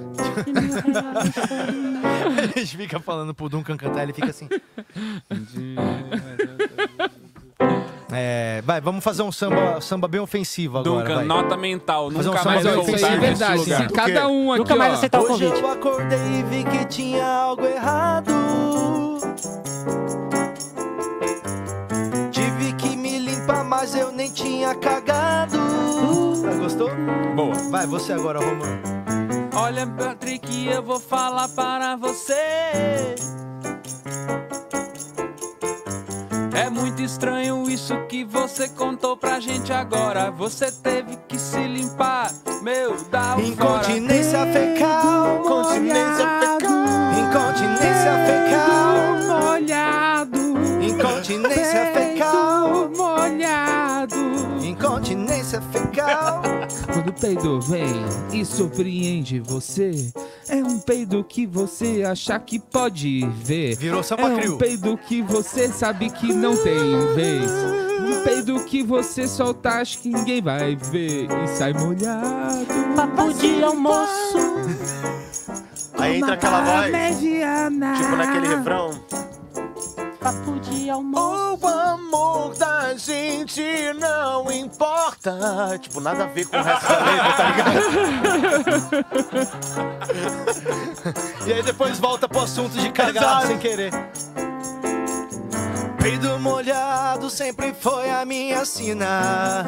[2.55, 4.49] A gente fica falando pro Duncan cantar, ele fica assim.
[8.15, 10.99] É, vai, vamos fazer um samba, samba bem ofensivo agora.
[11.01, 11.25] Duncan, vai.
[11.25, 12.11] nota mental.
[12.11, 13.09] Fazer um Nunca samba mais bem voltar é ofensivo.
[13.21, 13.57] nesse verdade.
[13.59, 13.81] lugar.
[13.81, 15.61] Se cada um aqui, Nunca mais ó, aceitar o Hoje convite.
[15.63, 18.33] eu acordei e vi que tinha algo errado.
[22.31, 25.57] Tive que me limpar, mas eu nem tinha cagado.
[25.57, 26.89] Ah, Gostou?
[27.35, 27.53] Boa.
[27.71, 28.81] Vai, você agora, Romano.
[29.55, 33.15] Olha, Patrick, eu vou falar para você.
[36.73, 40.31] Muito estranho isso que você contou pra gente agora.
[40.31, 42.31] Você teve que se limpar,
[42.61, 43.83] meu, dá um fora.
[43.83, 45.39] Incontinência fecal.
[45.39, 46.83] Incontinência fecal.
[47.19, 49.41] Incontinência fecal.
[49.41, 50.37] Molhado.
[50.81, 52.02] Incontinência fecal.
[57.13, 57.93] Peido vem
[58.31, 60.11] e surpreende você,
[60.49, 63.75] é um peido que você acha que pode ver.
[63.77, 67.51] Virou Sampa É um peido que você sabe que não tem vez.
[68.01, 72.65] Um peido que você solta, acha que ninguém vai ver e sai molhado.
[72.95, 74.37] Papo de almoço.
[75.97, 76.91] Aí entra aquela voz.
[76.91, 77.93] Mediana.
[77.95, 78.91] Tipo naquele refrão.
[80.23, 81.43] Papo de almoço.
[81.61, 83.61] O amor da gente
[83.99, 85.77] não importa.
[85.79, 89.03] Tipo, nada a ver com o resto da letra, tá ligado?
[91.45, 93.91] E aí depois volta pro assunto de cagar sem querer.
[96.01, 99.65] Peido molhado sempre foi a minha sina.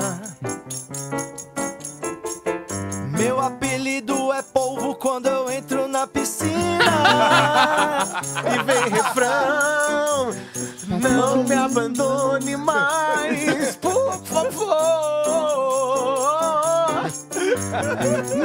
[3.18, 6.56] Meu apelido é polvo quando eu entro na piscina.
[8.46, 10.34] E vem refrão.
[10.88, 14.86] Não me abandone mais, por favor.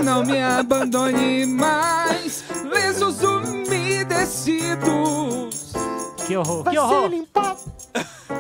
[0.03, 4.81] Não me abandone mais, lenços umedecidos.
[6.27, 7.11] Que horror, que horror.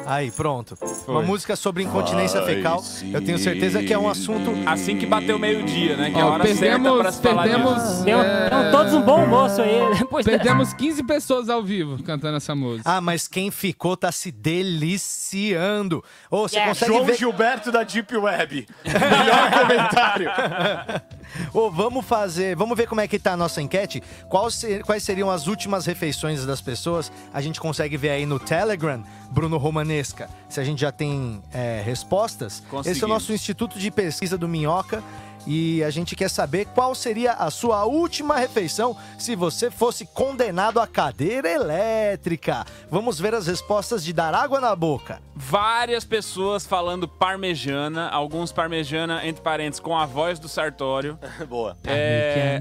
[0.07, 0.77] Aí, pronto.
[1.07, 2.83] Uma música sobre incontinência Vai fecal.
[3.13, 4.51] Eu tenho certeza que é um assunto.
[4.67, 6.11] Assim que bateu meio-dia, né?
[6.11, 8.05] Que é a Ó, hora certa perdemos, pra se falar perdemos, disso.
[8.05, 9.81] Deu, deu todos um bom almoço aí.
[9.99, 12.91] Depois perdemos 15 pessoas ao vivo cantando essa música.
[12.91, 16.03] Ah, mas quem ficou tá se deliciando.
[16.31, 16.73] Ô, você Yeah.
[16.75, 17.17] consegue João ver.
[17.17, 18.67] Gilberto da Deep Web.
[18.85, 20.31] Melhor comentário.
[21.53, 24.03] Ô, vamos fazer, vamos ver como é que tá a nossa enquete.
[24.51, 27.11] Ser- quais seriam as últimas refeições das pessoas?
[27.33, 31.83] A gente consegue ver aí no Telegram, Bruno Romanesca, se a gente já tem é,
[31.85, 32.63] respostas.
[32.91, 35.03] Esse é o nosso Instituto de Pesquisa do Minhoca.
[35.47, 40.81] E a gente quer saber qual seria a sua última refeição se você fosse condenado
[40.81, 42.65] à cadeira elétrica.
[42.91, 45.21] Vamos ver as respostas de dar água na boca.
[45.35, 51.19] Várias pessoas falando parmejana, alguns parmejana, entre parênteses, com a voz do Sartório.
[51.49, 51.77] Boa.
[51.85, 52.61] É,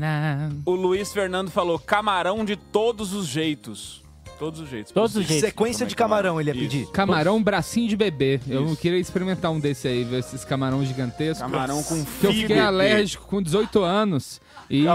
[0.65, 4.03] o Luiz Fernando falou camarão de todos os jeitos.
[4.40, 4.91] Todos os jeitos.
[4.94, 5.41] Todos os possíveis.
[5.41, 5.49] jeitos.
[5.49, 6.64] Sequência de camarão ele ia Isso.
[6.64, 6.91] pedir.
[6.91, 8.40] Camarão bracinho de bebê.
[8.48, 8.78] Eu Isso.
[8.78, 11.40] queria experimentar um desse aí, ver esses camarão gigantescos.
[11.40, 14.40] Camarão com Que eu fiquei alérgico com 18 anos.
[14.70, 14.86] E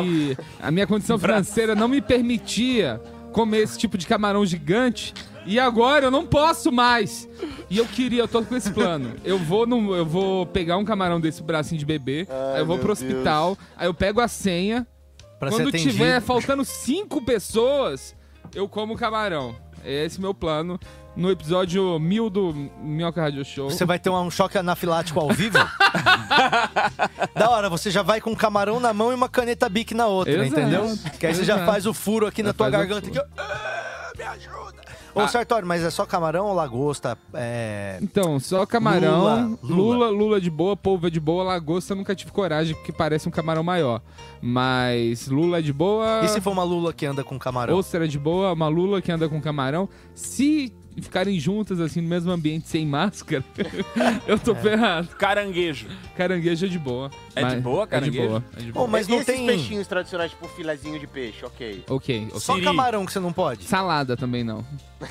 [0.61, 3.01] a minha condição financeira não me permitia
[3.33, 5.13] comer esse tipo de camarão gigante.
[5.47, 7.29] E agora eu não posso mais.
[7.69, 9.13] E eu queria, eu tô com esse plano.
[9.23, 12.79] Eu vou, no, eu vou pegar um camarão desse bracinho de bebê, aí eu vou
[12.79, 14.87] pro hospital, aí eu pego a senha.
[15.39, 15.91] Pra ser Quando atendido.
[15.93, 18.17] tiver faltando cinco pessoas,
[18.55, 19.55] eu como camarão.
[19.85, 20.79] Esse é meu plano.
[21.17, 22.53] No episódio 1000 do
[22.83, 23.71] Minhoca Radio Show.
[23.71, 25.59] Você vai ter um choque anafilático ao vivo?
[27.37, 30.07] da hora, você já vai com um camarão na mão e uma caneta Bic na
[30.07, 30.61] outra, Exato.
[30.61, 30.99] entendeu?
[31.21, 33.21] Que aí você já faz o furo aqui na Já tua faz o garganta.
[33.21, 33.41] ó.
[33.41, 34.74] Ah, me ajuda.
[35.15, 37.17] Ô, Sartório, mas é só camarão ou lagosta?
[37.33, 37.99] É...
[38.03, 40.11] Então, só camarão, Lula, lula, lula.
[40.11, 44.03] lula, de boa, polva de boa, lagosta nunca tive coragem porque parece um camarão maior.
[44.43, 47.77] Mas lula é de boa, E se for uma lula que anda com camarão?
[47.79, 49.89] ostra é de boa, uma lula que anda com camarão.
[50.15, 53.45] Se ficarem juntas assim no mesmo ambiente sem máscara,
[54.27, 55.09] eu tô ferrado.
[55.19, 55.87] Caranguejo.
[56.17, 57.11] Caranguejo é de boa.
[57.35, 58.29] É de mas- boa, É de caranguejo?
[58.29, 58.45] boa.
[58.57, 58.87] É de Ô, boa.
[58.89, 59.47] mas e não esses tem...
[59.47, 61.85] peixinhos tradicionais, tipo filezinho de peixe, ok.
[61.89, 62.41] Ok, ok.
[62.41, 62.65] Só Siri.
[62.65, 63.65] camarão que você não pode?
[63.65, 64.65] Salada também não.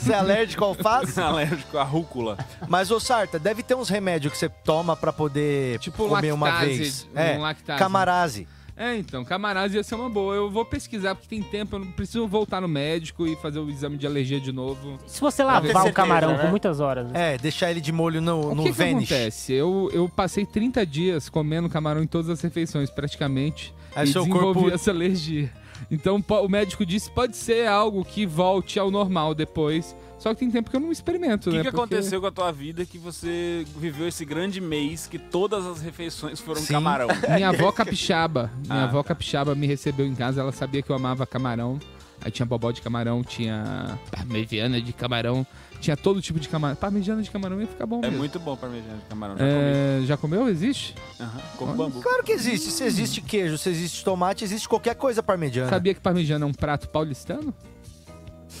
[0.00, 1.18] Você é alérgico ao alface?
[1.20, 2.36] Alérgico à rúcula.
[2.68, 6.48] Mas, ô Sarta, deve ter uns remédios que você toma pra poder Tipo comer uma
[6.48, 7.08] lactase, vez.
[7.14, 7.78] um É, lactase.
[7.78, 8.48] camarase.
[8.80, 10.34] É, então, camarada ia ser uma boa.
[10.34, 13.68] Eu vou pesquisar porque tem tempo, eu não preciso voltar no médico e fazer o
[13.68, 14.96] exame de alergia de novo.
[15.06, 16.38] Se você lavar o certeza, camarão né?
[16.38, 17.06] por muitas horas.
[17.10, 17.34] né?
[17.34, 19.52] É, deixar ele de molho no, O no que, que acontece?
[19.52, 23.74] Eu, eu passei 30 dias comendo camarão em todas as refeições, praticamente.
[23.94, 25.52] Aí e seu desenvolvi corpo- essa alergia.
[25.90, 29.94] Então o médico disse pode ser algo que volte ao normal depois.
[30.20, 31.64] Só que tem tempo que eu não experimento, O que, né?
[31.64, 35.64] que Porque- aconteceu com a tua vida que você viveu esse grande mês que todas
[35.66, 36.74] as refeições foram Sim.
[36.74, 37.08] camarão?
[37.34, 38.50] Minha avó capixaba.
[38.68, 39.08] Minha Ah, avó tá.
[39.08, 41.80] capixaba me recebeu em casa, ela sabia que eu amava camarão.
[42.22, 45.46] Aí tinha bobó de camarão, tinha parmegiana de camarão,
[45.80, 46.76] tinha todo tipo de camarão.
[46.76, 48.18] Parmegiana de camarão ia ficar bom É mesmo.
[48.18, 49.36] muito bom parmegiana de camarão.
[49.38, 49.56] Já comi.
[49.56, 50.48] É, já comeu?
[50.50, 50.94] Existe?
[51.18, 51.78] Aham, como Olha.
[51.78, 52.02] bambu.
[52.02, 52.70] Claro que existe.
[52.70, 55.70] Se existe queijo, se existe tomate, existe qualquer coisa parmegiana.
[55.70, 57.54] Sabia que parmegiana é um prato paulistano?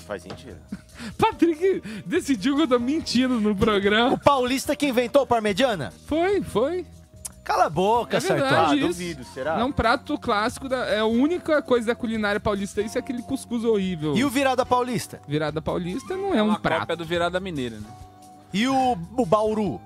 [0.06, 0.56] Faz sentido.
[1.18, 4.18] Patrick decidiu que eu tô mentindo no O programa.
[4.18, 5.92] paulista que inventou parmegiana?
[6.06, 6.86] Foi, foi.
[7.42, 9.10] Cala a boca, É verdade Sartori.
[9.20, 9.40] isso.
[9.40, 13.22] É um prato clássico, da, é a única coisa da culinária paulista, isso é aquele
[13.22, 14.16] cuscuz horrível.
[14.16, 15.20] E o virada paulista?
[15.26, 16.80] Virada paulista não é um prato.
[16.80, 17.86] Cópia do virada mineira, né?
[18.52, 19.80] E o, o Bauru?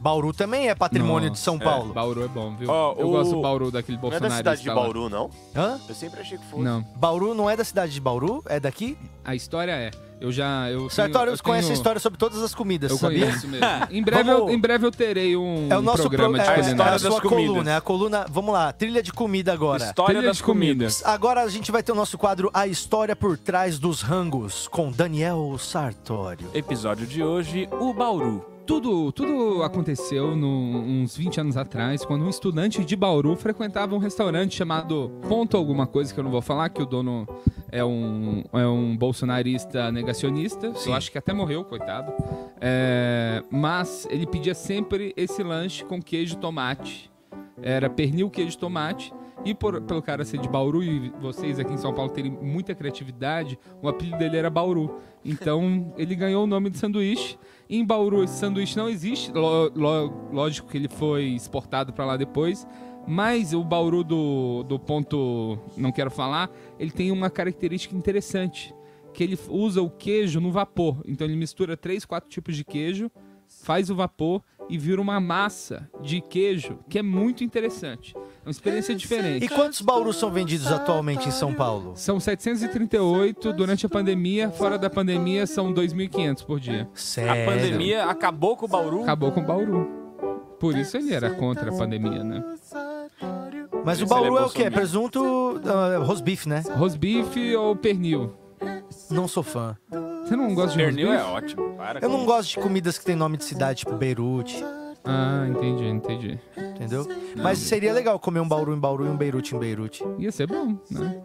[0.00, 1.90] Bauru também é patrimônio de São Nossa, Paulo.
[1.90, 2.68] É, Bauru é bom, viu?
[2.70, 4.74] Ó, Eu o- gosto do Bauru daquele Não é da cidade de lá.
[4.74, 5.30] Bauru, não?
[5.56, 5.78] Hã?
[5.88, 6.62] Eu sempre achei que fosse.
[6.62, 6.82] Não.
[6.96, 8.42] Bauru não é da cidade de Bauru?
[8.46, 8.96] É daqui?
[9.24, 9.90] A história é.
[10.20, 10.70] Eu já.
[10.70, 13.26] Eu Sartori tenho- eu conhece a história sobre todas as comidas, Eu sabia?
[13.26, 13.66] conheço mesmo.
[13.90, 16.50] em, breve eu, Vamos- em breve eu terei um, É o nosso programa pro- de
[16.50, 16.92] é, culinária.
[16.92, 18.26] é a sua coluna, é a coluna.
[18.30, 19.84] Vamos lá, trilha de comida agora.
[19.84, 20.72] História Trilha das de comida.
[20.74, 21.02] comidas.
[21.04, 24.90] Agora a gente vai ter o nosso quadro A História por Trás dos Rangos, com
[24.90, 26.48] Daniel Sartório.
[26.54, 28.53] Episódio de hoje, o Bauru.
[28.66, 33.98] Tudo, tudo aconteceu no- uns 20 anos atrás, quando um estudante de Bauru frequentava um
[33.98, 37.28] restaurante chamado Ponto Alguma Coisa, que eu não vou falar, que o dono
[37.70, 40.72] é um, é um bolsonarista negacionista.
[40.86, 42.10] Eu acho que até morreu, coitado.
[42.58, 47.10] É, mas ele pedia sempre esse lanche com queijo e tomate.
[47.62, 49.12] Era pernil, queijo e tomate.
[49.44, 52.74] E por- pelo cara ser de Bauru e vocês aqui em São Paulo terem muita
[52.74, 54.96] criatividade, o apelido dele era Bauru.
[55.22, 57.38] Então ele ganhou o nome de sanduíche.
[57.68, 59.32] Em Bauru esse sanduíche não existe.
[59.32, 62.66] Lo- lo- lógico que ele foi exportado para lá depois.
[63.06, 68.74] Mas o Bauru do, do ponto não quero falar, ele tem uma característica interessante.
[69.12, 71.02] Que ele usa o queijo no vapor.
[71.06, 73.10] Então ele mistura três, quatro tipos de queijo,
[73.46, 78.14] faz o vapor e vira uma massa de queijo que é muito interessante.
[78.16, 79.44] É uma experiência diferente.
[79.44, 81.92] E quantos Baurus são vendidos atualmente em São Paulo?
[81.96, 86.88] São 738 durante a pandemia, fora da pandemia são 2.500 por dia.
[87.28, 89.02] A pandemia acabou com o Bauru?
[89.02, 90.04] Acabou com o Bauru.
[90.58, 92.42] Por isso ele era contra a pandemia, né?
[93.84, 94.62] Mas o Bauru é é o quê?
[94.64, 96.62] É presunto, uh, rosbife, né?
[96.76, 98.43] Rosbife ou pernil?
[99.10, 99.76] Não sou fã.
[100.24, 101.74] Você não gosta de Pernil é ótimo.
[101.76, 104.64] Para Eu com não gosto de comidas que tem nome de cidade, tipo Beirute.
[105.04, 106.40] Ah, entendi, entendi.
[106.56, 107.06] Entendeu?
[107.36, 110.02] Mas seria legal comer um Bauru em Bauru e um Beirute em Beirute.
[110.18, 111.22] Ia ser bom, né?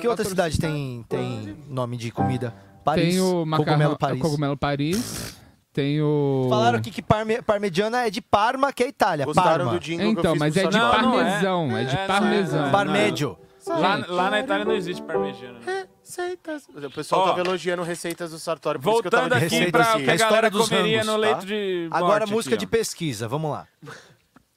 [0.00, 2.52] Que outra cidade tem, tem nome de comida?
[2.84, 3.14] Paris.
[3.14, 4.20] Tem o macarrão, Cogumelo Paris.
[4.20, 5.36] Cogumelo Paris.
[5.72, 6.46] Tem o...
[6.50, 9.24] Falaram aqui que parme, parmegiana é de Parma, que é Itália.
[9.24, 9.72] Gostaram Parma.
[9.72, 11.02] do jingle que eu Então, fiz mas pro é de Sartori?
[11.02, 12.70] parmesão, é de parmesão.
[12.70, 13.38] Parmeggio.
[13.66, 15.58] Lá, lá na Itália não existe parmegiana.
[15.60, 15.86] né?
[16.16, 16.68] Receitas.
[16.68, 17.26] O pessoal Ó.
[17.26, 18.78] tava elogiando receitas do Sartori.
[18.78, 21.44] Por isso que eu Voltando tava aqui pra o que a galera comeria no leito
[21.44, 23.66] de Agora morte música aqui, de pesquisa, vamos lá.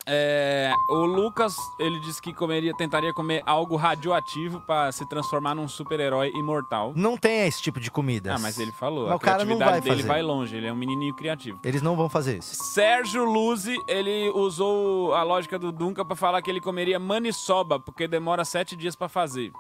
[0.10, 5.68] É, o Lucas, ele disse que comeria, tentaria comer algo radioativo pra se transformar num
[5.68, 6.94] super-herói imortal.
[6.96, 8.34] Não tem esse tipo de comida.
[8.36, 9.04] Ah, mas ele falou.
[9.04, 10.08] Mas a o cara não criatividade vai dele fazer.
[10.08, 11.60] vai longe, ele é um menininho criativo.
[11.62, 12.56] Eles não vão fazer isso.
[12.56, 18.08] Sérgio Luzi, ele usou a lógica do Dunca pra falar que ele comeria maniçoba, porque
[18.08, 19.52] demora sete dias pra fazer.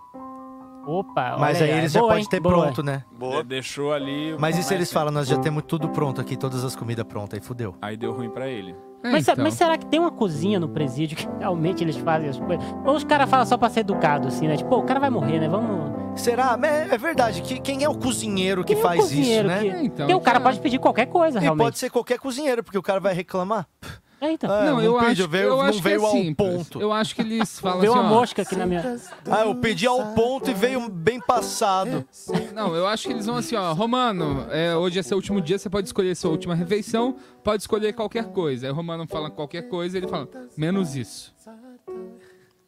[0.87, 2.29] Opa, Mas aí eles já boa, podem hein?
[2.29, 2.55] ter Boa.
[2.63, 3.03] pronto, né?
[3.19, 4.33] De- deixou ali.
[4.33, 7.05] o- Mas e se eles falam, nós já temos tudo pronto aqui, todas as comidas
[7.05, 7.75] prontas, aí fudeu.
[7.81, 8.73] Aí deu ruim pra ele.
[9.03, 9.43] Mas, então.
[9.43, 12.65] mas será que tem uma cozinha no presídio que realmente eles fazem as coisas?
[12.85, 14.55] Ou os caras falam só pra ser educado, assim, né?
[14.57, 15.47] Tipo, pô, o cara vai morrer, né?
[15.47, 15.91] Vamos.
[16.19, 16.57] Será?
[16.63, 17.41] É, é verdade.
[17.43, 19.89] Que, quem é o cozinheiro que Quem é o faz cozinheiro isso, que- né?
[19.95, 21.63] Porque o cara pode pedir qualquer coisa, E realmente.
[21.65, 23.67] pode ser qualquer cozinheiro, porque o cara vai reclamar.
[24.19, 24.51] É, então.
[24.51, 26.35] Ah, não, eu pedi, acho, veio, eu não acho que veio é ao simples.
[26.35, 26.81] ponto.
[26.81, 28.99] Eu acho que eles falam Veio assim, uma ó, mosca aqui na minha.
[29.29, 32.03] Ah, eu pedi ao ponto e veio bem passado.
[32.53, 35.59] Não, eu acho que eles vão assim, ó, Romano, é, hoje é seu último dia,
[35.59, 38.65] você pode escolher sua última refeição, pode escolher qualquer coisa.
[38.65, 40.27] Aí o Romano fala qualquer coisa, ele fala,
[40.57, 41.35] menos isso.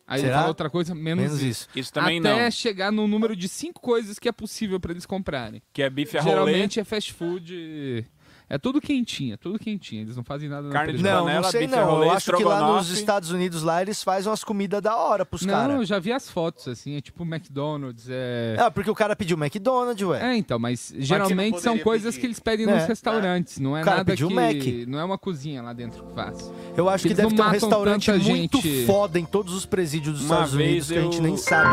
[0.05, 0.37] Aí ele Será?
[0.37, 1.45] fala outra coisa, menos, Menos isso.
[1.45, 1.69] isso.
[1.75, 2.51] Isso também Até não.
[2.51, 5.61] chegar no número de cinco coisas que é possível pra eles comprarem.
[5.71, 6.31] Que é bife a rolê.
[6.31, 8.05] Geralmente é fast food.
[8.49, 10.01] É tudo quentinho, é tudo quentinho.
[10.01, 11.11] Eles não fazem nada na Carne de prisão.
[11.11, 11.85] Não, não panela, sei bife não.
[11.85, 12.89] rolê, Eu acho que lá nos.
[12.89, 15.75] Estados Unidos lá eles fazem umas comidas da hora pros Não, caras.
[15.75, 18.55] eu já vi as fotos, assim, é tipo McDonald's, é...
[18.59, 20.33] Ah, porque o cara pediu McDonald's, ué.
[20.33, 22.21] É, então, mas geralmente são poderia coisas pedir.
[22.21, 22.73] que eles pedem É.
[22.75, 24.33] nos restaurantes, não é O cara nada pediu que...
[24.33, 24.87] Mac.
[24.87, 26.51] Não é uma cozinha lá dentro que faz.
[26.75, 28.85] Eu acho que deve não ter um restaurante muito gente.
[28.87, 31.37] foda em todos os presídios dos Uma Estados Unidos vez que a gente eu- nem
[31.37, 31.69] sabe.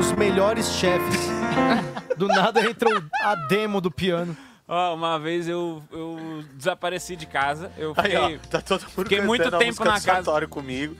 [0.00, 1.20] Os melhores chefes.
[2.16, 4.34] Do nada entra o- a demo do piano.
[4.68, 7.70] Ó, uma vez eu, eu desapareci de casa.
[7.78, 10.46] Eu fiquei, Aí, ó, tá todo mundo fiquei muito tempo na casa.
[10.48, 10.96] Comigo.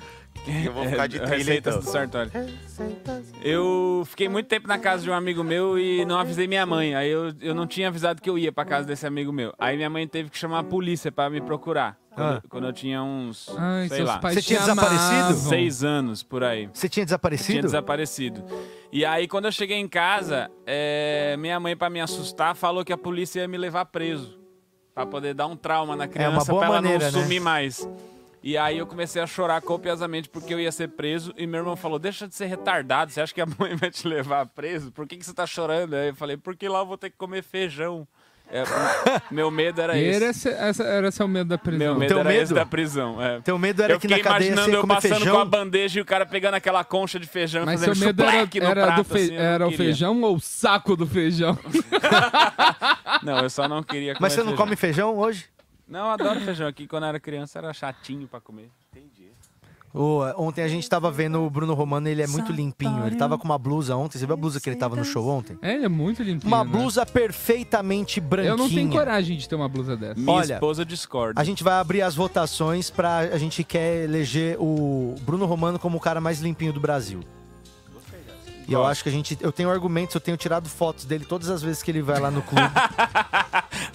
[0.64, 1.84] Eu vou ficar de É, trilha receitas então.
[1.84, 2.30] do Sartori.
[3.42, 6.94] Eu fiquei muito tempo na casa de um amigo meu e não avisei minha mãe.
[6.94, 9.52] Aí eu, eu não tinha avisado que eu ia pra casa desse amigo meu.
[9.58, 11.96] Aí minha mãe teve que chamar a polícia pra me procurar.
[12.16, 12.42] Quando, Ah.
[12.48, 15.12] quando eu tinha uns, Ai, sei lá, pais Você tinha desaparecido?
[15.12, 15.34] amavam.
[15.36, 16.66] seis anos por aí.
[16.72, 17.60] Você tinha Tinha desaparecido?
[17.62, 18.44] desaparecido.
[18.90, 22.92] E aí, quando eu cheguei em casa, é, minha mãe, pra me assustar, falou que
[22.92, 24.38] a polícia ia me levar preso.
[24.94, 27.22] Pra poder dar um trauma na criança, boa pra ela maneira, não né?
[27.24, 27.86] sumir mais.
[28.42, 31.34] E aí eu comecei a chorar copiosamente porque eu ia ser preso.
[31.36, 34.08] E meu irmão falou: Deixa de ser retardado, você acha que a mãe vai te
[34.08, 34.90] levar preso?
[34.90, 35.92] Por que, que você tá chorando?
[35.92, 38.08] Aí eu falei: Porque lá eu vou ter que comer feijão.
[38.48, 38.62] É,
[39.30, 40.16] meu medo era E esse.
[40.16, 41.78] era esse, essa, era esse o medo da prisão.
[41.78, 42.42] Meu medo Teu era medo?
[42.42, 43.20] esse da prisão.
[43.22, 43.40] É.
[43.40, 45.34] Teu medo era eu que na cadeia imaginando eu passando feijão?
[45.34, 48.22] com a bandeja e o cara pegando aquela concha de feijão Mas fazendo seu medo
[48.22, 49.84] era, era, prato, do fe- assim, era o queria.
[49.86, 51.58] feijão ou o saco do feijão?
[53.22, 54.64] Não, eu só não queria comer Mas você não feijão.
[54.64, 55.46] come feijão hoje?
[55.88, 56.86] Não, eu adoro feijão aqui.
[56.86, 58.70] Quando eu era criança era chatinho pra comer.
[58.92, 59.30] Entendi.
[59.96, 63.06] Ô, ontem a gente tava vendo o Bruno Romano, ele é muito limpinho.
[63.06, 64.18] Ele tava com uma blusa ontem.
[64.18, 65.56] Você viu a blusa que ele tava no show ontem?
[65.62, 66.46] É, ele é muito limpinho.
[66.46, 66.70] Uma né?
[66.70, 68.52] blusa perfeitamente branquinha.
[68.52, 70.20] Eu não tenho coragem de ter uma blusa dessa.
[70.20, 71.40] Minha Olha, esposa discorda.
[71.40, 73.20] A gente vai abrir as votações pra.
[73.20, 77.20] A gente quer eleger o Bruno Romano como o cara mais limpinho do Brasil.
[78.68, 79.38] E eu acho que a gente.
[79.40, 82.30] Eu tenho argumentos, eu tenho tirado fotos dele todas as vezes que ele vai lá
[82.30, 82.68] no clube.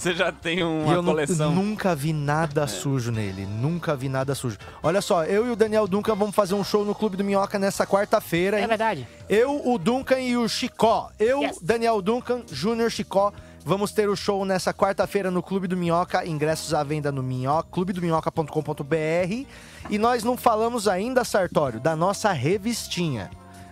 [0.02, 1.53] Você já tem e uma eu coleção.
[1.53, 3.45] nunca vi nada sujo nele.
[3.45, 4.57] Nunca vi nada sujo.
[4.82, 7.60] Olha só, eu e o Daniel Duncan vamos fazer um show no Clube do Minhoca
[7.60, 8.60] nessa quarta-feira.
[8.60, 9.07] É verdade.
[9.30, 11.11] Eu, o Duncan e o Chicó.
[11.19, 13.32] Eu, Daniel Duncan, Júnior Chicó.
[13.64, 16.26] Vamos ter o show nessa quarta-feira no Clube do Minhoca.
[16.26, 19.45] Ingressos à venda no minhoca, clubedominhoca.com.br.
[19.88, 23.30] E nós não falamos ainda, Sartório, da nossa revistinha.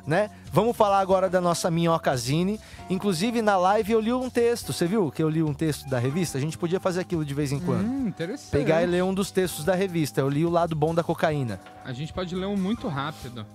[0.09, 0.31] Né?
[0.51, 2.59] Vamos falar agora da nossa Minhocazine.
[2.89, 4.73] Inclusive, na live eu li um texto.
[4.73, 6.35] Você viu que eu li um texto da revista?
[6.39, 7.85] A gente podia fazer aquilo de vez em quando.
[7.85, 8.49] Hum, interessante.
[8.49, 10.19] Pegar e ler um dos textos da revista.
[10.19, 11.59] Eu li o lado bom da cocaína.
[11.85, 13.45] A gente pode ler um muito rápido.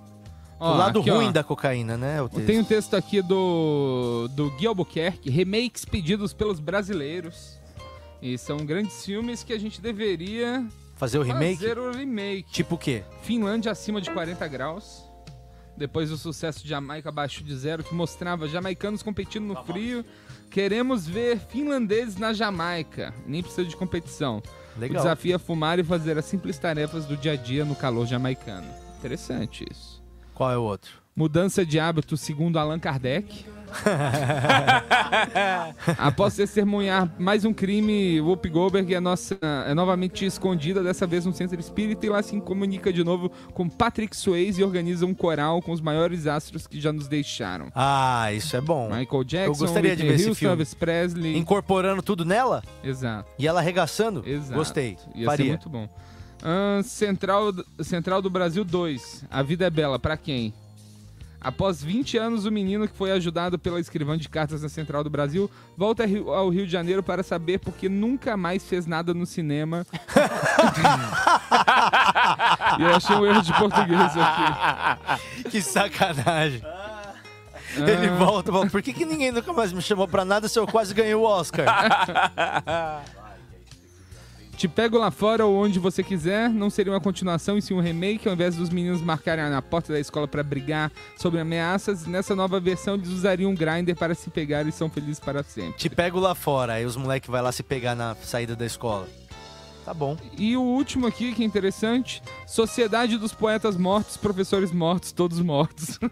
[0.60, 1.32] o lado aqui, ruim ó.
[1.32, 2.22] da cocaína, né?
[2.22, 2.47] O texto.
[2.47, 7.59] Tem um texto aqui do, do Gui Albuquerque, remakes pedidos pelos brasileiros.
[8.22, 10.64] E são grandes filmes que a gente deveria
[10.94, 11.56] Fazer o remake?
[11.56, 12.47] fazer o remake.
[12.52, 13.02] Tipo o quê?
[13.22, 15.03] Finlândia acima de 40 graus.
[15.76, 20.05] Depois do sucesso de Jamaica abaixo de zero, que mostrava jamaicanos competindo no frio.
[20.51, 23.12] Queremos ver finlandeses na Jamaica.
[23.26, 24.42] Nem precisa de competição.
[24.76, 24.96] Legal.
[24.96, 28.06] O desafio é fumar e fazer as simples tarefas do dia a dia no calor
[28.06, 28.68] jamaicano.
[28.98, 30.02] Interessante isso.
[30.32, 30.92] Qual é o outro?
[31.14, 33.46] Mudança de hábito segundo Allan Kardec.
[35.98, 41.32] Após testemunhar mais um crime, Whoopi Goldberg é, nossa, é novamente escondida, dessa vez no
[41.32, 45.60] centro espírita, e lá se comunica de novo com Patrick Swayze e organiza um coral
[45.62, 47.70] com os maiores astros que já nos deixaram.
[47.74, 48.88] Ah, isso é bom.
[48.94, 50.52] Michael Jackson, Eu gostaria de ver esse Houston, filme.
[50.52, 51.36] Elvis Presley.
[51.36, 52.62] Incorporando tudo nela?
[52.82, 53.30] Exato.
[53.38, 54.22] E ela arregaçando?
[54.26, 54.55] Exato.
[54.55, 54.96] Gostei.
[55.14, 55.44] Ia Faria.
[55.44, 55.88] ser muito bom.
[56.42, 59.24] Ahn, Central, Central do Brasil 2.
[59.30, 59.98] A vida é bela.
[59.98, 60.52] Pra quem?
[61.44, 65.10] Após 20 anos, o menino que foi ajudado pela escrivã de cartas na Central do
[65.10, 66.04] Brasil volta
[66.34, 69.86] ao Rio de Janeiro para saber porque nunca mais fez nada no cinema.
[72.78, 75.50] e eu achei um erro de português aqui.
[75.50, 76.62] que sacanagem.
[77.76, 78.14] Ele Ah.
[78.16, 78.70] volta, volta.
[78.70, 81.22] Por que, que ninguém nunca mais me chamou pra nada se eu quase ganhei o
[81.22, 81.66] Oscar?
[84.56, 87.81] Te pego lá fora ou onde você quiser, não seria uma continuação e sim um
[87.81, 92.35] remake, ao invés dos meninos marcarem na porta da escola para brigar sobre ameaças, nessa
[92.36, 95.78] nova versão eles usariam um grinder para se pegar e são felizes para sempre.
[95.78, 99.09] Te pego lá fora, aí os moleques vai lá se pegar na saída da escola.
[99.85, 100.16] Tá bom.
[100.39, 105.98] E o último aqui, que é interessante, Sociedade dos Poetas Mortos, Professores Mortos, Todos Mortos.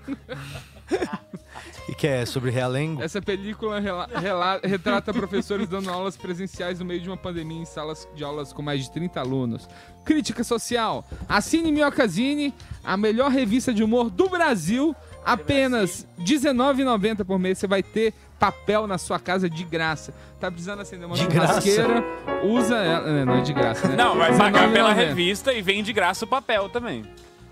[1.93, 3.03] E que é sobre Realengo?
[3.03, 7.67] Essa película rela- rela- retrata professores dando aulas presenciais no meio de uma pandemia em
[7.67, 9.69] salas de aulas com mais de 30 alunos.
[10.03, 11.05] Crítica social.
[11.29, 14.97] Assine Minhocazine, a melhor revista de humor do Brasil.
[15.23, 17.59] Apenas R$19,90 por mês.
[17.59, 20.15] Você vai ter papel na sua casa de graça.
[20.41, 21.61] Tá precisando acender uma De graça?
[21.61, 22.05] churrasqueira?
[22.43, 23.09] Usa ela.
[23.21, 23.97] é, Não é de graça, né?
[23.97, 25.09] Não, vai pagar pela R$19,90.
[25.09, 27.05] revista e vem de graça o papel também.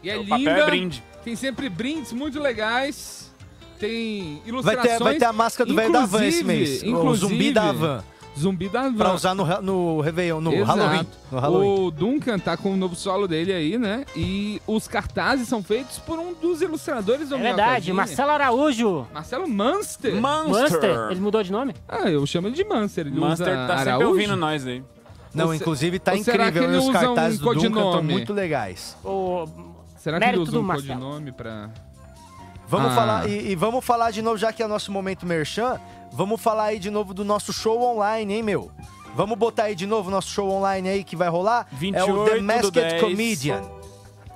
[0.03, 0.31] E é o linda.
[0.51, 1.05] papel é brinde.
[1.23, 3.30] Tem sempre brindes muito legais.
[3.81, 4.99] Tem Vai ilustrações.
[4.99, 6.83] ter, vai ter a máscara do velho da van esse mês.
[6.83, 8.05] O zumbi da van.
[8.39, 8.95] Zumbi da van.
[8.95, 10.63] Pra usar no, no Réveillon, no.
[10.63, 11.07] Halloween.
[11.33, 11.87] No Halloween.
[11.87, 14.05] O Duncan tá com o novo solo dele aí, né?
[14.15, 17.93] E os cartazes são feitos por um dos ilustradores do É verdade.
[17.93, 19.07] Marcelo Araújo.
[19.13, 20.15] Marcelo Munster.
[20.15, 21.09] Munster.
[21.11, 21.75] Ele mudou de nome?
[21.89, 23.07] Ah, eu chamo ele de Munster.
[23.07, 24.09] Ele Munster usa tá sempre Araújo?
[24.11, 24.83] ouvindo nós aí.
[25.35, 26.63] Não, Ou inclusive tá ou será incrível.
[26.63, 28.13] que ele os usa cartazes um do Duncan estão codinome?
[28.13, 28.97] muito legais.
[29.05, 29.47] O
[29.97, 31.01] Será que ele Mérito usa do um Marcelo.
[31.01, 31.71] codinome pra...
[32.71, 32.95] Vamos Ah.
[32.95, 35.81] falar, e, e vamos falar de novo, já que é nosso momento merchan,
[36.13, 38.71] vamos falar aí de novo do nosso show online, hein, meu?
[39.17, 41.67] Vamos botar aí de novo o nosso show online aí que vai rolar?
[41.73, 43.01] é o 28 The do Masked 10.
[43.03, 43.63] Comedian.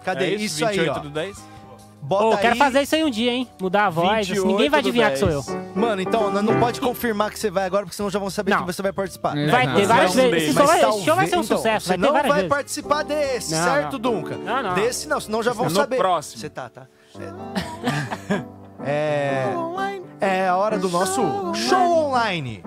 [0.04, 0.24] Cadê?
[0.24, 1.02] É isso, aí, 28 ó.
[1.02, 1.54] do 10?
[2.02, 2.38] Bota Ô, aí.
[2.38, 3.48] quero fazer isso aí um dia, hein?
[3.58, 4.28] Mudar a voz.
[4.30, 5.48] assim, ninguém 28 vai adivinhar que sou 10.
[5.48, 5.54] eu.
[5.74, 8.50] Mano, então, não- não pode confirmar que você vai agora, porque senão já vão saber
[8.50, 8.58] Não.
[8.60, 9.38] que você vai participar.
[9.38, 9.74] É, Vai não.
[9.76, 10.42] ter várias vezes.
[10.42, 11.86] Esse show vai- esse show vai ser um então, sucesso.
[11.86, 12.48] Você Vai ter não vai vezes.
[12.48, 13.98] participar desse, Não, certo, não.
[14.00, 14.36] Duncan?
[14.38, 14.74] Não, não.
[14.74, 15.96] Desse não, senão já vão No saber.
[15.96, 16.40] próximo.
[16.42, 16.86] Você tá, tá.
[18.84, 19.54] É.
[20.20, 20.48] É.
[20.48, 21.22] A hora do nosso
[21.54, 22.62] show online.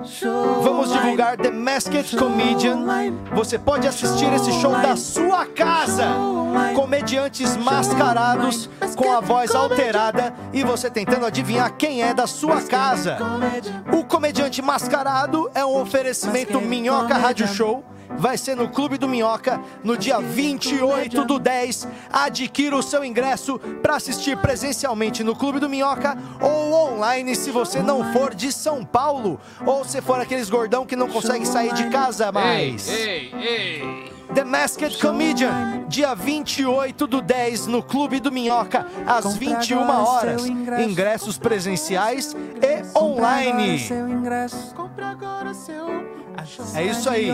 [0.61, 2.85] Vamos divulgar The Masked Comedian.
[3.33, 6.05] Você pode assistir esse show da sua casa.
[6.75, 13.17] Comediantes mascarados com a voz alterada e você tentando adivinhar quem é da sua casa.
[13.91, 17.83] O comediante mascarado é um oferecimento Minhoca Rádio Show.
[18.17, 21.87] Vai ser no Clube do Minhoca no dia 28 do 10.
[22.11, 27.81] Adquira o seu ingresso para assistir presencialmente no Clube do Minhoca ou online se você
[27.81, 31.89] não for de São Paulo ou se for aqueles gordão que não consegue sair de
[31.89, 32.87] casa mais.
[32.89, 34.17] Ei, ei.
[34.33, 40.45] The Masked Comedian, dia 28 do 10 no Clube do Minhoca, às 21 horas.
[40.45, 43.79] Ingressos presenciais e online.
[46.75, 47.29] É isso aí.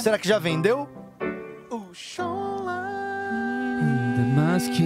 [0.00, 0.88] Será que já vendeu?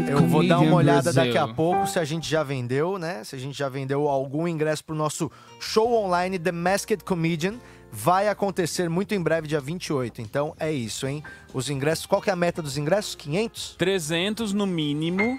[0.08, 3.22] Eu vou dar uma olhada daqui a pouco se a gente já vendeu, né?
[3.24, 5.30] Se a gente já vendeu algum ingresso pro nosso
[5.60, 7.54] show online The Masked Comedian.
[7.92, 10.22] Vai acontecer muito em breve, dia 28.
[10.22, 11.24] Então é isso, hein?
[11.52, 13.16] Os ingressos, qual que é a meta dos ingressos?
[13.16, 13.74] 500?
[13.76, 15.38] 300 no mínimo.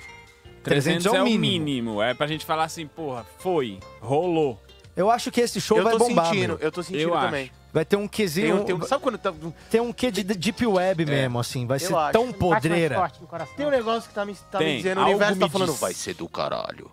[0.64, 1.66] 300 300 é o é o mínimo.
[1.66, 2.02] mínimo.
[2.02, 4.60] É pra gente falar assim, porra, foi, rolou.
[4.96, 6.26] Eu acho que esse show Eu vai tô bombar.
[6.26, 6.58] sentindo, meu.
[6.60, 7.46] eu tô sentindo Eu também.
[7.46, 7.61] acho.
[7.74, 8.64] Vai ter um quesinho.
[8.66, 9.34] Tem um- tem sabe quando tá.
[9.70, 11.66] Tem um quê de deep web mesmo, assim.
[11.66, 12.12] Vai Eu ser acho.
[12.12, 13.10] tão podreira.
[13.56, 15.80] Tem um negócio que tá me, tá me Tem, dizendo, o universo tá falando, diz.
[15.80, 16.92] vai ser do caralho.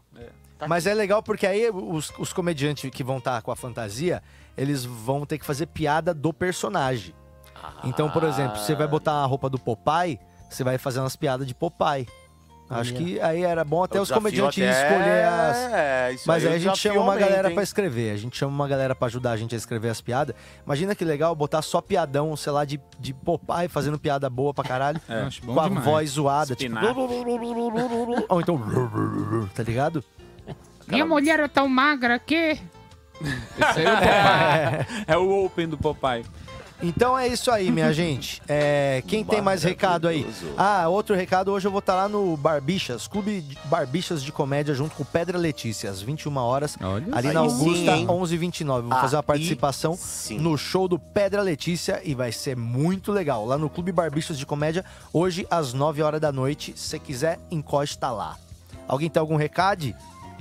[0.68, 4.22] Mas é legal porque aí os, os comediantes que vão estar com a fantasia,
[4.56, 7.14] eles vão ter que fazer piada do personagem.
[7.84, 10.18] Então, por exemplo, você vai botar a roupa do Popeye,
[10.48, 12.06] você vai fazer umas piadas de Popeye.
[12.70, 15.56] Acho que aí era bom até O os comediantes até- escolher as.
[15.72, 18.12] é, isso Mas aí aí, a gente chama uma galera pra escrever.
[18.12, 20.34] A gente chama uma galera pra ajudar a gente a escrever as piadas.
[20.66, 24.64] Imagina que legal botar só piadão, sei lá, de, de Popeye fazendo piada boa pra
[24.64, 25.00] caralho.
[25.08, 25.84] É, acho bom com a demais.
[25.84, 26.74] voz zoada, tipo.
[28.28, 28.60] Ou então.
[29.54, 30.04] Tá ligado?
[30.86, 32.34] Minha mulher é tão magra que.
[33.20, 35.04] Esse aí é o Popeye.
[35.08, 36.24] É o Open do Popeye.
[36.82, 38.40] Então é isso aí, minha gente.
[38.48, 40.26] É, quem tem mais recado aí?
[40.56, 44.74] Ah, outro recado, hoje eu vou estar lá no Barbichas, Clube de Barbichas de Comédia,
[44.74, 46.76] junto com Pedra Letícia, às 21 horas,
[47.12, 48.06] ali na Augusta, sim, hein?
[48.06, 48.88] 1129.
[48.88, 49.98] Vou fazer uma participação
[50.38, 53.44] no show do Pedra Letícia e vai ser muito legal.
[53.44, 56.74] Lá no Clube Barbichas de Comédia, hoje às 9 horas da noite.
[56.76, 58.36] Se quiser, encosta lá.
[58.86, 59.94] Alguém tem algum recado?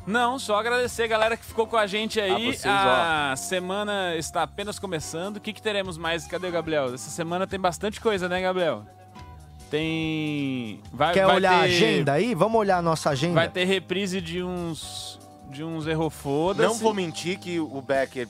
[0.08, 2.32] Não, só agradecer a galera que ficou com a gente aí.
[2.32, 5.36] A vocês, a semana está apenas começando.
[5.38, 6.26] O que, que teremos mais?
[6.26, 6.94] Cadê o Gabriel?
[6.94, 8.86] Essa semana tem bastante coisa, né, Gabriel?
[9.70, 10.82] Tem.
[10.94, 12.34] Vai, Quer vai olhar a ter- agenda aí?
[12.34, 13.34] Vamos olhar a nossa agenda?
[13.36, 15.20] Vai ter reprise de uns.
[15.50, 18.28] De uns erro foda Não vou mentir que o Becker,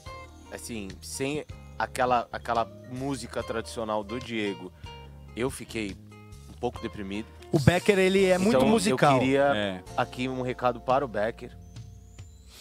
[0.54, 1.44] assim, sem
[1.78, 4.72] aquela, aquela música tradicional do Diego,
[5.36, 5.96] eu fiquei
[6.48, 7.26] um pouco deprimido.
[7.52, 9.14] O Becker, ele é muito Então, musical.
[9.16, 9.84] Eu queria É.
[9.98, 11.52] aqui um recado para o Becker.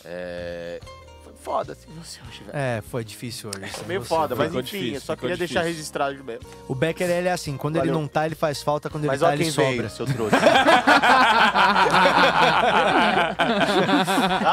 [0.06, 0.80] É...
[1.24, 2.50] Foi foda assim você hoje, velho.
[2.56, 3.68] É, foi difícil hoje.
[3.72, 4.08] Foi meio você.
[4.08, 5.76] foda, mas Ficou enfim, difícil, eu só ficou queria deixar difícil.
[5.76, 6.46] registrado mesmo.
[6.68, 8.00] O Becker, ele é assim, quando ele Valeu.
[8.00, 9.70] não tá, ele faz falta, quando ele Mas tá, ele quem sobra.
[9.70, 10.36] veio, seu trouxa.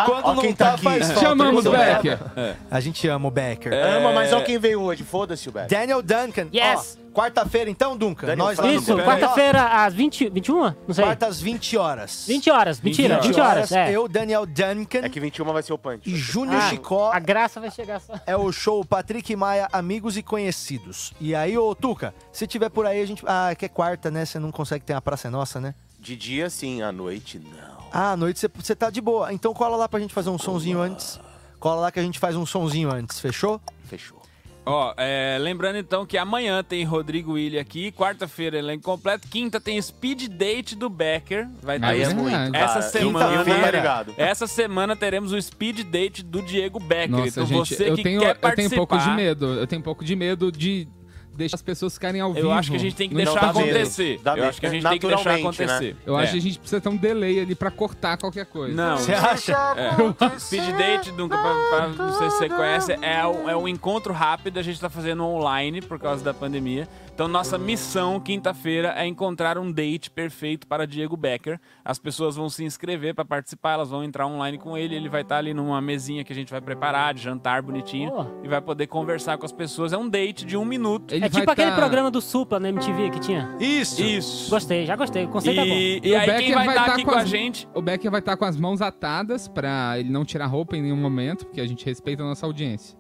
[0.06, 0.84] Quando ó não quem tá, tá aqui.
[0.84, 1.22] faz falta.
[1.22, 2.20] Chamamos Quando o tá- Becker.
[2.36, 2.56] É.
[2.70, 3.74] A gente ama o Becker.
[3.74, 5.70] Ama, mas olha quem veio hoje, foda-se o Becker.
[5.70, 6.48] Daniel Duncan.
[6.54, 6.98] Yes.
[7.00, 8.26] Ó, Quarta-feira, então, Duncan.
[8.28, 10.74] Daniel, Nós lá no Isso, quarta-feira às 20, 21?
[10.88, 11.04] Não sei.
[11.06, 12.26] Quarta às 20 horas.
[12.28, 13.72] 20 horas, mentira, 20 horas.
[13.72, 13.92] É.
[13.92, 16.10] Eu, Daniel Duncan É que 21 vai ser o punch.
[16.10, 17.12] e Júnior Ah, Chicó.
[17.14, 18.14] A graça vai chegar só.
[18.26, 21.14] É o show Patrick Maia, Amigos e Conhecidos.
[21.22, 23.24] E aí, ô Tuca, se tiver por aí, a gente.
[23.28, 24.26] Ah, que é quarta, né?
[24.26, 25.76] Você não consegue ter uma Praça é Nossa, né?
[26.00, 27.84] De dia sim, à noite não.
[27.94, 29.32] Ah, à noite você- você tá de boa.
[29.32, 31.20] Então cola lá pra gente fazer um sonzinho antes.
[31.60, 33.62] Cola lá que a gente faz um sonzinho antes, fechou?
[33.86, 34.22] Fechou.
[34.66, 39.82] Ó, é, lembrando então que amanhã tem Rodrigo Willi aqui, quarta-feira elenco completo, quinta tem
[39.82, 41.50] speed date do Becker.
[41.62, 42.82] Vai ter Aí é essa- muito, essa cara.
[42.82, 43.30] semana.
[43.44, 44.14] Quinta-feira, tá ligado.
[44.18, 47.10] Essa semana teremos o speed date do Diego Becker.
[47.10, 48.76] Nossa, então gente, você eu que tenho, quer eu tenho participar.
[48.76, 49.46] um pouco de medo.
[49.54, 50.88] Eu tenho um pouco de medo de
[51.36, 52.48] deixar as pessoas ficarem ao vivo.
[52.48, 54.20] Eu acho que a gente tem que deixar dá acontecer.
[54.24, 54.48] Dá Eu medo.
[54.50, 55.66] acho que a gente tem que deixar Naturalmente, né?
[55.66, 55.96] acontecer.
[56.06, 56.24] Eu É.
[56.24, 58.76] acho que a gente precisa ter um delay ali pra cortar qualquer coisa.
[58.76, 58.98] Não.
[58.98, 59.54] Você acha?
[59.78, 60.40] É.
[60.40, 64.14] Speed date, nunca pra, pra- não sei se você conhece, é um, é um encontro
[64.14, 66.88] rápido, a gente tá fazendo online por causa da pandemia.
[67.14, 71.60] Então, nossa missão, quinta-feira, é encontrar um date perfeito para Diego Becker.
[71.86, 75.22] As pessoas vão se inscrever para participar, elas vão entrar online com ele, ele vai
[75.22, 78.26] estar ali numa mesinha que a gente vai preparar, de jantar bonitinho, Pô.
[78.44, 79.94] e vai poder conversar com as pessoas.
[79.94, 81.14] É um date de um minuto.
[81.14, 83.56] Ele É tipo vai aquele tá- programa do Supla na MTV que tinha.
[83.60, 84.02] Isso.
[84.02, 84.50] Isso.
[84.50, 85.26] Gostei, já gostei.
[85.26, 85.72] O conceito é bom.
[85.72, 87.22] E, E e o aí, quem Becker vai vai estar tá aqui com com a
[87.22, 87.68] as- gente...
[87.76, 90.98] O Becker vai estar com as mãos atadas pra ele não tirar roupa em nenhum
[90.98, 92.98] momento, porque a gente respeita a nossa audiência.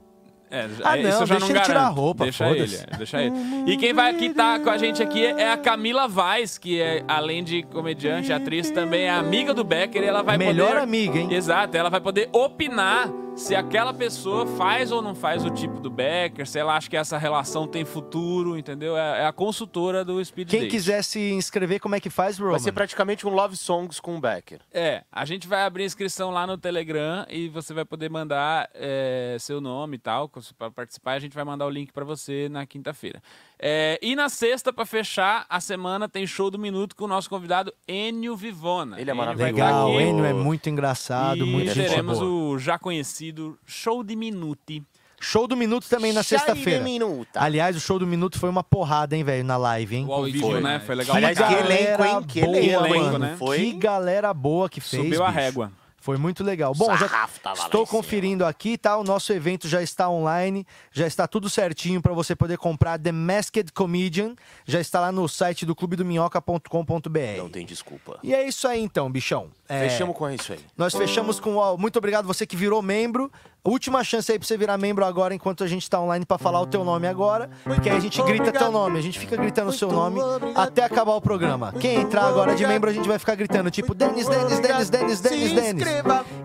[0.54, 1.86] É, Ah, isso não, eu já não ele tirar garanto.
[1.88, 3.34] a roupa, deixa ele, é, deixa ele.
[3.66, 7.04] E quem vai aqui tá com a gente aqui é a Camila Vaz, que é,
[7.08, 10.04] além de comediante, atriz, também é amiga do Becker.
[10.04, 10.82] E ela vai Melhor poder...
[10.82, 11.34] amiga, hein?
[11.34, 15.90] Exato, ela vai poder opinar se aquela pessoa faz ou não faz o tipo do
[15.90, 18.96] Becker, se ela acha que essa relação tem futuro, entendeu?
[18.96, 20.72] É, é a consultora do Speed Quem Date.
[20.72, 22.52] quiser se inscrever, como é que faz, Roman?
[22.52, 24.60] Vai ser praticamente um Love Songs com o Becker.
[24.72, 29.36] É, a gente vai abrir inscrição lá no Telegram e você vai poder mandar é,
[29.40, 31.14] seu nome e tal para participar.
[31.14, 33.22] A gente vai mandar o link para você na quinta-feira.
[33.66, 37.30] É, e na sexta, para fechar a semana, tem show do minuto com o nosso
[37.30, 39.00] convidado Enio Vivona.
[39.00, 39.54] Ele é maravilhoso.
[39.54, 40.02] Legal, o.
[40.02, 42.30] Enio é muito engraçado, E muito gente teremos boa.
[42.30, 44.84] o já conhecido Show de Minuti.
[45.18, 46.84] Show do Minuto também na Show de sexta-feira.
[46.84, 47.42] Minuta.
[47.42, 50.06] Aliás, o show do Minuto foi uma porrada, hein, velho, na live, hein?
[50.10, 50.82] O ao vivo, né?
[50.86, 52.24] Foi legal Aliás, que elenco, hein?
[52.28, 53.18] Que boa, elenco, mano.
[53.20, 53.36] né?
[53.40, 53.58] Foi.
[53.60, 55.02] Que galera boa que fez.
[55.02, 55.40] Subiu a bicho.
[55.40, 55.72] régua.
[56.04, 56.74] Foi muito legal.
[56.76, 58.98] Bom, já Sarrafo estou conferindo aqui, tá?
[58.98, 63.14] O nosso evento já está online, já está tudo certinho para você poder comprar The
[63.14, 64.36] Masked Comedian.
[64.66, 67.38] Já está lá no site do clubedominhoca.com.br.
[67.38, 68.20] Não tem desculpa.
[68.22, 69.50] E é isso aí então, bichão.
[69.70, 70.60] É, Fechamos com isso aí.
[70.78, 71.78] Nós fechamos com.
[71.78, 73.32] muito obrigado você que virou membro.
[73.66, 76.60] Última chance aí pra você virar membro agora, enquanto a gente tá online pra falar
[76.60, 77.50] o teu nome agora.
[77.64, 80.20] Porque aí a gente grita teu nome, a gente fica gritando o seu nome
[80.54, 81.74] até acabar o programa.
[81.80, 85.22] Quem entrar agora de membro, a gente vai ficar gritando, tipo, Denis, Denis, Denis, Denis,
[85.22, 85.88] Denis, Denis.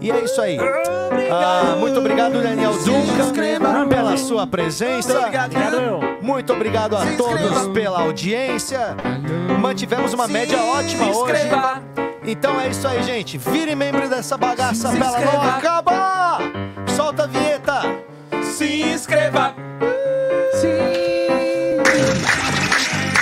[0.00, 0.58] E é isso aí.
[1.28, 5.28] Ah, muito obrigado, Daniel Duncan, pela sua presença.
[6.22, 8.96] Muito obrigado a todos pela audiência.
[9.60, 11.32] Mantivemos uma média ótima hoje.
[12.24, 13.36] Então é isso aí, gente.
[13.38, 16.38] Vire membro dessa bagaça pra ela não acabar.
[17.08, 17.80] Solta a vinheta.
[18.42, 19.54] Se inscreva.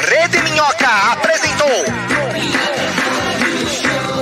[0.08, 1.84] Rede Minhoca apresentou.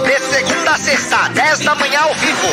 [0.05, 2.49] De segunda a sexta, 10 da manhã ao vivo.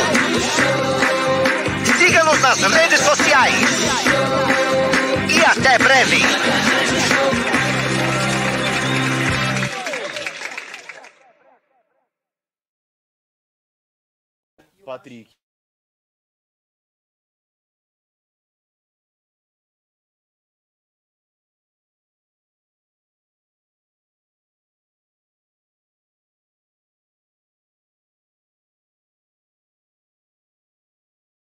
[1.98, 3.60] Siga-nos nas redes sociais.
[5.28, 6.22] E até breve.
[14.86, 15.41] Patrick.